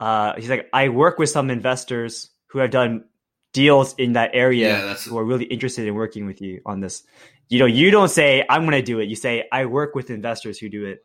Uh, 0.00 0.34
he's 0.36 0.50
like, 0.50 0.68
I 0.72 0.88
work 0.88 1.18
with 1.18 1.30
some 1.30 1.50
investors 1.50 2.30
who 2.48 2.58
have 2.58 2.70
done 2.70 3.04
deals 3.52 3.94
in 3.98 4.14
that 4.14 4.30
area 4.32 4.68
Yeah, 4.68 4.94
who 4.94 5.18
are 5.18 5.24
really 5.24 5.44
interested 5.44 5.86
in 5.86 5.94
working 5.94 6.26
with 6.26 6.40
you 6.40 6.60
on 6.66 6.80
this. 6.80 7.04
You 7.48 7.58
know, 7.58 7.66
you 7.66 7.90
don't 7.90 8.08
say, 8.08 8.44
I'm 8.48 8.62
going 8.62 8.72
to 8.72 8.82
do 8.82 8.98
it. 8.98 9.08
You 9.08 9.16
say, 9.16 9.46
I 9.52 9.66
work 9.66 9.94
with 9.94 10.10
investors 10.10 10.58
who 10.58 10.68
do 10.68 10.86
it. 10.86 11.04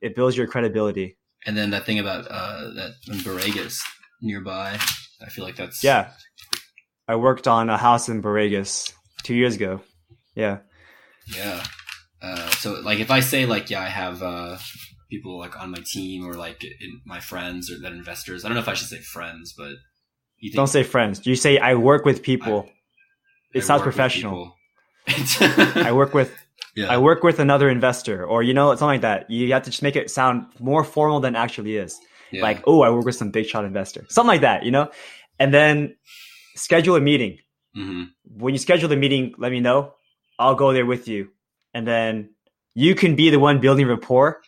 It 0.00 0.14
builds 0.14 0.36
your 0.36 0.46
credibility. 0.46 1.18
And 1.44 1.56
then 1.56 1.70
that 1.70 1.84
thing 1.84 1.98
about 1.98 2.26
uh, 2.30 2.72
that 2.74 2.94
in 3.08 3.18
Borregas 3.18 3.80
nearby, 4.20 4.78
I 5.20 5.28
feel 5.28 5.44
like 5.44 5.56
that's 5.56 5.82
Yeah. 5.82 6.10
I 7.08 7.16
worked 7.16 7.48
on 7.48 7.68
a 7.68 7.76
house 7.76 8.08
in 8.08 8.22
Borregas 8.22 8.92
two 9.22 9.34
years 9.34 9.56
ago. 9.56 9.80
Yeah. 10.34 10.58
yeah. 11.36 11.64
Uh, 12.20 12.50
so 12.50 12.80
like 12.80 13.00
if 13.00 13.10
I 13.10 13.20
say 13.20 13.46
like 13.46 13.70
yeah, 13.70 13.82
I 13.82 13.88
have 13.88 14.22
uh, 14.22 14.58
people 15.10 15.38
like 15.38 15.60
on 15.60 15.70
my 15.70 15.82
team 15.84 16.26
or 16.26 16.34
like 16.34 16.62
in 16.64 17.00
my 17.04 17.20
friends 17.20 17.70
or 17.70 17.78
that 17.80 17.92
investors. 17.92 18.44
I 18.44 18.48
don't 18.48 18.54
know 18.54 18.62
if 18.62 18.68
I 18.68 18.74
should 18.74 18.88
say 18.88 18.98
friends, 18.98 19.54
but 19.56 19.72
you 20.38 20.50
think 20.50 20.56
Don't 20.56 20.68
say 20.68 20.82
friends. 20.82 21.26
You 21.26 21.36
say 21.36 21.58
I 21.58 21.74
work 21.74 22.04
with 22.04 22.22
people. 22.22 22.66
I 22.66 23.58
it 23.58 23.64
sounds 23.64 23.82
professional. 23.82 24.54
I 25.08 25.92
work 25.92 26.14
with 26.14 26.32
yeah. 26.74 26.86
I 26.86 26.98
work 26.98 27.22
with 27.22 27.38
another 27.38 27.68
investor, 27.68 28.24
or 28.24 28.42
you 28.42 28.54
know, 28.54 28.70
something 28.70 28.86
like 28.86 29.00
that. 29.02 29.30
You 29.30 29.52
have 29.52 29.64
to 29.64 29.70
just 29.70 29.82
make 29.82 29.96
it 29.96 30.10
sound 30.10 30.46
more 30.58 30.84
formal 30.84 31.20
than 31.20 31.36
actually 31.36 31.76
is. 31.76 31.98
yeah. 32.30 32.42
Like, 32.42 32.62
oh, 32.66 32.82
I 32.82 32.90
work 32.90 33.04
with 33.04 33.16
some 33.16 33.30
big 33.30 33.46
shot 33.46 33.64
investor, 33.64 34.06
something 34.08 34.28
like 34.28 34.40
that, 34.40 34.64
you 34.64 34.70
know. 34.70 34.90
And 35.38 35.52
then 35.52 35.96
schedule 36.56 36.96
a 36.96 37.00
meeting. 37.00 37.38
hmm 37.74 38.04
When 38.24 38.54
you 38.54 38.58
schedule 38.58 38.88
the 38.88 38.96
meeting, 38.96 39.34
let 39.38 39.52
me 39.52 39.60
know. 39.60 39.94
I'll 40.38 40.54
go 40.54 40.72
there 40.72 40.86
with 40.86 41.08
you, 41.08 41.30
and 41.74 41.86
then 41.86 42.30
you 42.74 42.94
can 42.94 43.16
be 43.16 43.30
the 43.30 43.38
one 43.38 43.60
building 43.60 43.86
rapport. 43.86 44.40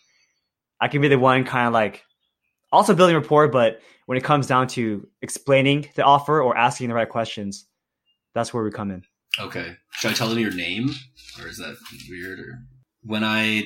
I 0.81 0.89
can 0.89 1.01
be 1.01 1.09
the 1.09 1.19
one 1.19 1.45
kind 1.45 1.67
of 1.67 1.73
like 1.73 2.03
also 2.73 2.95
building 2.95 3.17
rapport, 3.17 3.49
but 3.49 3.81
when 4.07 4.19
it 4.19 4.25
comes 4.25 4.47
down 4.47 4.69
to 4.69 5.07
explaining 5.23 5.89
the 5.95 6.03
offer 6.03 6.43
or 6.43 6.57
asking 6.57 6.89
the 6.89 6.95
right 6.95 7.09
questions, 7.09 7.67
that's 8.35 8.53
where 8.53 8.65
we 8.65 8.71
come 8.71 8.91
in. 8.91 9.05
Okay. 9.39 9.77
Should 9.93 10.11
I 10.11 10.15
tell 10.15 10.29
them 10.29 10.39
your 10.39 10.53
name, 10.53 10.91
or 11.41 11.49
is 11.49 11.59
that 11.59 11.77
weird? 12.09 12.41
Or 12.41 12.59
when 13.03 13.25
I 13.25 13.65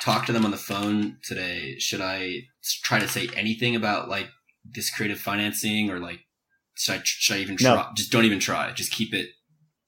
talk 0.00 0.26
to 0.26 0.32
them 0.32 0.44
on 0.44 0.50
the 0.50 0.56
phone 0.56 1.18
today, 1.22 1.78
should 1.78 2.00
I 2.00 2.42
try 2.82 2.98
to 2.98 3.08
say 3.08 3.28
anything 3.36 3.76
about 3.76 4.08
like 4.08 4.28
this 4.64 4.90
creative 4.90 5.18
financing, 5.18 5.90
or 5.90 5.98
like 5.98 6.20
should 6.80 6.94
I 6.96 7.00
should 7.04 7.36
I 7.36 7.38
even 7.40 7.56
No. 7.60 7.74
try? 7.74 7.90
Just 7.96 8.10
don't 8.12 8.24
even 8.24 8.40
try. 8.40 8.72
Just 8.72 8.92
keep 8.92 9.12
it 9.14 9.28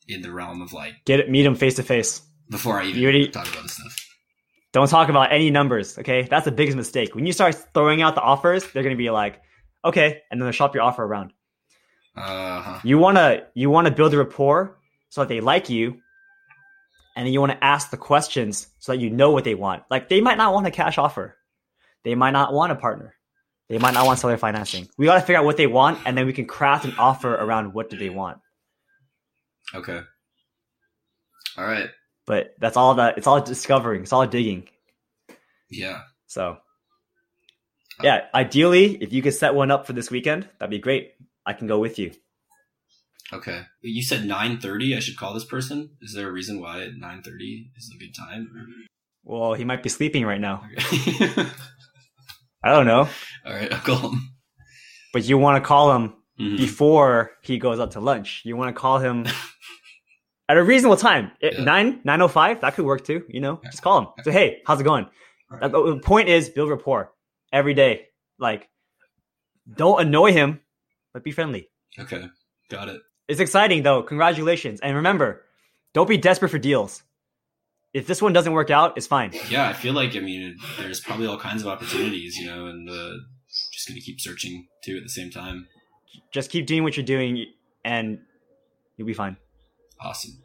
in 0.09 0.23
the 0.23 0.31
realm 0.33 0.61
of 0.63 0.73
like 0.73 0.95
Get 1.05 1.21
it, 1.21 1.31
meet 1.31 1.43
them 1.45 1.55
face 1.55 1.75
to 1.77 1.83
face. 1.83 2.23
before 2.51 2.81
I 2.81 2.87
even 2.87 3.01
You 3.01 3.07
already- 3.09 3.29
talk 3.29 3.49
about 3.51 3.63
this 3.63 3.75
stuff. 3.75 3.97
Don't 4.73 4.89
talk 4.89 5.09
about 5.11 5.33
any 5.33 5.51
numbers, 5.51 5.99
okay? 5.99 6.23
That's 6.23 6.45
the 6.47 6.53
biggest 6.53 6.77
mistake. 6.77 7.15
When 7.15 7.27
you 7.27 7.33
start 7.33 7.55
throwing 7.75 8.01
out 8.03 8.15
the 8.15 8.23
offers, 8.23 8.65
they're 8.73 8.83
gonna 8.83 8.97
be 8.97 9.11
like, 9.11 9.41
okay, 9.85 10.23
and 10.31 10.41
then 10.41 10.47
they'll 10.47 10.53
shop 10.53 10.75
your 10.75 10.83
offer 10.85 11.03
around. 11.05 11.33
Uh 12.17 12.61
huh. 12.63 12.81
You 12.85 12.99
wanna 12.99 13.47
you 13.55 13.71
wanna 13.71 13.91
build 13.91 14.13
a 14.15 14.19
rapport 14.19 14.79
so 15.11 15.21
that 15.23 15.29
they 15.29 15.41
like 15.41 15.69
you, 15.71 16.01
and 17.17 17.27
then 17.27 17.33
you 17.33 17.41
wanna 17.41 17.59
ask 17.63 17.91
the 17.91 17.97
questions 17.97 18.69
so 18.81 18.93
that 18.93 18.99
you 18.99 19.11
know 19.11 19.31
what 19.31 19.45
they 19.45 19.55
want. 19.55 19.83
Like 19.91 20.09
they 20.09 20.21
might 20.21 20.37
not 20.39 20.53
want 20.55 20.67
a 20.67 20.71
cash 20.71 20.99
offer, 20.99 21.37
they 22.05 22.15
might 22.15 22.33
not 22.33 22.53
want 22.53 22.73
a 22.73 22.77
partner, 22.77 23.15
they 23.69 23.79
might 23.79 23.95
not 23.95 24.07
want 24.07 24.19
seller 24.19 24.37
financing. 24.37 24.89
We 24.99 25.07
gotta 25.07 25.21
figure 25.21 25.39
out 25.39 25.45
what 25.45 25.57
they 25.57 25.67
want, 25.67 26.01
and 26.05 26.17
then 26.17 26.27
we 26.27 26.33
can 26.33 26.47
craft 26.47 26.85
an 26.85 26.95
offer 26.99 27.35
around 27.35 27.73
what 27.73 27.91
do 27.91 27.97
they 27.97 28.11
want. 28.11 28.39
Okay. 29.75 30.01
All 31.57 31.65
right. 31.65 31.89
But 32.27 32.55
that's 32.59 32.77
all 32.77 32.95
that 32.97 33.19
it's 33.19 33.27
all 33.27 33.41
discovering, 33.41 34.03
it's 34.03 34.13
all 34.13 34.27
digging. 34.27 34.69
Yeah. 35.71 36.03
So, 36.27 36.59
uh, 37.99 38.03
yeah, 38.03 38.27
ideally, 38.35 39.03
if 39.03 39.13
you 39.13 39.23
could 39.23 39.35
set 39.35 39.55
one 39.55 39.71
up 39.71 39.87
for 39.87 39.93
this 39.93 40.11
weekend, 40.11 40.49
that'd 40.59 40.71
be 40.71 40.79
great. 40.79 41.13
I 41.45 41.53
can 41.53 41.67
go 41.67 41.79
with 41.79 41.99
you. 41.99 42.13
Okay. 43.33 43.63
You 43.81 44.03
said 44.03 44.27
nine 44.27 44.59
thirty. 44.61 44.95
I 44.95 45.01
should 45.01 45.17
call 45.17 45.33
this 45.33 45.45
person. 45.45 45.91
Is 46.03 46.13
there 46.15 46.29
a 46.29 46.33
reason 46.33 46.61
why 46.61 46.91
nine 46.97 47.23
thirty 47.23 47.71
is 47.77 47.91
a 47.95 47.99
good 47.99 48.15
time? 48.15 48.51
Well, 49.25 49.55
he 49.55 49.65
might 49.65 49.83
be 49.83 49.89
sleeping 49.89 50.27
right 50.27 50.41
now. 50.41 50.65
Okay. 50.79 51.47
I 52.65 52.71
don't 52.71 52.87
know, 52.87 53.09
All 53.47 53.53
right. 53.53 53.73
I'll 53.73 53.81
call 53.81 54.11
him. 54.11 54.31
but 55.13 55.25
you 55.25 55.37
want 55.39 55.63
to 55.63 55.67
call 55.67 55.95
him 55.97 56.15
Mhm. 56.41 56.57
before 56.57 57.33
he 57.43 57.59
goes 57.59 57.79
out 57.81 57.93
to 57.93 58.01
lunch. 58.01 58.43
You 58.45 58.57
want 58.57 58.75
to 58.75 58.81
call 58.81 58.99
him 58.99 59.27
at 60.49 60.57
a 60.57 60.63
reasonable 60.63 60.97
time. 60.97 61.33
At 61.43 61.55
Yeah. 61.55 61.65
Nine 61.65 62.01
nine 62.05 62.23
oh 62.23 62.29
five. 62.29 62.61
That 62.63 62.75
could 62.75 62.85
work 62.87 63.05
too. 63.05 63.25
You 63.29 63.41
know, 63.41 63.61
just 63.65 63.83
call 63.83 63.99
him. 64.01 64.07
Say, 64.25 64.33
hey, 64.33 64.63
how's 64.67 64.81
it 64.81 64.85
going? 64.85 65.07
Right. 65.51 65.71
The 65.71 66.01
point 66.03 66.29
is, 66.29 66.49
build 66.49 66.71
rapport 66.71 67.13
every 67.53 67.75
day. 67.75 68.07
Like, 68.39 68.69
don't 69.77 70.01
annoy 70.01 70.33
him, 70.33 70.61
but 71.13 71.23
be 71.23 71.31
friendly. 71.33 71.69
Okay. 71.99 72.27
Got 72.71 72.89
it. 72.89 73.03
It's 73.29 73.41
exciting 73.41 73.83
though. 73.83 74.03
Congratulations. 74.03 74.81
And 74.81 74.97
remember, 74.97 75.43
don't 75.95 76.09
be 76.09 76.17
desperate 76.17 76.49
for 76.51 76.59
deals. 76.59 77.03
If 77.95 78.07
this 78.07 78.23
one 78.23 78.33
doesn't 78.33 78.53
work 78.53 78.71
out, 78.71 78.97
it's 78.97 79.07
fine. 79.07 79.33
Yeah, 79.51 79.69
I 79.69 79.73
feel 79.75 79.93
like 79.93 80.17
I 80.17 80.21
mean, 80.21 80.57
there's 80.79 81.01
probably 81.01 81.27
all 81.27 81.39
kinds 81.39 81.63
of 81.63 81.69
opportunities, 81.69 82.37
you 82.39 82.47
know, 82.47 82.67
and 82.67 82.89
uh, 82.89 83.11
just 83.73 83.87
gonna 83.89 84.01
keep 84.01 84.21
searching 84.21 84.69
too 84.83 84.97
at 84.97 85.03
the 85.03 85.09
same 85.09 85.31
time. 85.31 85.69
Just 86.33 86.51
keep 86.51 86.67
doing 86.67 86.83
what 86.83 86.97
you're 86.97 87.07
doing 87.07 87.47
and 87.85 88.21
you'll 88.97 89.07
be 89.07 89.15
fine. 89.15 89.37
Awesome. 90.01 90.43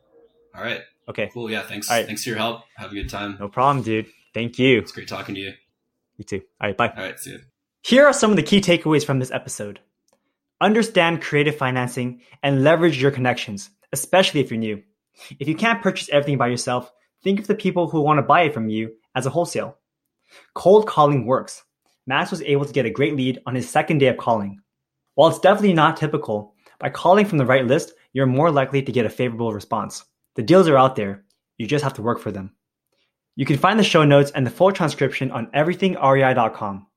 All 0.56 0.62
right. 0.62 0.82
Okay. 1.10 1.30
Cool. 1.34 1.50
Yeah. 1.50 1.62
Thanks. 1.62 1.90
All 1.90 1.98
right. 1.98 2.06
Thanks 2.06 2.24
for 2.24 2.30
your 2.30 2.38
help. 2.38 2.64
Have 2.76 2.92
a 2.92 2.96
good 2.96 3.10
time. 3.10 3.38
No 3.40 3.48
problem, 3.48 3.84
dude. 3.84 4.08
Thank 4.34 4.60
you. 4.60 4.80
It's 4.80 4.92
great 4.92 5.08
talking 5.08 5.36
to 5.36 5.42
you. 5.42 5.54
You 6.18 6.26
too. 6.26 6.42
All 6.60 6.68
right. 6.68 6.78
Bye. 6.78 6.90
All 6.90 7.04
right. 7.04 7.20
See 7.20 7.32
you. 7.32 7.40
Here 7.82 8.06
are 8.06 8.14
some 8.14 8.32
of 8.32 8.36
the 8.36 8.44
key 8.44 8.60
takeaways 8.60 9.06
from 9.06 9.20
this 9.20 9.32
episode. 9.32 9.80
Understand 10.60 11.22
creative 11.22 11.56
financing 11.56 12.22
and 12.44 12.64
leverage 12.64 13.02
your 13.02 13.12
connections, 13.12 13.70
especially 13.94 14.42
if 14.42 14.52
you're 14.52 14.60
new. 14.60 14.84
If 15.40 15.48
you 15.48 15.56
can't 15.56 15.82
purchase 15.82 16.10
everything 16.10 16.38
by 16.38 16.48
yourself, 16.48 16.92
think 17.23 17.39
of 17.39 17.47
the 17.47 17.56
people 17.56 17.89
who 17.89 18.01
want 18.01 18.17
to 18.17 18.23
buy 18.23 18.41
it 18.41 18.53
from 18.53 18.69
you 18.69 18.93
as 19.15 19.25
a 19.25 19.30
wholesale. 19.30 19.77
Cold 20.53 20.88
calling 20.88 21.25
works. 21.25 21.63
Max 22.06 22.32
was 22.32 22.41
able 22.41 22.65
to 22.65 22.73
get 22.73 22.86
a 22.86 22.91
great 22.91 23.15
lead 23.15 23.39
on 23.45 23.56
his 23.56 23.69
second 23.69 23.97
day 23.97 24.08
of 24.08 24.17
calling. 24.17 24.60
While 25.15 25.30
it's 25.30 25.39
definitely 25.39 25.73
not 25.73 25.97
typical, 25.97 26.53
by 26.80 26.89
calling 26.89 27.25
from 27.25 27.38
the 27.38 27.45
right 27.45 27.65
list, 27.65 27.93
you're 28.13 28.25
more 28.25 28.51
likely 28.51 28.82
to 28.82 28.91
get 28.91 29.06
a 29.06 29.10
favorable 29.10 29.53
response. 29.53 30.03
The 30.36 30.43
deals 30.43 30.67
are 30.67 30.77
out 30.77 30.95
there. 30.95 31.25
You 31.58 31.67
just 31.67 31.84
have 31.84 31.93
to 31.95 32.01
work 32.01 32.19
for 32.19 32.32
them. 32.32 32.53
You 33.36 33.45
can 33.45 33.58
find 33.58 33.80
the 33.80 33.84
show 33.84 34.03
notes 34.03 34.32
and 34.32 34.45
the 34.45 34.51
full 34.51 34.71
transcription 34.71 35.32
on 35.32 35.47
everythingrei.com. 35.47 36.88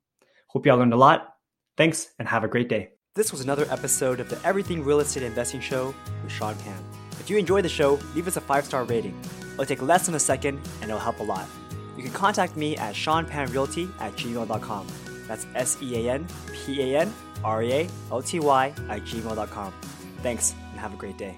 Hope 0.49 0.67
y'all 0.67 0.79
learned 0.79 0.93
a 0.93 0.97
lot. 0.97 1.35
Thanks 1.77 2.11
and 2.19 2.29
have 2.29 2.45
a 2.45 2.49
great 2.49 2.69
day. 2.69 2.91
This 3.15 3.33
was 3.33 3.41
another 3.41 3.67
episode 3.71 4.21
of 4.21 4.29
the 4.29 4.39
Everything 4.47 4.85
Real 4.85 5.01
Estate 5.01 5.23
Investing 5.23 5.61
Show 5.61 5.95
with 6.23 6.33
Sean 6.33 6.55
Pan. 6.57 6.83
If 7.19 7.29
you 7.29 7.39
enjoyed 7.39 7.65
the 7.65 7.69
show, 7.69 7.99
leave 8.15 8.29
us 8.29 8.37
a 8.37 8.41
five 8.41 8.65
star 8.65 8.85
rating. 8.85 9.19
It'll 9.61 9.69
take 9.69 9.83
less 9.83 10.07
than 10.07 10.15
a 10.15 10.19
second 10.19 10.59
and 10.81 10.91
it'll 10.91 10.99
help 10.99 11.21
a 11.21 11.23
lot. 11.23 11.47
You 11.95 12.03
can 12.03 12.13
contact 12.13 12.57
me 12.57 12.79
at 12.79 12.95
seanpanrealty 12.95 13.91
at 14.01 14.17
gmail.com. 14.17 14.87
That's 15.29 15.47
S 15.55 15.77
E 15.83 16.07
A 16.07 16.15
N 16.15 16.27
P 16.55 16.81
A 16.81 17.01
N 17.01 17.13
R 17.45 17.63
E 17.63 17.73
A 17.73 17.89
L 18.11 18.23
T 18.23 18.41
Y 18.41 18.69
at 18.89 19.03
gmail.com. 19.03 19.73
Thanks 20.23 20.55
and 20.71 20.81
have 20.81 20.95
a 20.95 20.97
great 20.97 21.19
day. 21.19 21.37